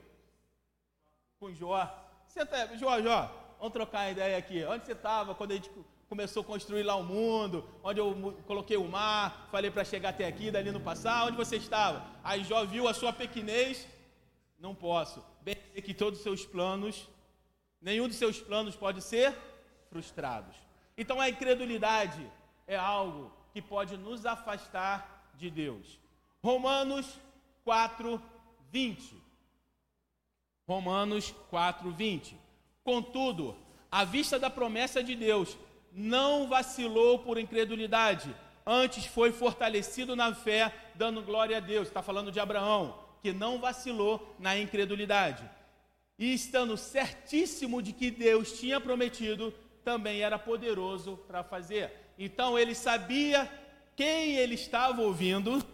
Com 1.39 1.55
Jó. 1.55 1.89
Senta, 2.27 2.77
Jó, 2.77 3.01
Jó, 3.01 3.55
vamos 3.59 3.73
trocar 3.73 4.01
uma 4.01 4.11
ideia 4.11 4.37
aqui. 4.37 4.63
Onde 4.65 4.85
você 4.85 4.93
estava 4.93 5.35
quando 5.35 5.53
a 5.53 5.55
gente 5.55 5.71
começou 6.11 6.43
a 6.43 6.45
construir 6.45 6.83
lá 6.83 6.97
o 6.97 7.05
mundo? 7.05 7.65
Onde 7.85 8.01
eu 8.01 8.35
coloquei 8.45 8.77
o 8.77 8.89
mar, 8.89 9.47
falei 9.53 9.71
para 9.71 9.85
chegar 9.85 10.09
até 10.09 10.27
aqui, 10.27 10.51
dali 10.51 10.73
no 10.73 10.81
passar? 10.81 11.27
Onde 11.27 11.37
você 11.37 11.57
estava? 11.57 12.05
Aí 12.25 12.43
Jó 12.43 12.65
viu 12.65 12.89
a 12.89 12.93
sua 12.93 13.13
pequenez. 13.13 13.87
Não 14.59 14.75
posso. 14.75 15.25
Bem 15.41 15.55
que 15.85 15.95
todos 15.95 16.19
os 16.19 16.25
seus 16.25 16.45
planos, 16.45 17.09
nenhum 17.81 18.09
dos 18.09 18.17
seus 18.17 18.41
planos 18.41 18.75
pode 18.75 19.01
ser 19.03 19.39
frustrados. 19.89 20.57
Então 20.99 21.21
a 21.21 21.29
incredulidade 21.31 22.29
é 22.67 22.77
algo 22.77 23.33
que 23.53 23.63
pode 23.63 23.97
nos 23.97 24.27
afastar 24.27 25.31
de 25.37 25.49
Deus. 25.49 26.01
Romanos 26.43 27.07
4, 27.65 28.21
20. 28.69 29.15
Romanos 30.67 31.33
4, 31.49 31.89
20. 31.93 32.37
Contudo, 32.83 33.57
à 33.93 34.05
vista 34.05 34.41
da 34.41 34.51
promessa 34.51 35.05
de 35.05 35.15
Deus, 35.15 35.57
não 35.93 36.49
vacilou 36.49 37.19
por 37.19 37.39
incredulidade, 37.39 38.35
antes 38.67 39.07
foi 39.07 39.33
fortalecido 39.33 40.15
na 40.15 40.35
fé, 40.35 40.73
dando 40.95 41.23
glória 41.23 41.57
a 41.57 41.61
Deus. 41.61 41.89
Está 41.89 42.03
falando 42.03 42.31
de 42.31 42.41
Abraão, 42.41 42.99
que 43.23 43.33
não 43.33 43.59
vacilou 43.59 44.35
na 44.39 44.59
incredulidade. 44.59 45.49
E 46.19 46.35
estando 46.35 46.77
certíssimo 46.77 47.83
de 47.83 47.93
que 47.93 48.11
Deus 48.11 48.59
tinha 48.59 48.81
prometido, 48.81 49.53
também 49.83 50.21
era 50.21 50.39
poderoso 50.39 51.17
para 51.27 51.43
fazer. 51.43 51.93
Então 52.19 52.59
ele 52.59 52.75
sabia 52.75 53.51
quem 53.97 54.37
ele 54.37 54.55
estava 54.55 55.01
ouvindo, 55.01 55.65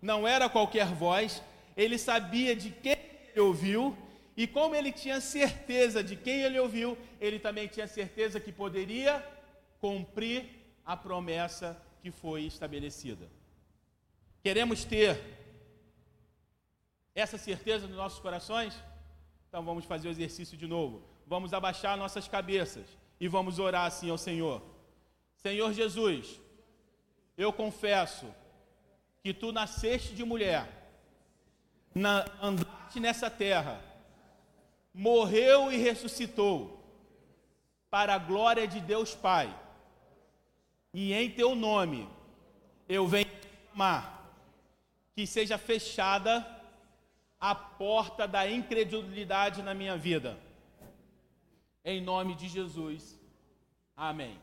não 0.00 0.28
era 0.28 0.48
qualquer 0.48 0.86
voz, 0.86 1.42
ele 1.76 1.98
sabia 1.98 2.54
de 2.54 2.70
quem 2.70 2.96
ele 3.30 3.40
ouviu, 3.40 3.96
e 4.36 4.46
como 4.46 4.74
ele 4.74 4.92
tinha 4.92 5.20
certeza 5.20 6.04
de 6.04 6.14
quem 6.14 6.42
ele 6.42 6.58
ouviu, 6.58 6.96
ele 7.18 7.38
também 7.38 7.66
tinha 7.66 7.88
certeza 7.88 8.38
que 8.38 8.52
poderia 8.52 9.24
cumprir 9.80 10.48
a 10.84 10.96
promessa 10.96 11.80
que 12.00 12.10
foi 12.10 12.42
estabelecida. 12.42 13.28
Queremos 14.42 14.84
ter 14.84 15.20
essa 17.14 17.38
certeza 17.38 17.86
nos 17.86 17.96
nossos 17.96 18.20
corações? 18.20 18.80
Então 19.48 19.64
vamos 19.64 19.84
fazer 19.84 20.08
o 20.08 20.10
exercício 20.10 20.56
de 20.56 20.66
novo. 20.66 21.02
Vamos 21.26 21.52
abaixar 21.52 21.96
nossas 21.96 22.28
cabeças 22.28 22.86
e 23.18 23.26
vamos 23.26 23.58
orar 23.58 23.86
assim 23.86 24.10
ao 24.10 24.18
Senhor. 24.18 24.62
Senhor 25.36 25.72
Jesus, 25.72 26.40
eu 27.36 27.52
confesso 27.52 28.26
que 29.22 29.34
tu 29.34 29.50
nasceste 29.50 30.14
de 30.14 30.24
mulher, 30.24 30.68
na, 31.94 32.24
andaste 32.40 33.00
nessa 33.00 33.28
terra, 33.28 33.80
morreu 34.94 35.72
e 35.72 35.76
ressuscitou, 35.76 36.76
para 37.90 38.14
a 38.14 38.18
glória 38.18 38.68
de 38.68 38.80
Deus 38.80 39.14
Pai, 39.14 39.54
e 40.98 41.12
em 41.12 41.30
teu 41.30 41.54
nome 41.54 42.08
eu 42.88 43.06
venho 43.06 43.28
chamar 43.68 44.32
que 45.14 45.26
seja 45.26 45.58
fechada 45.58 46.34
a 47.38 47.54
porta 47.54 48.26
da 48.26 48.50
incredulidade 48.50 49.62
na 49.62 49.74
minha 49.74 49.98
vida. 49.98 50.38
Em 51.84 52.00
nome 52.00 52.34
de 52.34 52.48
Jesus. 52.48 53.20
Amém. 53.94 54.40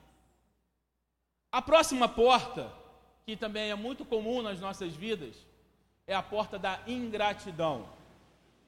A 1.52 1.60
próxima 1.60 2.08
porta 2.08 2.72
que 3.26 3.36
também 3.36 3.72
é 3.72 3.76
muito 3.76 4.06
comum 4.06 4.44
nas 4.44 4.60
nossas 4.60 4.94
vidas, 4.94 5.36
é 6.06 6.14
a 6.14 6.22
porta 6.22 6.60
da 6.60 6.80
ingratidão. 6.86 7.88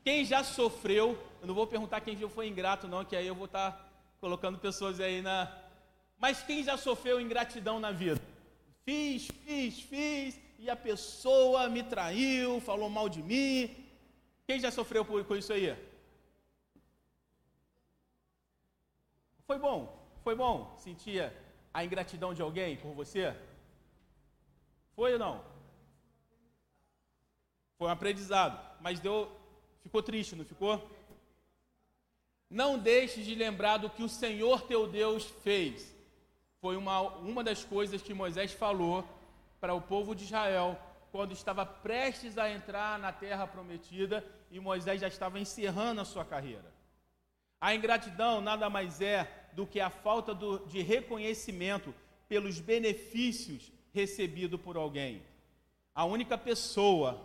Quem 0.03 0.25
já 0.25 0.43
sofreu, 0.43 1.21
eu 1.39 1.47
não 1.47 1.53
vou 1.53 1.67
perguntar 1.67 2.01
quem 2.01 2.17
já 2.17 2.27
foi 2.29 2.47
ingrato, 2.47 2.87
não, 2.87 3.05
que 3.05 3.15
aí 3.15 3.27
eu 3.27 3.35
vou 3.35 3.45
estar 3.45 3.87
colocando 4.19 4.57
pessoas 4.57 4.99
aí 4.99 5.21
na. 5.21 5.51
Mas 6.17 6.41
quem 6.43 6.63
já 6.63 6.77
sofreu 6.77 7.19
ingratidão 7.19 7.79
na 7.79 7.91
vida? 7.91 8.21
Fiz, 8.83 9.27
fiz, 9.43 9.79
fiz, 9.79 10.39
e 10.59 10.69
a 10.69 10.75
pessoa 10.75 11.67
me 11.69 11.83
traiu, 11.83 12.61
falou 12.61 12.89
mal 12.89 13.09
de 13.09 13.21
mim. 13.21 13.75
Quem 14.47 14.59
já 14.59 14.71
sofreu 14.71 15.03
com 15.03 15.35
isso 15.35 15.51
aí? 15.53 15.75
Foi 19.45 19.57
bom, 19.57 19.79
foi 20.23 20.35
bom. 20.35 20.75
Sentia 20.77 21.35
a 21.73 21.83
ingratidão 21.83 22.33
de 22.33 22.41
alguém 22.41 22.77
por 22.77 22.93
você? 22.93 23.35
Foi 24.95 25.13
ou 25.13 25.19
não? 25.19 25.43
Foi 27.77 27.87
um 27.87 27.91
aprendizado, 27.91 28.57
mas 28.79 28.99
deu, 28.99 29.29
ficou 29.83 30.01
triste, 30.01 30.35
não 30.35 30.45
ficou? 30.45 30.89
Não 32.49 32.77
deixes 32.79 33.25
de 33.25 33.35
lembrar 33.35 33.77
do 33.77 33.89
que 33.89 34.03
o 34.03 34.09
Senhor 34.09 34.61
teu 34.61 34.87
Deus 34.87 35.25
fez. 35.43 35.94
Foi 36.65 36.77
uma, 36.77 36.99
uma 36.99 37.43
das 37.43 37.63
coisas 37.63 38.01
que 38.01 38.11
Moisés 38.11 38.51
falou 38.51 39.07
para 39.61 39.75
o 39.75 39.81
povo 39.81 40.15
de 40.15 40.23
Israel 40.23 40.75
quando 41.11 41.31
estava 41.31 41.63
prestes 41.63 42.39
a 42.39 42.49
entrar 42.49 42.97
na 42.97 43.11
terra 43.11 43.45
prometida 43.45 44.25
e 44.49 44.59
Moisés 44.59 44.99
já 44.99 45.07
estava 45.07 45.39
encerrando 45.39 46.01
a 46.01 46.05
sua 46.05 46.25
carreira. 46.25 46.73
A 47.61 47.75
ingratidão 47.75 48.41
nada 48.41 48.67
mais 48.67 48.99
é 48.99 49.47
do 49.53 49.67
que 49.67 49.79
a 49.79 49.91
falta 49.91 50.33
do, 50.33 50.57
de 50.65 50.81
reconhecimento 50.81 51.93
pelos 52.27 52.59
benefícios 52.59 53.71
recebido 53.93 54.57
por 54.57 54.75
alguém. 54.75 55.21
A 55.93 56.03
única 56.03 56.35
pessoa, 56.35 57.23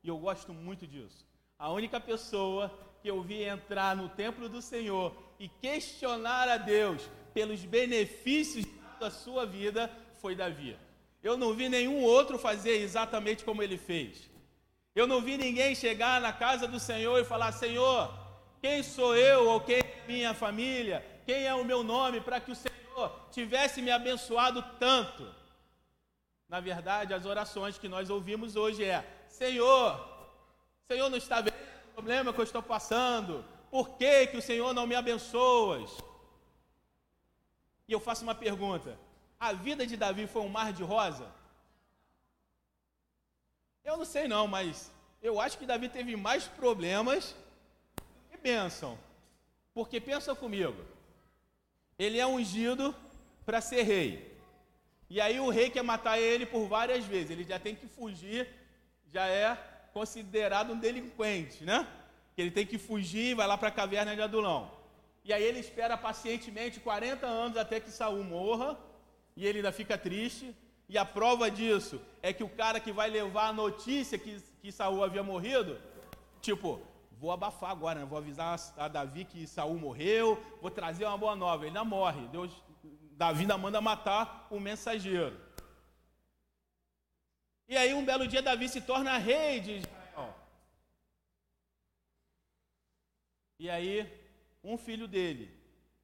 e 0.00 0.06
eu 0.06 0.16
gosto 0.16 0.54
muito 0.54 0.86
disso, 0.86 1.26
a 1.58 1.72
única 1.72 1.98
pessoa 1.98 2.72
que 3.02 3.10
eu 3.10 3.20
vi 3.20 3.42
entrar 3.42 3.96
no 3.96 4.08
templo 4.10 4.48
do 4.48 4.62
Senhor 4.62 5.12
e 5.40 5.48
questionar 5.48 6.48
a 6.48 6.56
Deus 6.56 7.10
pelos 7.34 7.64
benefícios 7.64 8.64
da 8.98 9.10
sua 9.10 9.46
vida 9.46 9.90
foi 10.20 10.34
Davi. 10.34 10.76
Eu 11.22 11.36
não 11.36 11.54
vi 11.54 11.68
nenhum 11.68 12.02
outro 12.02 12.38
fazer 12.38 12.76
exatamente 12.78 13.44
como 13.44 13.62
ele 13.62 13.76
fez. 13.76 14.30
Eu 14.94 15.06
não 15.06 15.20
vi 15.20 15.36
ninguém 15.36 15.74
chegar 15.74 16.20
na 16.20 16.32
casa 16.32 16.66
do 16.66 16.78
Senhor 16.78 17.18
e 17.18 17.24
falar: 17.24 17.52
Senhor, 17.52 18.12
quem 18.60 18.82
sou 18.82 19.16
eu 19.16 19.48
ou 19.48 19.60
quem 19.60 19.78
é 19.78 20.04
minha 20.06 20.34
família? 20.34 21.04
Quem 21.24 21.44
é 21.44 21.54
o 21.54 21.64
meu 21.64 21.82
nome 21.82 22.20
para 22.20 22.40
que 22.40 22.52
o 22.52 22.56
Senhor 22.56 23.28
tivesse 23.30 23.82
me 23.82 23.90
abençoado 23.90 24.64
tanto? 24.78 25.26
Na 26.48 26.60
verdade, 26.60 27.12
as 27.12 27.26
orações 27.26 27.76
que 27.76 27.88
nós 27.88 28.08
ouvimos 28.08 28.56
hoje 28.56 28.84
é: 28.84 29.04
Senhor, 29.28 30.00
Senhor 30.88 31.10
não 31.10 31.18
está 31.18 31.40
vendo 31.40 31.54
o 31.90 31.94
problema 31.94 32.32
que 32.32 32.40
eu 32.40 32.44
estou 32.44 32.62
passando? 32.62 33.44
Por 33.70 33.96
que, 33.98 34.28
que 34.28 34.36
o 34.36 34.42
Senhor 34.42 34.72
não 34.72 34.86
me 34.86 34.94
abençoas? 34.94 35.90
E 37.88 37.92
eu 37.92 38.00
faço 38.00 38.22
uma 38.22 38.34
pergunta: 38.34 38.98
a 39.38 39.52
vida 39.52 39.86
de 39.86 39.96
Davi 39.96 40.26
foi 40.26 40.42
um 40.42 40.48
mar 40.48 40.72
de 40.72 40.82
rosa? 40.82 41.30
Eu 43.84 43.96
não 43.96 44.04
sei 44.04 44.26
não, 44.26 44.48
mas 44.48 44.90
eu 45.22 45.40
acho 45.40 45.58
que 45.58 45.66
Davi 45.66 45.88
teve 45.88 46.16
mais 46.16 46.44
problemas 46.44 47.34
que 48.30 48.36
bênção. 48.36 48.98
Porque 49.72 50.00
pensa 50.00 50.34
comigo, 50.34 50.84
ele 51.98 52.18
é 52.18 52.26
ungido 52.26 52.94
para 53.44 53.60
ser 53.60 53.82
rei. 53.82 54.36
E 55.08 55.20
aí 55.20 55.38
o 55.38 55.50
rei 55.50 55.70
quer 55.70 55.82
matar 55.82 56.18
ele 56.18 56.44
por 56.44 56.66
várias 56.66 57.04
vezes. 57.04 57.30
Ele 57.30 57.44
já 57.44 57.60
tem 57.60 57.76
que 57.76 57.86
fugir, 57.86 58.48
já 59.12 59.28
é 59.28 59.54
considerado 59.92 60.72
um 60.72 60.78
delinquente, 60.78 61.64
né? 61.64 61.86
Ele 62.36 62.50
tem 62.50 62.66
que 62.66 62.76
fugir, 62.76 63.34
vai 63.34 63.46
lá 63.46 63.56
para 63.56 63.68
a 63.68 63.72
caverna 63.72 64.14
de 64.14 64.20
Adulão. 64.20 64.75
E 65.26 65.32
aí 65.32 65.42
ele 65.42 65.58
espera 65.58 65.96
pacientemente 65.96 66.78
40 66.78 67.26
anos 67.26 67.56
até 67.58 67.80
que 67.80 67.90
Saul 67.90 68.22
morra, 68.22 68.78
e 69.36 69.44
ele 69.44 69.58
ainda 69.58 69.72
fica 69.72 69.98
triste. 69.98 70.54
E 70.88 70.96
a 70.96 71.04
prova 71.04 71.50
disso 71.50 72.00
é 72.22 72.32
que 72.32 72.44
o 72.44 72.48
cara 72.48 72.78
que 72.78 72.92
vai 72.92 73.10
levar 73.10 73.48
a 73.48 73.52
notícia 73.52 74.16
que, 74.16 74.40
que 74.60 74.70
Saul 74.70 75.02
havia 75.02 75.24
morrido, 75.24 75.80
tipo, 76.40 76.80
vou 77.18 77.32
abafar 77.32 77.70
agora, 77.72 77.98
né? 77.98 78.06
vou 78.06 78.18
avisar 78.18 78.56
a 78.76 78.86
Davi 78.86 79.24
que 79.24 79.48
Saul 79.48 79.76
morreu, 79.76 80.40
vou 80.62 80.70
trazer 80.70 81.04
uma 81.04 81.18
boa 81.18 81.34
nova. 81.34 81.64
Ele 81.64 81.70
ainda 81.76 81.82
morre. 81.84 82.28
Deus 82.28 82.52
Davi 83.16 83.40
ainda 83.40 83.58
manda 83.58 83.80
matar 83.80 84.46
o 84.48 84.60
mensageiro. 84.60 85.36
E 87.66 87.76
aí, 87.76 87.92
um 87.92 88.04
belo 88.04 88.28
dia, 88.28 88.40
Davi 88.40 88.68
se 88.68 88.80
torna 88.80 89.18
rei 89.18 89.58
de 89.58 89.78
Israel. 89.78 90.34
E 93.58 93.68
aí, 93.68 94.15
um 94.66 94.76
filho 94.76 95.06
dele 95.06 95.46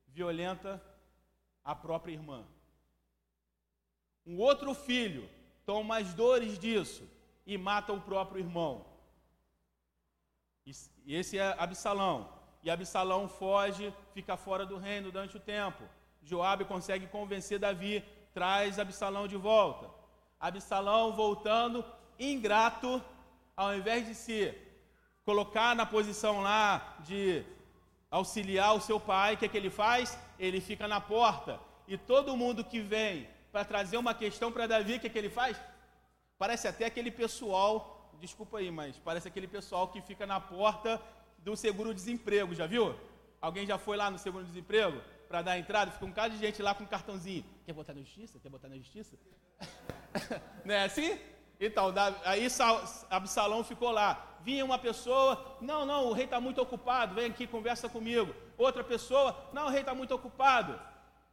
violenta 0.06 0.80
a 1.64 1.74
própria 1.74 2.12
irmã. 2.12 2.44
Um 4.24 4.38
outro 4.38 4.72
filho 4.72 5.28
toma 5.66 5.98
as 5.98 6.14
dores 6.14 6.58
disso 6.58 7.08
e 7.44 7.58
mata 7.58 7.92
o 7.92 8.00
próprio 8.00 8.40
irmão. 8.40 8.86
Esse 11.04 11.38
é 11.38 11.56
Absalão. 11.58 12.40
E 12.62 12.70
Absalão 12.70 13.28
foge, 13.28 13.92
fica 14.14 14.36
fora 14.36 14.64
do 14.64 14.76
reino 14.76 15.10
durante 15.10 15.36
o 15.36 15.40
tempo. 15.40 15.82
Joabe 16.22 16.64
consegue 16.64 17.08
convencer 17.08 17.58
Davi, 17.58 18.04
traz 18.32 18.78
Absalão 18.78 19.26
de 19.26 19.36
volta. 19.36 19.90
Absalão 20.38 21.12
voltando, 21.12 21.84
ingrato, 22.16 23.02
ao 23.56 23.74
invés 23.74 24.06
de 24.06 24.14
se 24.14 24.56
colocar 25.24 25.74
na 25.74 25.84
posição 25.84 26.42
lá 26.42 26.96
de 27.00 27.44
auxiliar 28.12 28.76
o 28.76 28.80
seu 28.80 29.00
pai, 29.00 29.34
o 29.34 29.36
que, 29.38 29.46
é 29.46 29.48
que 29.48 29.56
ele 29.56 29.70
faz? 29.70 30.18
Ele 30.38 30.60
fica 30.60 30.86
na 30.86 31.00
porta. 31.00 31.58
E 31.88 31.96
todo 31.96 32.36
mundo 32.36 32.62
que 32.62 32.78
vem 32.78 33.26
para 33.50 33.64
trazer 33.64 33.96
uma 33.96 34.14
questão 34.14 34.52
para 34.52 34.66
Davi, 34.66 34.96
o 34.96 35.00
que, 35.00 35.06
é 35.06 35.10
que 35.10 35.18
ele 35.18 35.30
faz? 35.30 35.56
Parece 36.38 36.68
até 36.68 36.84
aquele 36.84 37.10
pessoal, 37.10 38.10
desculpa 38.20 38.58
aí, 38.58 38.70
mas 38.70 38.98
parece 38.98 39.28
aquele 39.28 39.48
pessoal 39.48 39.88
que 39.88 40.02
fica 40.02 40.26
na 40.26 40.38
porta 40.38 41.00
do 41.38 41.56
seguro-desemprego, 41.56 42.54
já 42.54 42.66
viu? 42.66 42.94
Alguém 43.40 43.66
já 43.66 43.78
foi 43.78 43.96
lá 43.96 44.10
no 44.10 44.18
seguro-desemprego 44.18 45.00
para 45.26 45.40
dar 45.40 45.58
entrada? 45.58 45.90
Fica 45.90 46.04
um 46.04 46.10
bocado 46.10 46.34
de 46.34 46.40
gente 46.40 46.60
lá 46.60 46.74
com 46.74 46.84
um 46.84 46.86
cartãozinho. 46.86 47.44
Quer 47.64 47.72
botar 47.72 47.94
na 47.94 48.00
justiça? 48.00 48.38
Quer 48.38 48.50
botar 48.50 48.68
na 48.68 48.76
justiça? 48.76 49.16
Não 50.66 50.74
é 50.74 50.84
assim? 50.84 51.18
Então, 51.64 51.94
aí 52.24 52.48
Absalão 53.08 53.62
ficou 53.62 53.92
lá. 53.92 54.36
Vinha 54.40 54.64
uma 54.64 54.78
pessoa, 54.78 55.56
não, 55.60 55.86
não, 55.86 56.06
o 56.06 56.12
rei 56.12 56.24
está 56.24 56.40
muito 56.40 56.60
ocupado, 56.60 57.14
vem 57.14 57.26
aqui, 57.26 57.46
conversa 57.46 57.88
comigo. 57.88 58.34
Outra 58.58 58.82
pessoa, 58.82 59.36
não, 59.52 59.66
o 59.66 59.70
rei 59.70 59.82
está 59.82 59.94
muito 59.94 60.12
ocupado. 60.12 60.78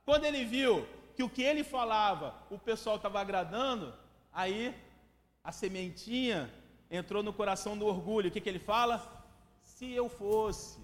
Quando 0.05 0.25
ele 0.25 0.45
viu 0.45 0.87
que 1.15 1.23
o 1.23 1.29
que 1.29 1.41
ele 1.41 1.63
falava, 1.63 2.35
o 2.51 2.59
pessoal 2.59 2.97
estava 2.97 3.19
agradando, 3.19 3.91
aí 4.31 4.75
a 5.43 5.51
sementinha 5.51 6.53
entrou 6.91 7.23
no 7.23 7.33
coração 7.33 7.75
do 7.75 7.87
orgulho. 7.87 8.29
O 8.29 8.31
que, 8.31 8.39
que 8.39 8.49
ele 8.49 8.59
fala? 8.59 9.25
Se 9.63 9.91
eu 9.91 10.07
fosse 10.07 10.79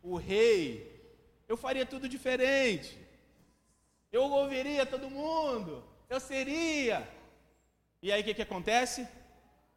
o 0.00 0.16
rei, 0.16 1.04
eu 1.48 1.56
faria 1.56 1.84
tudo 1.84 2.08
diferente. 2.08 2.96
Eu 4.12 4.22
ouviria 4.30 4.86
todo 4.86 5.10
mundo. 5.10 5.82
Eu 6.08 6.20
seria. 6.20 7.19
E 8.02 8.10
aí 8.10 8.22
o 8.22 8.24
que, 8.24 8.34
que 8.34 8.42
acontece? 8.42 9.06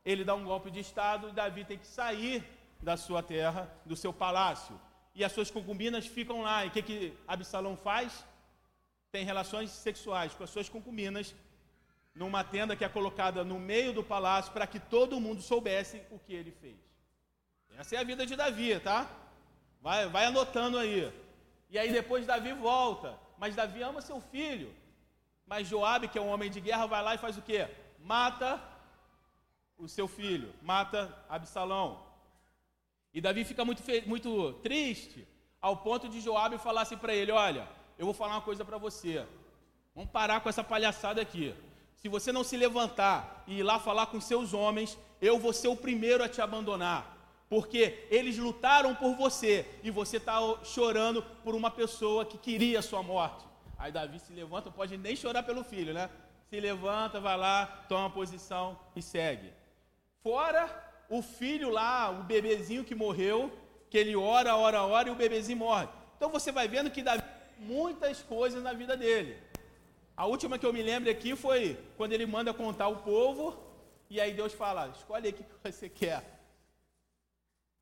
Ele 0.06 0.24
dá 0.24 0.34
um 0.36 0.44
golpe 0.44 0.70
de 0.72 0.80
Estado 0.80 1.30
e 1.30 1.34
Davi 1.34 1.66
tem 1.66 1.78
que 1.78 1.88
sair 1.88 2.44
da 2.82 2.96
sua 2.98 3.22
terra, 3.24 3.72
do 3.86 3.96
seu 3.96 4.14
palácio. 4.14 4.80
E 5.16 5.24
as 5.24 5.32
suas 5.32 5.52
concubinas 5.52 6.06
ficam 6.06 6.42
lá. 6.42 6.66
E 6.66 6.70
o 6.70 6.72
que, 6.72 6.82
que 6.82 7.18
Absalão 7.28 7.76
faz? 7.78 8.26
Tem 9.12 9.24
relações 9.24 9.70
sexuais 9.70 10.34
com 10.34 10.44
as 10.44 10.50
suas 10.50 10.68
concubinas 10.68 11.36
numa 12.16 12.44
tenda 12.44 12.76
que 12.76 12.86
é 12.86 12.90
colocada 12.90 13.44
no 13.44 13.60
meio 13.60 13.92
do 13.92 14.04
palácio 14.04 14.52
para 14.52 14.68
que 14.68 14.80
todo 14.80 15.20
mundo 15.20 15.42
soubesse 15.42 16.02
o 16.12 16.20
que 16.20 16.34
ele 16.34 16.52
fez. 16.52 16.78
Essa 17.78 17.96
é 17.96 18.00
a 18.00 18.04
vida 18.04 18.26
de 18.26 18.36
Davi, 18.36 18.80
tá? 18.80 19.10
Vai, 19.82 20.08
vai 20.08 20.26
anotando 20.26 20.78
aí. 20.78 21.12
E 21.70 21.78
aí 21.78 21.92
depois 21.92 22.26
Davi 22.26 22.54
volta, 22.54 23.18
mas 23.38 23.56
Davi 23.56 23.82
ama 23.82 24.00
seu 24.02 24.22
filho. 24.22 24.74
Mas 25.46 25.68
Joabe, 25.68 26.08
que 26.08 26.18
é 26.18 26.22
um 26.22 26.30
homem 26.30 26.50
de 26.52 26.62
guerra, 26.62 26.86
vai 26.86 27.02
lá 27.04 27.16
e 27.16 27.18
faz 27.18 27.38
o 27.38 27.42
quê? 27.42 27.68
Mata 28.04 28.62
o 29.78 29.88
seu 29.88 30.10
filho, 30.10 30.54
mata 30.62 31.18
Absalão. 31.30 32.04
E 33.14 33.22
Davi 33.22 33.46
fica 33.46 33.64
muito, 33.64 33.82
muito 34.06 34.54
triste, 34.62 35.26
ao 35.62 35.78
ponto 35.78 36.10
de 36.10 36.20
Joabe 36.20 36.58
falar 36.58 36.82
assim 36.82 36.98
para 36.98 37.16
ele: 37.16 37.32
Olha, 37.32 37.66
eu 37.98 38.06
vou 38.06 38.14
falar 38.14 38.34
uma 38.34 38.42
coisa 38.42 38.66
para 38.66 38.78
você. 38.78 39.26
Vamos 39.96 40.12
parar 40.12 40.42
com 40.42 40.50
essa 40.50 40.64
palhaçada 40.64 41.22
aqui. 41.22 41.56
Se 41.96 42.10
você 42.10 42.34
não 42.34 42.44
se 42.44 42.58
levantar 42.58 43.46
e 43.48 43.60
ir 43.60 43.64
lá 43.64 43.80
falar 43.80 44.08
com 44.08 44.20
seus 44.20 44.54
homens, 44.54 44.98
eu 45.22 45.40
vou 45.40 45.54
ser 45.54 45.70
o 45.70 45.76
primeiro 45.76 46.22
a 46.22 46.28
te 46.28 46.42
abandonar. 46.42 47.16
Porque 47.48 48.06
eles 48.10 48.38
lutaram 48.38 48.94
por 48.96 49.16
você 49.16 49.66
e 49.82 49.90
você 49.90 50.18
está 50.18 50.40
chorando 50.66 51.24
por 51.42 51.56
uma 51.56 51.72
pessoa 51.72 52.26
que 52.26 52.38
queria 52.38 52.80
a 52.80 52.82
sua 52.82 53.02
morte. 53.02 53.46
Aí 53.78 53.94
Davi 53.94 54.20
se 54.20 54.34
levanta, 54.34 54.70
pode 54.70 54.98
nem 54.98 55.16
chorar 55.16 55.44
pelo 55.44 55.64
filho, 55.64 55.94
né? 55.94 56.10
Se 56.54 56.60
levanta, 56.60 57.20
vai 57.20 57.36
lá, 57.36 57.66
toma 57.90 58.12
posição 58.12 58.80
e 58.96 59.02
segue. 59.02 59.52
Fora 60.22 60.70
o 61.10 61.20
filho 61.24 61.70
lá, 61.72 62.12
o 62.12 62.22
bebezinho 62.22 62.84
que 62.84 62.94
morreu, 62.94 63.52
que 63.90 63.98
ele 63.98 64.16
ora, 64.16 64.56
ora, 64.56 64.84
ora 64.84 65.10
e 65.10 65.12
o 65.12 65.16
bebezinho 65.16 65.58
morre. 65.58 65.88
Então 66.16 66.30
você 66.30 66.52
vai 66.52 66.68
vendo 66.68 66.92
que 66.92 67.02
Davi 67.02 67.24
muitas 67.58 68.22
coisas 68.22 68.62
na 68.62 68.72
vida 68.72 68.96
dele. 68.96 69.36
A 70.16 70.28
última 70.28 70.60
que 70.60 70.66
eu 70.68 70.72
me 70.72 70.84
lembro 70.84 71.10
aqui 71.10 71.36
foi 71.36 71.76
quando 71.98 72.14
ele 72.14 72.28
manda 72.28 72.54
contar 72.54 72.88
o 72.88 72.98
povo, 72.98 73.58
e 74.08 74.22
aí 74.22 74.32
Deus 74.32 74.54
fala: 74.54 74.90
escolhe 74.90 75.30
o 75.30 75.34
que 75.34 75.44
você 75.64 75.90
quer. 75.90 76.22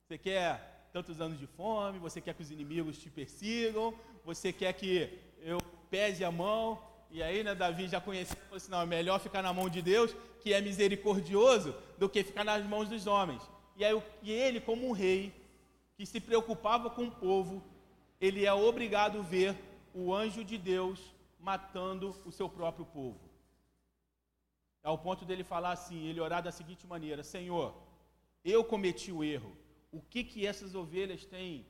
Você 0.07 0.17
quer 0.17 0.87
tantos 0.93 1.19
anos 1.19 1.37
de 1.37 1.45
fome, 1.45 1.99
você 1.99 2.21
quer 2.21 2.33
que 2.33 2.41
os 2.41 2.51
inimigos 2.51 2.97
te 2.97 3.09
persigam, 3.09 3.93
você 4.23 4.53
quer 4.53 4.71
que 4.71 5.19
eu 5.41 5.57
pese 5.89 6.23
a 6.23 6.31
mão. 6.31 6.90
E 7.11 7.21
aí, 7.21 7.43
né, 7.43 7.53
Davi 7.53 7.89
já 7.89 7.99
conhecia, 7.99 8.37
falou 8.37 8.55
assim: 8.55 8.71
não, 8.71 8.81
é 8.81 8.85
melhor 8.85 9.19
ficar 9.19 9.41
na 9.41 9.51
mão 9.51 9.69
de 9.69 9.81
Deus, 9.81 10.15
que 10.39 10.53
é 10.53 10.61
misericordioso, 10.61 11.75
do 11.97 12.07
que 12.07 12.23
ficar 12.23 12.45
nas 12.45 12.65
mãos 12.65 12.87
dos 12.87 13.05
homens. 13.05 13.43
E, 13.75 13.83
aí, 13.83 14.01
e 14.23 14.31
ele, 14.31 14.61
como 14.61 14.87
um 14.87 14.93
rei, 14.93 15.33
que 15.97 16.05
se 16.05 16.21
preocupava 16.21 16.89
com 16.89 17.03
o 17.03 17.11
povo, 17.11 17.61
ele 18.19 18.45
é 18.45 18.53
obrigado 18.53 19.19
a 19.19 19.21
ver 19.21 19.57
o 19.93 20.13
anjo 20.13 20.43
de 20.43 20.57
Deus 20.57 20.99
matando 21.37 22.15
o 22.25 22.31
seu 22.31 22.47
próprio 22.47 22.85
povo. 22.85 23.19
Ao 24.81 24.97
ponto 24.97 25.25
dele 25.25 25.43
falar 25.43 25.73
assim, 25.73 26.07
ele 26.07 26.21
orar 26.21 26.41
da 26.41 26.51
seguinte 26.51 26.87
maneira: 26.87 27.23
Senhor, 27.23 27.75
eu 28.43 28.63
cometi 28.63 29.11
o 29.11 29.23
erro. 29.23 29.55
O 29.91 30.01
que 30.01 30.23
que 30.23 30.47
essas 30.47 30.75
ovelhas 30.75 31.25
têm 31.25 31.65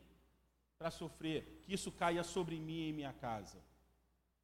para 0.77 0.91
sofrer? 0.91 1.59
Que 1.63 1.73
isso 1.73 1.91
caia 1.91 2.23
sobre 2.23 2.57
mim 2.57 2.89
e 2.89 2.93
minha 2.93 3.11
casa. 3.11 3.57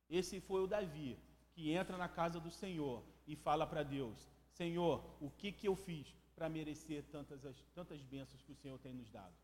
Esse 0.10 0.39
foi 0.39 0.62
o 0.62 0.68
Davi 0.68 1.20
que 1.51 1.72
entra 1.72 1.97
na 1.97 2.08
casa 2.08 2.39
do 2.39 2.51
Senhor 2.51 3.03
e 3.26 3.36
fala 3.36 3.66
para 3.68 3.84
Deus: 3.84 4.30
Senhor, 4.51 5.03
o 5.20 5.30
que 5.30 5.51
que 5.51 5.68
eu 5.68 5.76
fiz 5.76 6.08
para 6.36 6.49
merecer 6.49 7.03
tantas 7.05 7.41
tantas 7.74 8.01
bênçãos 8.01 8.41
que 8.41 8.51
o 8.51 8.55
Senhor 8.55 8.80
tem 8.80 8.93
nos 8.93 9.10
dado? 9.10 9.36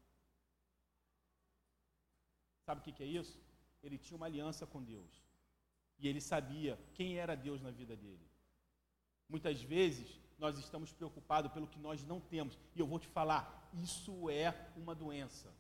Sabe 2.66 2.80
o 2.80 2.84
que, 2.84 2.94
que 2.94 3.04
é 3.04 3.08
isso? 3.08 3.38
Ele 3.82 3.98
tinha 3.98 4.16
uma 4.16 4.26
aliança 4.26 4.66
com 4.66 4.82
Deus. 4.82 5.12
E 6.00 6.08
ele 6.08 6.22
sabia 6.22 6.80
quem 6.94 7.18
era 7.18 7.36
Deus 7.36 7.62
na 7.62 7.72
vida 7.72 7.96
dele. 7.96 8.26
Muitas 9.28 9.62
vezes 9.62 10.20
nós 10.38 10.58
estamos 10.58 10.94
preocupados 10.94 11.52
pelo 11.52 11.68
que 11.68 11.80
nós 11.80 12.04
não 12.06 12.20
temos. 12.20 12.58
E 12.76 12.80
eu 12.80 12.88
vou 12.88 13.00
te 13.00 13.08
falar, 13.08 13.70
isso 13.74 14.30
é 14.30 14.72
uma 14.76 14.96
doença. 14.96 15.54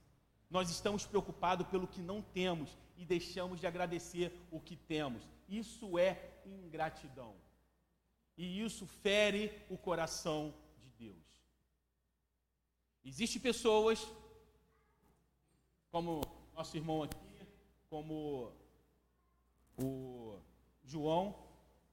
Nós 0.53 0.69
estamos 0.69 1.03
preocupados 1.03 1.65
pelo 1.65 1.87
que 1.87 1.99
não 1.99 2.21
temos 2.21 2.77
e 2.95 3.03
deixamos 3.03 3.59
de 3.59 3.65
agradecer 3.65 4.31
o 4.51 4.59
que 4.59 4.75
temos. 4.75 5.27
Isso 5.49 5.97
é 5.97 6.31
ingratidão. 6.45 7.33
E 8.37 8.61
isso 8.61 8.85
fere 8.85 9.51
o 9.67 9.75
coração 9.75 10.53
de 10.77 10.91
Deus. 10.91 11.25
Existem 13.03 13.41
pessoas, 13.41 14.07
como 15.89 16.21
nosso 16.53 16.77
irmão 16.77 17.01
aqui, 17.01 17.47
como 17.89 18.51
o 19.75 20.37
João, 20.83 21.35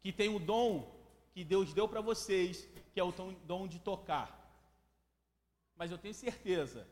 que 0.02 0.12
tem 0.12 0.28
o 0.28 0.38
dom 0.38 1.00
que 1.32 1.44
Deus 1.44 1.72
deu 1.72 1.88
para 1.88 2.02
vocês, 2.02 2.68
que 2.92 3.00
é 3.00 3.02
o 3.02 3.10
dom 3.46 3.66
de 3.66 3.78
tocar. 3.78 4.28
Mas 5.74 5.90
eu 5.90 5.96
tenho 5.96 6.12
certeza 6.12 6.86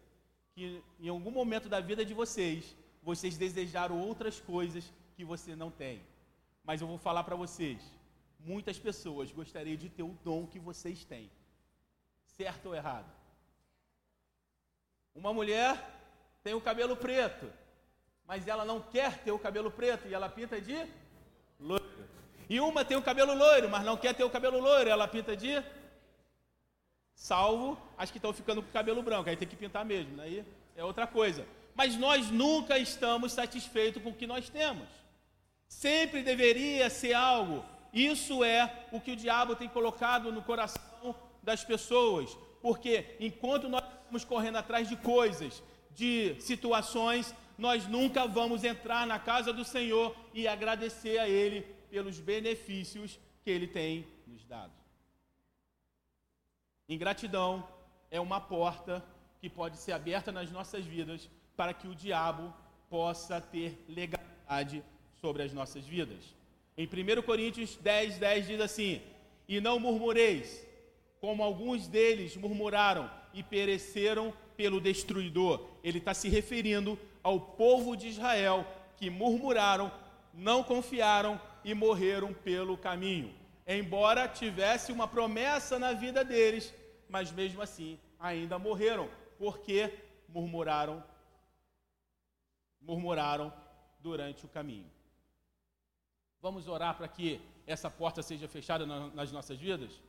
que 0.59 0.83
em 1.01 1.09
algum 1.09 1.31
momento 1.31 1.69
da 1.69 1.81
vida 1.81 2.05
de 2.05 2.13
vocês, 2.13 2.77
vocês 3.03 3.37
desejaram 3.37 4.01
outras 4.01 4.41
coisas 4.41 4.93
que 5.17 5.25
você 5.25 5.55
não 5.55 5.71
tem. 5.71 6.03
Mas 6.65 6.81
eu 6.81 6.87
vou 6.87 6.99
falar 6.99 7.25
para 7.25 7.37
vocês, 7.37 7.81
muitas 8.41 8.79
pessoas 8.79 9.31
gostariam 9.31 9.77
de 9.77 9.89
ter 9.89 10.03
o 10.03 10.19
dom 10.25 10.47
que 10.47 10.59
vocês 10.59 11.05
têm. 11.05 11.31
Certo 12.37 12.67
ou 12.67 12.75
errado? 12.75 13.11
Uma 15.15 15.33
mulher 15.33 15.73
tem 16.43 16.55
o 16.55 16.61
cabelo 16.61 16.97
preto 16.97 17.49
mas 18.29 18.47
ela 18.47 18.63
não 18.63 18.79
quer 18.79 19.17
ter 19.25 19.33
o 19.33 19.39
cabelo 19.39 19.71
preto 19.71 20.07
e 20.07 20.13
ela 20.13 20.29
pinta 20.29 20.61
de 20.61 20.77
loiro. 21.59 22.07
E 22.47 22.61
uma 22.61 22.85
tem 22.85 22.95
o 22.95 23.03
cabelo 23.03 23.35
loiro, 23.35 23.71
mas 23.71 23.83
não 23.83 23.97
quer 23.97 24.15
ter 24.15 24.23
o 24.23 24.29
cabelo 24.29 24.61
loiro, 24.61 24.91
ela 24.91 25.09
pinta 25.09 25.35
de 25.35 25.65
salvo 27.19 27.77
as 27.99 28.11
que 28.12 28.19
estão 28.19 28.33
ficando 28.33 28.62
com 28.62 28.69
o 28.69 28.73
cabelo 28.73 29.03
branco, 29.03 29.29
aí 29.29 29.37
tem 29.37 29.49
que 29.49 29.57
pintar 29.57 29.85
mesmo, 29.85 30.16
né? 30.16 30.23
aí 30.23 30.45
é 30.77 30.85
outra 30.85 31.07
coisa. 31.07 31.45
Mas 31.75 31.97
nós 31.97 32.31
nunca 32.31 32.79
estamos 32.79 33.33
satisfeitos 33.33 34.03
com 34.03 34.11
o 34.11 34.14
que 34.14 34.27
nós 34.27 34.49
temos. 34.49 34.89
Sempre 35.69 36.23
deveria 36.23 36.89
ser 36.89 37.14
algo. 37.14 37.64
Isso 37.93 38.45
é 38.45 38.87
o 38.93 39.01
que 39.01 39.12
o 39.12 39.16
diabo 39.16 39.57
tem 39.57 39.69
colocado 39.69 40.31
no 40.31 40.43
coração 40.43 41.14
das 41.43 41.64
pessoas, 41.64 42.37
porque 42.62 43.16
enquanto 43.19 43.69
nós 43.69 43.83
estamos 43.85 44.25
correndo 44.25 44.57
atrás 44.57 44.89
de 44.89 44.97
coisas, 44.97 45.62
de 45.91 46.37
situações, 46.41 47.35
nós 47.57 47.87
nunca 47.89 48.27
vamos 48.27 48.62
entrar 48.62 49.07
na 49.07 49.19
casa 49.19 49.53
do 49.53 49.64
Senhor 49.64 50.14
e 50.33 50.47
agradecer 50.47 51.19
a 51.19 51.29
Ele 51.29 51.62
pelos 51.91 52.21
benefícios 52.21 53.19
que 53.43 53.51
Ele 53.51 53.66
tem 53.66 54.07
nos 54.27 54.45
dado. 54.45 54.73
Ingratidão 56.89 57.68
é 58.11 58.18
uma 58.18 58.41
porta 58.41 59.05
que 59.41 59.51
pode 59.51 59.76
ser 59.76 59.93
aberta 59.93 60.32
nas 60.32 60.51
nossas 60.51 60.86
vidas 60.86 61.28
para 61.55 61.74
que 61.74 61.86
o 61.86 61.95
diabo 61.95 62.53
possa 62.89 63.41
ter 63.43 63.84
legalidade 63.86 64.82
sobre 65.20 65.43
as 65.43 65.53
nossas 65.53 65.84
vidas. 65.84 66.34
Em 66.78 66.86
1 66.86 67.22
Coríntios 67.22 67.76
10, 67.76 68.18
10 68.18 68.47
diz 68.47 68.61
assim: 68.61 69.03
E 69.47 69.61
não 69.61 69.78
murmureis, 69.78 70.66
como 71.20 71.43
alguns 71.43 71.86
deles 71.86 72.34
murmuraram 72.36 73.11
e 73.34 73.43
pereceram 73.43 74.32
pelo 74.57 74.80
destruidor. 74.80 75.68
Ele 75.84 75.99
está 75.99 76.14
se 76.14 76.30
referindo 76.30 76.99
ao 77.22 77.39
povo 77.39 77.97
de 77.97 78.09
Israel 78.09 78.66
que 78.97 79.11
murmuraram, 79.11 79.93
não 80.32 80.62
confiaram 80.62 81.39
e 81.62 81.74
morreram 81.74 82.32
pelo 82.32 82.78
caminho. 82.78 83.34
Embora 83.69 84.27
tivesse 84.27 84.91
uma 84.91 85.07
promessa 85.07 85.79
na 85.79 85.93
vida 85.93 86.25
deles, 86.25 86.75
mas 87.09 87.31
mesmo 87.31 87.61
assim 87.61 88.01
ainda 88.19 88.59
morreram, 88.59 89.09
porque 89.39 89.93
murmuraram 90.29 91.05
murmuraram 92.81 93.53
durante 94.01 94.47
o 94.47 94.49
caminho. 94.49 94.91
Vamos 96.41 96.66
orar 96.66 96.97
para 96.97 97.07
que 97.07 97.41
essa 97.66 97.91
porta 97.91 98.23
seja 98.23 98.49
fechada 98.49 98.87
nas 98.87 99.31
nossas 99.31 99.59
vidas? 99.59 100.01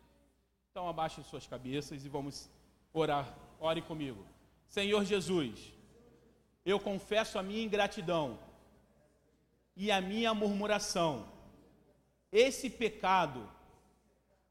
Então 0.72 0.88
abaixem 0.88 1.24
suas 1.24 1.45
cabeças 1.45 2.05
e 2.05 2.10
vamos 2.10 2.49
orar. 2.93 3.36
Ore 3.60 3.82
comigo. 3.82 4.26
Senhor 4.68 5.03
Jesus, 5.03 5.74
eu 6.64 6.80
confesso 6.80 7.38
a 7.38 7.43
minha 7.43 7.64
ingratidão 7.64 8.39
e 9.76 9.91
a 9.91 9.99
minha 9.99 10.34
murmuração. 10.34 11.28
Esse 12.32 12.69
pecado 12.69 13.49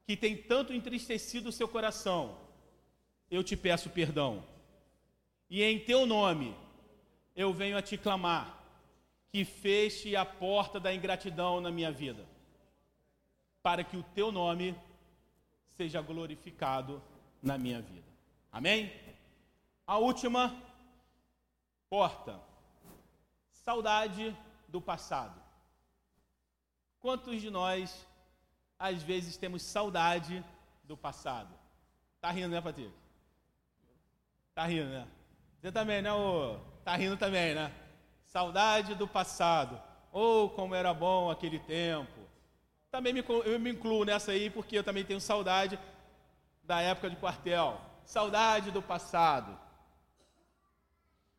que 0.04 0.16
tem 0.16 0.36
tanto 0.36 0.72
entristecido 0.72 1.50
o 1.50 1.52
seu 1.52 1.68
coração, 1.68 2.38
eu 3.30 3.44
te 3.44 3.56
peço 3.56 3.90
perdão. 3.90 4.44
E 5.50 5.62
em 5.62 5.78
teu 5.78 6.06
nome 6.06 6.56
eu 7.36 7.52
venho 7.52 7.76
a 7.76 7.82
te 7.82 7.96
clamar 7.96 8.58
que 9.30 9.44
feche 9.44 10.16
a 10.16 10.24
porta 10.24 10.80
da 10.80 10.94
ingratidão 10.94 11.60
na 11.60 11.70
minha 11.70 11.92
vida, 11.92 12.26
para 13.62 13.84
que 13.84 13.96
o 13.96 14.02
teu 14.02 14.32
nome 14.32 14.74
seja 15.76 16.00
glorificado 16.00 17.02
na 17.42 17.58
minha 17.58 17.80
vida. 17.80 18.08
Amém? 18.50 18.92
A 19.86 19.98
última 19.98 20.60
porta, 21.88 22.40
saudade 23.52 24.36
do 24.68 24.80
passado. 24.80 25.47
Quantos 27.00 27.40
de 27.40 27.50
nós, 27.50 28.06
às 28.78 29.02
vezes, 29.02 29.36
temos 29.36 29.62
saudade 29.62 30.44
do 30.84 30.96
passado? 30.96 31.54
Tá 32.20 32.30
rindo, 32.30 32.48
né, 32.48 32.60
Patrícia? 32.60 32.92
Tá 34.54 34.64
rindo, 34.64 34.90
né? 34.90 35.06
Você 35.60 35.70
também, 35.70 36.02
né? 36.02 36.12
Ô? 36.12 36.58
Tá 36.84 36.96
rindo 36.96 37.16
também, 37.16 37.54
né? 37.54 37.72
Saudade 38.24 38.94
do 38.94 39.06
passado. 39.06 39.80
Ou 40.10 40.46
oh, 40.46 40.50
como 40.50 40.74
era 40.74 40.92
bom 40.92 41.30
aquele 41.30 41.58
tempo. 41.60 42.18
Também 42.90 43.12
me, 43.12 43.24
eu 43.44 43.60
me 43.60 43.70
incluo 43.70 44.04
nessa 44.04 44.32
aí, 44.32 44.50
porque 44.50 44.78
eu 44.78 44.84
também 44.84 45.04
tenho 45.04 45.20
saudade 45.20 45.78
da 46.64 46.80
época 46.80 47.10
de 47.10 47.16
quartel. 47.16 47.80
Saudade 48.04 48.70
do 48.70 48.82
passado. 48.82 49.58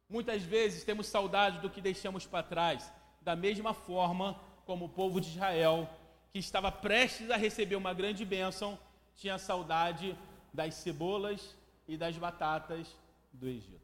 Muitas 0.07 0.41
vezes 0.43 0.83
temos 0.83 1.07
saudade 1.07 1.59
do 1.59 1.69
que 1.69 1.81
deixamos 1.81 2.25
para 2.25 2.43
trás, 2.43 2.91
da 3.21 3.35
mesma 3.35 3.73
forma 3.73 4.39
como 4.69 4.85
o 4.85 4.89
povo 4.89 5.19
de 5.19 5.29
Israel, 5.29 5.89
que 6.31 6.37
estava 6.37 6.71
prestes 6.71 7.31
a 7.31 7.35
receber 7.35 7.75
uma 7.75 7.91
grande 7.91 8.23
bênção, 8.23 8.77
tinha 9.15 9.39
saudade 9.39 10.15
das 10.53 10.75
cebolas 10.75 11.55
e 11.87 11.97
das 11.97 12.15
batatas 12.15 12.95
do 13.33 13.47
Egito. 13.47 13.81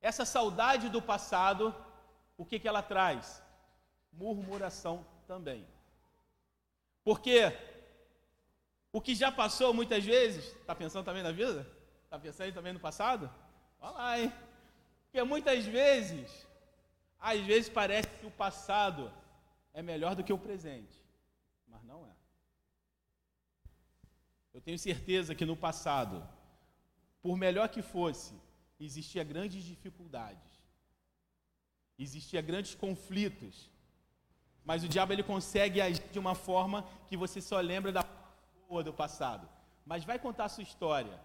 Essa 0.00 0.24
saudade 0.24 0.88
do 0.88 1.02
passado, 1.02 1.74
o 2.38 2.46
que, 2.46 2.60
que 2.60 2.68
ela 2.68 2.80
traz? 2.80 3.42
Murmuração 4.12 5.04
também. 5.26 5.66
Porque 7.02 7.52
o 8.92 9.00
que 9.00 9.16
já 9.16 9.32
passou 9.32 9.74
muitas 9.74 10.04
vezes, 10.04 10.44
está 10.60 10.76
pensando 10.76 11.04
também 11.04 11.24
na 11.24 11.32
vida? 11.32 11.66
Está 12.04 12.20
pensando 12.20 12.54
também 12.54 12.72
no 12.72 12.78
passado? 12.78 13.28
Olha 13.80 13.90
lá, 13.90 14.20
hein? 14.20 14.32
Porque 15.06 15.20
muitas 15.24 15.64
vezes, 15.64 16.46
às 17.20 17.40
vezes 17.40 17.68
parece 17.68 18.08
que 18.18 18.26
o 18.26 18.30
passado 18.30 19.12
é 19.74 19.82
melhor 19.82 20.14
do 20.14 20.24
que 20.24 20.32
o 20.32 20.38
presente, 20.38 20.98
mas 21.68 21.82
não 21.84 22.06
é. 22.06 22.14
Eu 24.54 24.60
tenho 24.60 24.78
certeza 24.78 25.34
que 25.34 25.44
no 25.44 25.56
passado, 25.56 26.26
por 27.22 27.36
melhor 27.36 27.68
que 27.68 27.82
fosse, 27.82 28.34
existia 28.78 29.22
grandes 29.22 29.62
dificuldades, 29.62 30.50
existia 31.98 32.40
grandes 32.40 32.74
conflitos, 32.74 33.70
mas 34.64 34.82
o 34.82 34.88
diabo 34.88 35.12
ele 35.12 35.22
consegue 35.22 35.80
agir 35.80 36.02
de 36.10 36.18
uma 36.18 36.34
forma 36.34 36.88
que 37.06 37.16
você 37.16 37.40
só 37.40 37.60
lembra 37.60 37.92
da 37.92 38.04
boa 38.68 38.82
do 38.82 38.92
passado. 38.92 39.48
Mas 39.84 40.04
vai 40.04 40.18
contar 40.18 40.44
a 40.46 40.48
sua 40.48 40.62
história. 40.62 41.20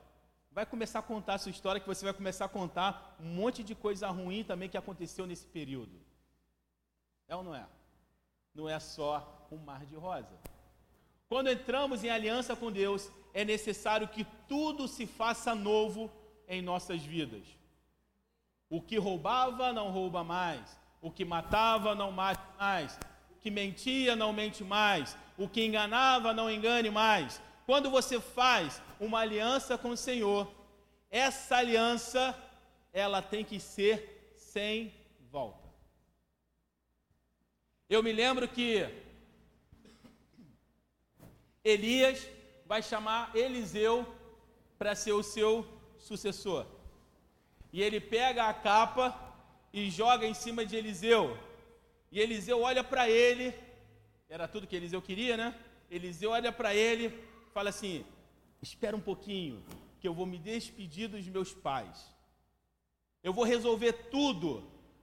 Vai 0.56 0.66
começar 0.66 1.00
a 1.00 1.02
contar 1.02 1.34
a 1.34 1.38
sua 1.38 1.52
história 1.52 1.82
que 1.82 1.88
você 1.88 2.06
vai 2.06 2.14
começar 2.14 2.46
a 2.46 2.48
contar 2.48 3.18
um 3.20 3.26
monte 3.26 3.62
de 3.62 3.76
coisa 3.76 4.08
ruim 4.08 4.42
também 4.42 4.70
que 4.70 4.78
aconteceu 4.78 5.28
nesse 5.28 5.46
período. 5.46 6.00
É 7.28 7.36
ou 7.36 7.44
não 7.44 7.54
é? 7.54 7.66
Não 8.54 8.70
é 8.70 8.80
só 8.80 9.46
um 9.52 9.58
mar 9.58 9.86
de 9.86 9.96
rosa. 9.96 10.34
Quando 11.28 11.50
entramos 11.50 12.06
em 12.06 12.10
aliança 12.10 12.56
com 12.56 12.72
Deus, 12.72 13.12
é 13.34 13.44
necessário 13.44 14.08
que 14.08 14.24
tudo 14.48 14.88
se 14.88 15.06
faça 15.06 15.54
novo 15.54 16.10
em 16.48 16.62
nossas 16.62 17.02
vidas. 17.02 17.46
O 18.70 18.82
que 18.82 18.98
roubava 18.98 19.74
não 19.74 19.92
rouba 19.92 20.24
mais, 20.24 20.80
o 21.02 21.12
que 21.12 21.26
matava 21.26 21.94
não 21.94 22.14
mate 22.14 22.48
mais, 22.58 22.98
o 23.30 23.36
que 23.42 23.52
mentia 23.52 24.16
não 24.16 24.32
mente 24.32 24.64
mais, 24.64 25.18
o 25.38 25.50
que 25.50 25.66
enganava 25.66 26.34
não 26.34 26.50
engane 26.50 26.90
mais. 26.90 27.42
Quando 27.66 27.90
você 27.90 28.20
faz 28.20 28.82
uma 29.00 29.20
aliança 29.20 29.78
com 29.78 29.90
o 29.90 29.98
Senhor, 29.98 30.52
essa 31.10 31.58
aliança 31.58 32.38
ela 32.94 33.22
tem 33.22 33.44
que 33.44 33.60
ser 33.60 34.36
sem 34.38 34.94
volta. 35.32 35.68
Eu 37.90 38.02
me 38.02 38.12
lembro 38.12 38.48
que 38.48 38.88
Elias 41.64 42.28
vai 42.66 42.82
chamar 42.82 43.36
Eliseu 43.36 44.06
para 44.78 44.96
ser 44.96 45.14
o 45.14 45.24
seu 45.24 45.68
sucessor. 45.98 46.66
E 47.72 47.82
ele 47.82 48.00
pega 48.00 48.48
a 48.48 48.54
capa 48.54 49.06
e 49.74 49.90
joga 49.90 50.26
em 50.26 50.34
cima 50.34 50.66
de 50.66 50.76
Eliseu. 50.76 51.38
E 52.12 52.20
Eliseu 52.20 52.62
olha 52.62 52.84
para 52.84 53.10
ele 53.10 53.54
era 54.28 54.48
tudo 54.48 54.68
que 54.68 54.76
Eliseu 54.76 55.02
queria, 55.02 55.38
né? 55.38 55.56
Eliseu 55.90 56.32
olha 56.32 56.52
para 56.52 56.74
ele, 56.74 57.14
fala 57.56 57.70
assim: 57.70 58.06
Espera 58.62 58.98
um 58.98 59.06
pouquinho, 59.10 59.64
que 60.02 60.08
eu 60.10 60.14
vou 60.14 60.26
me 60.26 60.38
despedir 60.38 61.08
dos 61.08 61.26
meus 61.36 61.54
pais. 61.54 62.14
Eu 63.24 63.32
vou 63.32 63.46
resolver 63.46 63.94
tudo 64.16 64.50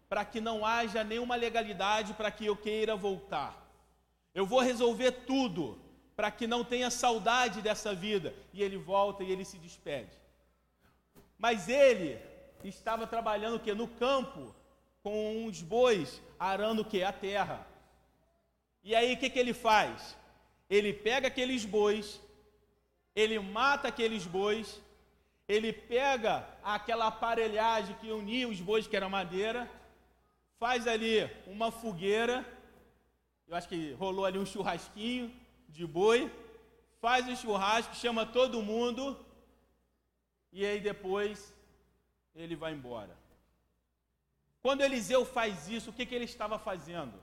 para 0.06 0.22
que 0.22 0.40
não 0.48 0.66
haja 0.66 1.02
nenhuma 1.02 1.34
legalidade 1.34 2.12
para 2.12 2.30
que 2.30 2.44
eu 2.44 2.54
queira 2.54 2.94
voltar. 2.94 3.52
Eu 4.34 4.44
vou 4.44 4.60
resolver 4.60 5.12
tudo 5.32 5.78
para 6.14 6.30
que 6.30 6.46
não 6.46 6.62
tenha 6.62 6.90
saudade 6.90 7.62
dessa 7.62 7.94
vida. 7.94 8.34
E 8.52 8.62
ele 8.62 8.76
volta 8.76 9.24
e 9.24 9.32
ele 9.32 9.46
se 9.46 9.56
despede. 9.56 10.14
Mas 11.38 11.68
ele 11.70 12.18
estava 12.62 13.06
trabalhando 13.06 13.56
o 13.56 13.60
que? 13.60 13.72
No 13.72 13.88
campo, 13.88 14.54
com 15.02 15.46
uns 15.46 15.62
bois, 15.62 16.20
arando 16.38 16.82
o 16.82 16.84
que? 16.84 17.02
A 17.02 17.12
terra. 17.12 17.66
E 18.84 18.94
aí 18.94 19.14
o 19.14 19.16
que, 19.18 19.30
que 19.30 19.38
ele 19.38 19.54
faz? 19.54 20.16
Ele 20.68 20.92
pega 20.92 21.28
aqueles 21.28 21.64
bois, 21.64 22.20
ele 23.14 23.38
mata 23.38 23.88
aqueles 23.88 24.26
bois, 24.26 24.80
ele 25.46 25.72
pega 25.72 26.48
aquela 26.62 27.06
aparelhagem 27.08 27.96
que 27.96 28.10
unia 28.10 28.48
os 28.48 28.60
bois, 28.60 28.86
que 28.86 28.96
era 28.96 29.08
madeira, 29.08 29.70
faz 30.58 30.86
ali 30.86 31.28
uma 31.46 31.70
fogueira, 31.70 32.46
eu 33.46 33.56
acho 33.56 33.68
que 33.68 33.92
rolou 33.92 34.24
ali 34.24 34.38
um 34.38 34.46
churrasquinho 34.46 35.34
de 35.68 35.86
boi, 35.86 36.30
faz 37.00 37.28
o 37.28 37.36
churrasco, 37.36 37.94
chama 37.94 38.24
todo 38.24 38.62
mundo, 38.62 39.18
e 40.52 40.64
aí 40.64 40.80
depois 40.80 41.54
ele 42.34 42.56
vai 42.56 42.72
embora. 42.72 43.16
Quando 44.62 44.82
Eliseu 44.82 45.24
faz 45.24 45.68
isso, 45.68 45.90
o 45.90 45.92
que, 45.92 46.06
que 46.06 46.14
ele 46.14 46.24
estava 46.24 46.58
fazendo? 46.58 47.20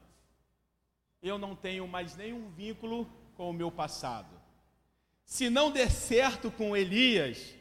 eu 1.21 1.37
não 1.37 1.55
tenho 1.55 1.87
mais 1.87 2.15
nenhum 2.15 2.49
vínculo 2.49 3.09
com 3.35 3.49
o 3.49 3.53
meu 3.53 3.71
passado. 3.71 4.38
Se 5.29 5.47
não 5.47 5.69
der 5.69 5.91
certo 5.91 6.49
com 6.49 6.75
Elias, 6.75 7.53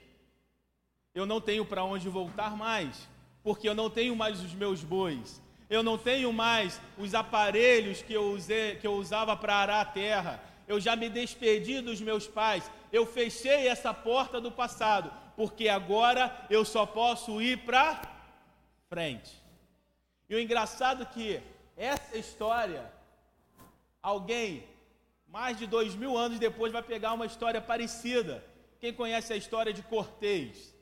eu 1.15 1.27
não 1.27 1.39
tenho 1.39 1.67
para 1.67 1.85
onde 1.85 2.09
voltar 2.09 2.57
mais, 2.57 3.07
porque 3.43 3.69
eu 3.69 3.75
não 3.75 3.91
tenho 3.91 4.17
mais 4.17 4.41
os 4.41 4.55
meus 4.55 4.83
bois, 4.83 5.39
eu 5.69 5.83
não 5.83 5.99
tenho 5.99 6.33
mais 6.33 6.81
os 6.97 7.15
aparelhos 7.15 8.01
que 8.01 8.15
eu, 8.15 8.31
usei, 8.33 8.77
que 8.77 8.87
eu 8.87 8.95
usava 8.95 9.37
para 9.37 9.57
arar 9.57 9.83
a 9.83 9.85
terra, 9.85 10.43
eu 10.67 10.81
já 10.81 10.97
me 10.97 11.11
despedi 11.11 11.83
dos 11.83 12.01
meus 12.01 12.27
pais, 12.27 12.71
eu 12.91 13.05
fechei 13.05 13.69
essa 13.69 13.93
porta 13.93 14.41
do 14.41 14.51
passado, 14.51 15.13
porque 15.37 15.69
agora 15.69 16.47
eu 16.49 16.65
só 16.65 16.87
posso 16.87 17.43
ir 17.43 17.67
para 17.67 18.01
frente. 18.89 19.31
E 20.27 20.35
o 20.35 20.41
engraçado 20.41 21.03
é 21.03 21.07
que 21.07 21.43
essa 21.77 22.17
história 22.17 22.91
alguém 24.03 24.65
mais 25.29 25.59
de 25.59 25.67
dois 25.67 25.95
mil 25.95 26.17
anos 26.17 26.39
depois, 26.39 26.73
vai 26.73 26.83
pegar 26.83 27.13
uma 27.13 27.27
história 27.27 27.61
parecida. 27.61 28.45
Quem 28.81 28.93
conhece 28.93 29.33
a 29.33 29.37
história 29.37 29.73
de 29.73 29.83
Cortês? 29.83 30.75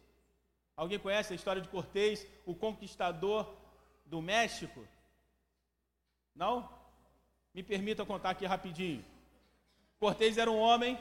Alguém 0.76 0.98
conhece 0.98 1.32
a 1.32 1.36
história 1.36 1.60
de 1.60 1.68
Cortês, 1.68 2.26
o 2.44 2.54
conquistador 2.54 3.52
do 4.04 4.22
México? 4.22 4.86
Não? 6.34 6.68
Me 7.52 7.62
permita 7.62 8.04
contar 8.04 8.30
aqui 8.30 8.44
rapidinho. 8.44 9.04
Cortês 9.98 10.36
era 10.38 10.50
um 10.50 10.58
homem 10.58 10.98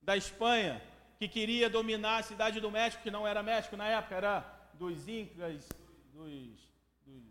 da 0.00 0.16
Espanha 0.16 0.82
que 1.18 1.28
queria 1.28 1.70
dominar 1.70 2.18
a 2.18 2.22
cidade 2.22 2.60
do 2.60 2.70
México, 2.70 3.02
que 3.02 3.10
não 3.10 3.26
era 3.26 3.42
México 3.42 3.76
na 3.76 3.86
época, 3.86 4.16
era 4.16 4.40
dos 4.74 5.06
Incas, 5.06 5.68
dos, 6.12 6.70
dos, 7.06 7.30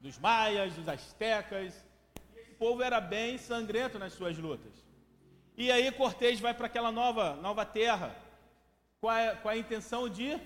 dos 0.00 0.18
Maias, 0.18 0.72
dos 0.74 0.88
Aztecas. 0.88 1.86
Povo 2.58 2.82
era 2.82 3.00
bem 3.00 3.38
sangrento 3.38 3.98
nas 3.98 4.12
suas 4.12 4.38
lutas. 4.38 4.72
E 5.56 5.70
aí 5.70 5.90
Cortês 5.92 6.40
vai 6.40 6.54
para 6.54 6.66
aquela 6.66 6.90
nova, 6.92 7.36
nova 7.36 7.64
terra 7.64 8.16
com 9.00 9.08
a, 9.08 9.36
com 9.36 9.48
a 9.48 9.56
intenção 9.56 10.08
de 10.08 10.38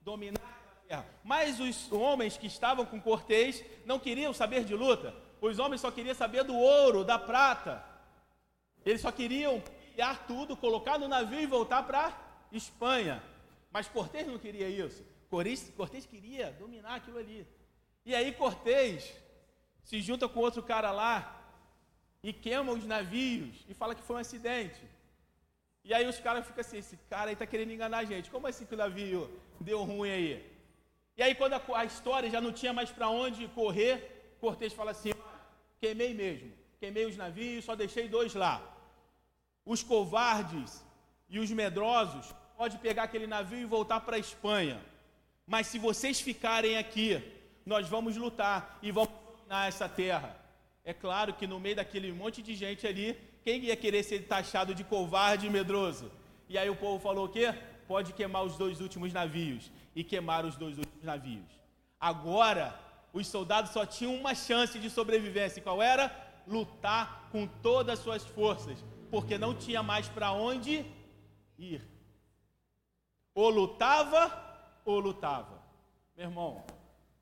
dominar 0.00 0.40
a 0.40 0.88
terra. 0.88 1.06
Mas 1.24 1.60
os 1.60 1.90
homens 1.92 2.36
que 2.36 2.46
estavam 2.46 2.84
com 2.84 3.00
Cortês 3.00 3.64
não 3.84 3.98
queriam 3.98 4.32
saber 4.32 4.64
de 4.64 4.74
luta. 4.74 5.14
Os 5.40 5.58
homens 5.58 5.80
só 5.80 5.90
queriam 5.90 6.14
saber 6.14 6.44
do 6.44 6.54
ouro, 6.54 7.04
da 7.04 7.18
prata. 7.18 7.84
Eles 8.84 9.00
só 9.00 9.12
queriam 9.12 9.60
pilhar 9.60 10.26
tudo, 10.26 10.56
colocar 10.56 10.98
no 10.98 11.08
navio 11.08 11.40
e 11.40 11.46
voltar 11.46 11.82
para 11.82 12.16
Espanha. 12.50 13.22
Mas 13.70 13.88
Cortês 13.88 14.26
não 14.26 14.38
queria 14.38 14.68
isso. 14.68 15.04
Cortês 15.30 16.06
queria 16.06 16.50
dominar 16.52 16.96
aquilo 16.96 17.18
ali. 17.18 17.46
E 18.04 18.14
aí 18.14 18.32
Cortês 18.32 19.14
se 19.82 20.00
junta 20.00 20.28
com 20.28 20.40
outro 20.40 20.62
cara 20.62 20.90
lá 20.90 21.37
e 22.22 22.32
queima 22.32 22.72
os 22.72 22.84
navios 22.84 23.64
e 23.68 23.74
fala 23.74 23.94
que 23.94 24.02
foi 24.02 24.16
um 24.16 24.20
acidente. 24.20 24.80
E 25.84 25.94
aí 25.94 26.06
os 26.06 26.18
caras 26.18 26.46
ficam 26.46 26.60
assim, 26.60 26.78
esse 26.78 26.96
cara 27.08 27.30
aí 27.30 27.32
está 27.32 27.46
querendo 27.46 27.72
enganar 27.72 27.98
a 27.98 28.04
gente. 28.04 28.30
Como 28.30 28.46
assim 28.46 28.66
que 28.66 28.74
o 28.74 28.78
navio 28.78 29.30
deu 29.60 29.82
ruim 29.84 30.10
aí? 30.10 30.58
E 31.16 31.22
aí 31.22 31.34
quando 31.34 31.54
a, 31.54 31.62
a 31.74 31.84
história 31.84 32.30
já 32.30 32.40
não 32.40 32.52
tinha 32.52 32.72
mais 32.72 32.90
para 32.90 33.08
onde 33.08 33.48
correr, 33.48 34.36
Cortês 34.40 34.72
fala 34.72 34.90
assim, 34.90 35.12
queimei 35.80 36.14
mesmo. 36.14 36.52
Queimei 36.78 37.06
os 37.06 37.16
navios, 37.16 37.64
só 37.64 37.74
deixei 37.74 38.08
dois 38.08 38.34
lá. 38.34 38.62
Os 39.64 39.82
covardes 39.82 40.84
e 41.28 41.38
os 41.38 41.50
medrosos 41.50 42.32
podem 42.56 42.78
pegar 42.78 43.04
aquele 43.04 43.26
navio 43.26 43.58
e 43.58 43.64
voltar 43.64 44.00
para 44.00 44.16
a 44.16 44.18
Espanha. 44.18 44.80
Mas 45.46 45.66
se 45.66 45.78
vocês 45.78 46.20
ficarem 46.20 46.76
aqui, 46.76 47.22
nós 47.64 47.88
vamos 47.88 48.16
lutar 48.16 48.78
e 48.82 48.90
vamos 48.92 49.10
dominar 49.10 49.68
essa 49.68 49.88
terra. 49.88 50.36
É 50.90 50.94
claro 50.94 51.34
que 51.34 51.46
no 51.46 51.60
meio 51.60 51.76
daquele 51.76 52.10
monte 52.10 52.40
de 52.40 52.54
gente 52.54 52.86
ali, 52.86 53.14
quem 53.44 53.62
ia 53.62 53.76
querer 53.76 54.02
ser 54.02 54.20
taxado 54.26 54.74
de 54.74 54.82
covarde 54.82 55.46
e 55.46 55.50
medroso? 55.50 56.10
E 56.48 56.56
aí 56.56 56.70
o 56.70 56.76
povo 56.84 56.98
falou 56.98 57.26
o 57.26 57.28
quê? 57.28 57.54
Pode 57.86 58.14
queimar 58.14 58.42
os 58.42 58.56
dois 58.56 58.80
últimos 58.80 59.12
navios. 59.12 59.70
E 59.94 60.02
queimar 60.02 60.46
os 60.46 60.56
dois 60.56 60.78
últimos 60.78 61.04
navios. 61.04 61.50
Agora, 62.00 62.74
os 63.12 63.26
soldados 63.26 63.72
só 63.72 63.84
tinham 63.84 64.14
uma 64.14 64.34
chance 64.34 64.78
de 64.78 64.88
sobrevivência. 64.88 65.60
Qual 65.60 65.82
era? 65.82 66.04
Lutar 66.46 67.28
com 67.30 67.46
todas 67.46 67.98
as 67.98 68.02
suas 68.02 68.24
forças. 68.24 68.82
Porque 69.10 69.36
não 69.36 69.54
tinha 69.54 69.82
mais 69.82 70.08
para 70.08 70.32
onde 70.32 70.86
ir. 71.58 71.82
Ou 73.34 73.50
lutava 73.50 74.22
ou 74.86 74.98
lutava. 74.98 75.62
Meu 76.16 76.28
irmão, 76.28 76.64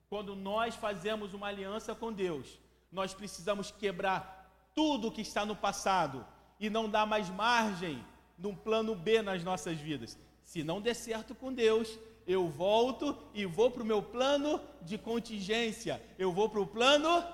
quando 0.08 0.36
nós 0.36 0.76
fazemos 0.76 1.34
uma 1.34 1.48
aliança 1.48 1.96
com 1.96 2.12
Deus, 2.12 2.64
nós 2.96 3.14
precisamos 3.14 3.70
quebrar 3.70 4.50
tudo 4.74 5.12
que 5.12 5.20
está 5.20 5.44
no 5.44 5.54
passado 5.54 6.26
e 6.58 6.68
não 6.68 6.88
dar 6.88 7.06
mais 7.06 7.28
margem 7.28 8.04
num 8.36 8.54
plano 8.54 8.94
B 8.94 9.22
nas 9.22 9.44
nossas 9.44 9.78
vidas. 9.78 10.18
Se 10.44 10.64
não 10.64 10.80
der 10.80 10.94
certo 10.94 11.34
com 11.34 11.52
Deus, 11.52 11.98
eu 12.26 12.48
volto 12.48 13.16
e 13.34 13.44
vou 13.44 13.70
para 13.70 13.82
o 13.82 13.86
meu 13.86 14.02
plano 14.02 14.60
de 14.82 14.96
contingência. 14.98 16.02
Eu 16.18 16.32
vou 16.32 16.48
para 16.48 16.60
o 16.60 16.66
plano 16.66 17.24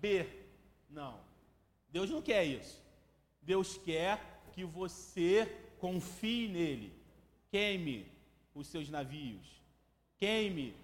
B. 0.00 0.26
Não. 0.90 1.20
Deus 1.90 2.08
não 2.10 2.20
quer 2.20 2.44
isso. 2.44 2.82
Deus 3.42 3.76
quer 3.76 4.42
que 4.52 4.64
você 4.64 5.46
confie 5.78 6.48
nele. 6.48 6.92
Queime 7.50 8.10
os 8.54 8.66
seus 8.66 8.88
navios 8.88 9.54
queime 10.24 10.74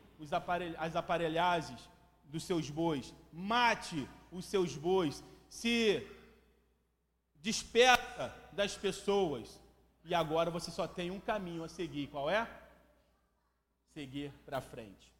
as 0.78 0.96
aparelhagens 0.96 1.88
dos 2.30 2.44
seus 2.44 2.70
bois, 2.70 3.14
mate 3.32 4.08
os 4.30 4.44
seus 4.44 4.76
bois, 4.76 5.22
se 5.48 6.06
desperta 7.42 8.34
das 8.52 8.76
pessoas. 8.76 9.60
E 10.04 10.14
agora 10.14 10.50
você 10.50 10.70
só 10.70 10.86
tem 10.86 11.10
um 11.10 11.20
caminho 11.20 11.64
a 11.64 11.68
seguir. 11.68 12.06
Qual 12.08 12.30
é? 12.30 12.48
Seguir 13.92 14.32
para 14.46 14.60
frente. 14.60 15.10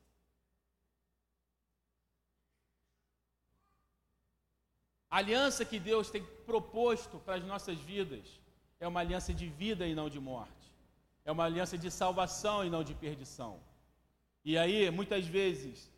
A 5.11 5.17
aliança 5.19 5.65
que 5.65 5.79
Deus 5.79 6.09
tem 6.09 6.25
proposto 6.47 7.19
para 7.19 7.35
as 7.35 7.45
nossas 7.45 7.79
vidas 7.81 8.41
é 8.79 8.87
uma 8.87 9.01
aliança 9.01 9.35
de 9.35 9.49
vida 9.49 9.87
e 9.87 9.95
não 9.95 10.09
de 10.09 10.21
morte. 10.21 10.55
É 11.25 11.33
uma 11.33 11.45
aliança 11.45 11.77
de 11.77 11.91
salvação 11.91 12.65
e 12.65 12.71
não 12.71 12.85
de 12.85 12.95
perdição. 12.95 13.61
E 14.45 14.57
aí, 14.57 14.89
muitas 14.91 15.27
vezes, 15.27 15.90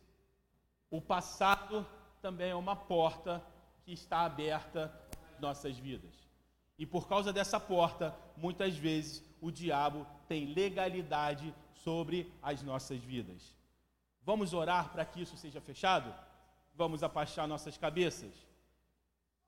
o 0.93 1.01
passado 1.01 1.83
também 2.21 2.51
é 2.51 2.55
uma 2.55 2.75
porta 2.75 3.43
que 3.83 3.91
está 3.91 4.19
aberta 4.19 4.93
nas 5.31 5.41
nossas 5.41 5.75
vidas. 5.75 6.13
E 6.77 6.85
por 6.85 7.07
causa 7.07 7.33
dessa 7.33 7.59
porta, 7.59 8.15
muitas 8.37 8.77
vezes 8.77 9.23
o 9.41 9.49
diabo 9.49 10.05
tem 10.27 10.53
legalidade 10.53 11.51
sobre 11.73 12.31
as 12.43 12.61
nossas 12.61 12.99
vidas. 12.99 13.55
Vamos 14.21 14.53
orar 14.53 14.91
para 14.91 15.03
que 15.03 15.19
isso 15.19 15.35
seja 15.35 15.59
fechado? 15.59 16.13
Vamos 16.75 17.01
abaixar 17.01 17.47
nossas 17.47 17.75
cabeças? 17.75 18.31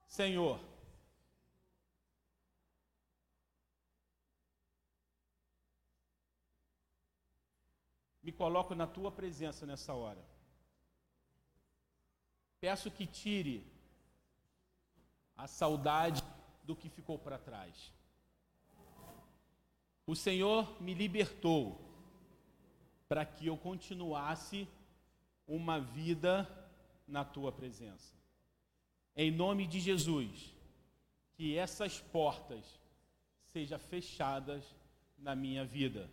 Senhor, 0.07 0.59
me 8.23 8.31
coloco 8.31 8.73
na 8.73 8.87
tua 8.87 9.11
presença 9.11 9.63
nessa 9.63 9.93
hora. 9.93 10.34
Peço 12.59 12.89
que 12.89 13.05
tire 13.05 13.65
a 15.35 15.47
saudade 15.47 16.23
do 16.63 16.75
que 16.75 16.89
ficou 16.89 17.19
para 17.19 17.37
trás. 17.37 17.93
O 20.07 20.15
Senhor 20.15 20.81
me 20.81 20.93
libertou 20.93 21.81
para 23.07 23.25
que 23.25 23.47
eu 23.47 23.57
continuasse 23.57 24.67
uma 25.47 25.79
vida 25.79 26.47
na 27.07 27.23
tua 27.23 27.51
presença. 27.51 28.13
Em 29.15 29.31
nome 29.31 29.67
de 29.67 29.79
Jesus, 29.79 30.53
que 31.33 31.57
essas 31.57 31.99
portas 31.99 32.79
sejam 33.45 33.79
fechadas 33.79 34.75
na 35.17 35.35
minha 35.35 35.63
vida, 35.63 36.09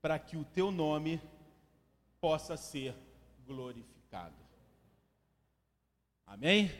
para 0.00 0.18
que 0.18 0.36
o 0.36 0.44
teu 0.44 0.70
nome 0.70 1.20
possa 2.20 2.56
ser 2.56 2.94
glorificado. 3.46 4.43
Amém? 6.26 6.70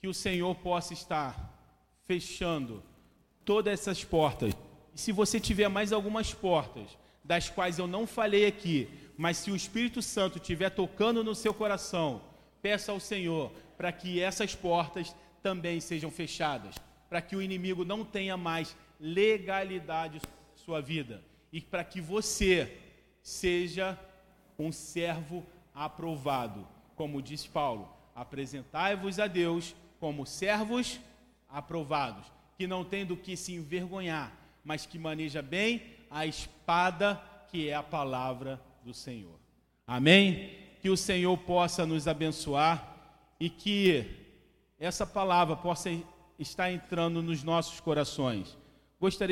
Que 0.00 0.08
o 0.08 0.14
Senhor 0.14 0.54
possa 0.56 0.92
estar 0.92 1.58
fechando 2.06 2.82
todas 3.44 3.72
essas 3.80 4.04
portas. 4.04 4.54
E 4.94 4.98
se 4.98 5.12
você 5.12 5.38
tiver 5.38 5.68
mais 5.68 5.92
algumas 5.92 6.32
portas, 6.32 6.96
das 7.24 7.50
quais 7.50 7.78
eu 7.78 7.86
não 7.86 8.06
falei 8.06 8.46
aqui, 8.46 8.88
mas 9.16 9.36
se 9.36 9.50
o 9.50 9.56
Espírito 9.56 10.00
Santo 10.00 10.38
estiver 10.38 10.70
tocando 10.70 11.22
no 11.22 11.34
seu 11.34 11.52
coração, 11.52 12.22
peça 12.62 12.92
ao 12.92 12.98
Senhor 12.98 13.52
para 13.76 13.92
que 13.92 14.20
essas 14.20 14.54
portas 14.54 15.14
também 15.42 15.80
sejam 15.80 16.10
fechadas, 16.10 16.74
para 17.08 17.20
que 17.20 17.36
o 17.36 17.42
inimigo 17.42 17.84
não 17.84 18.04
tenha 18.04 18.36
mais 18.36 18.76
legalidade 18.98 20.18
em 20.18 20.58
sua 20.58 20.80
vida 20.80 21.22
e 21.52 21.60
para 21.60 21.84
que 21.84 22.00
você 22.00 22.78
seja 23.22 23.98
um 24.58 24.72
servo 24.72 25.44
aprovado. 25.74 26.66
Como 26.98 27.22
diz 27.22 27.46
Paulo, 27.46 27.88
apresentai-vos 28.12 29.20
a 29.20 29.28
Deus 29.28 29.74
como 30.00 30.26
servos 30.26 30.98
aprovados, 31.48 32.26
que 32.56 32.66
não 32.66 32.84
tem 32.84 33.06
do 33.06 33.16
que 33.16 33.36
se 33.36 33.54
envergonhar, 33.54 34.36
mas 34.64 34.84
que 34.84 34.98
maneja 34.98 35.40
bem 35.40 35.80
a 36.10 36.26
espada 36.26 37.22
que 37.52 37.68
é 37.68 37.74
a 37.74 37.84
palavra 37.84 38.60
do 38.84 38.92
Senhor. 38.92 39.38
Amém? 39.86 40.50
Que 40.82 40.90
o 40.90 40.96
Senhor 40.96 41.38
possa 41.38 41.86
nos 41.86 42.08
abençoar 42.08 42.96
e 43.38 43.48
que 43.48 44.04
essa 44.76 45.06
palavra 45.06 45.54
possa 45.54 45.88
estar 46.36 46.72
entrando 46.72 47.22
nos 47.22 47.44
nossos 47.44 47.78
corações. 47.78 48.58
Gostaria 49.00 49.26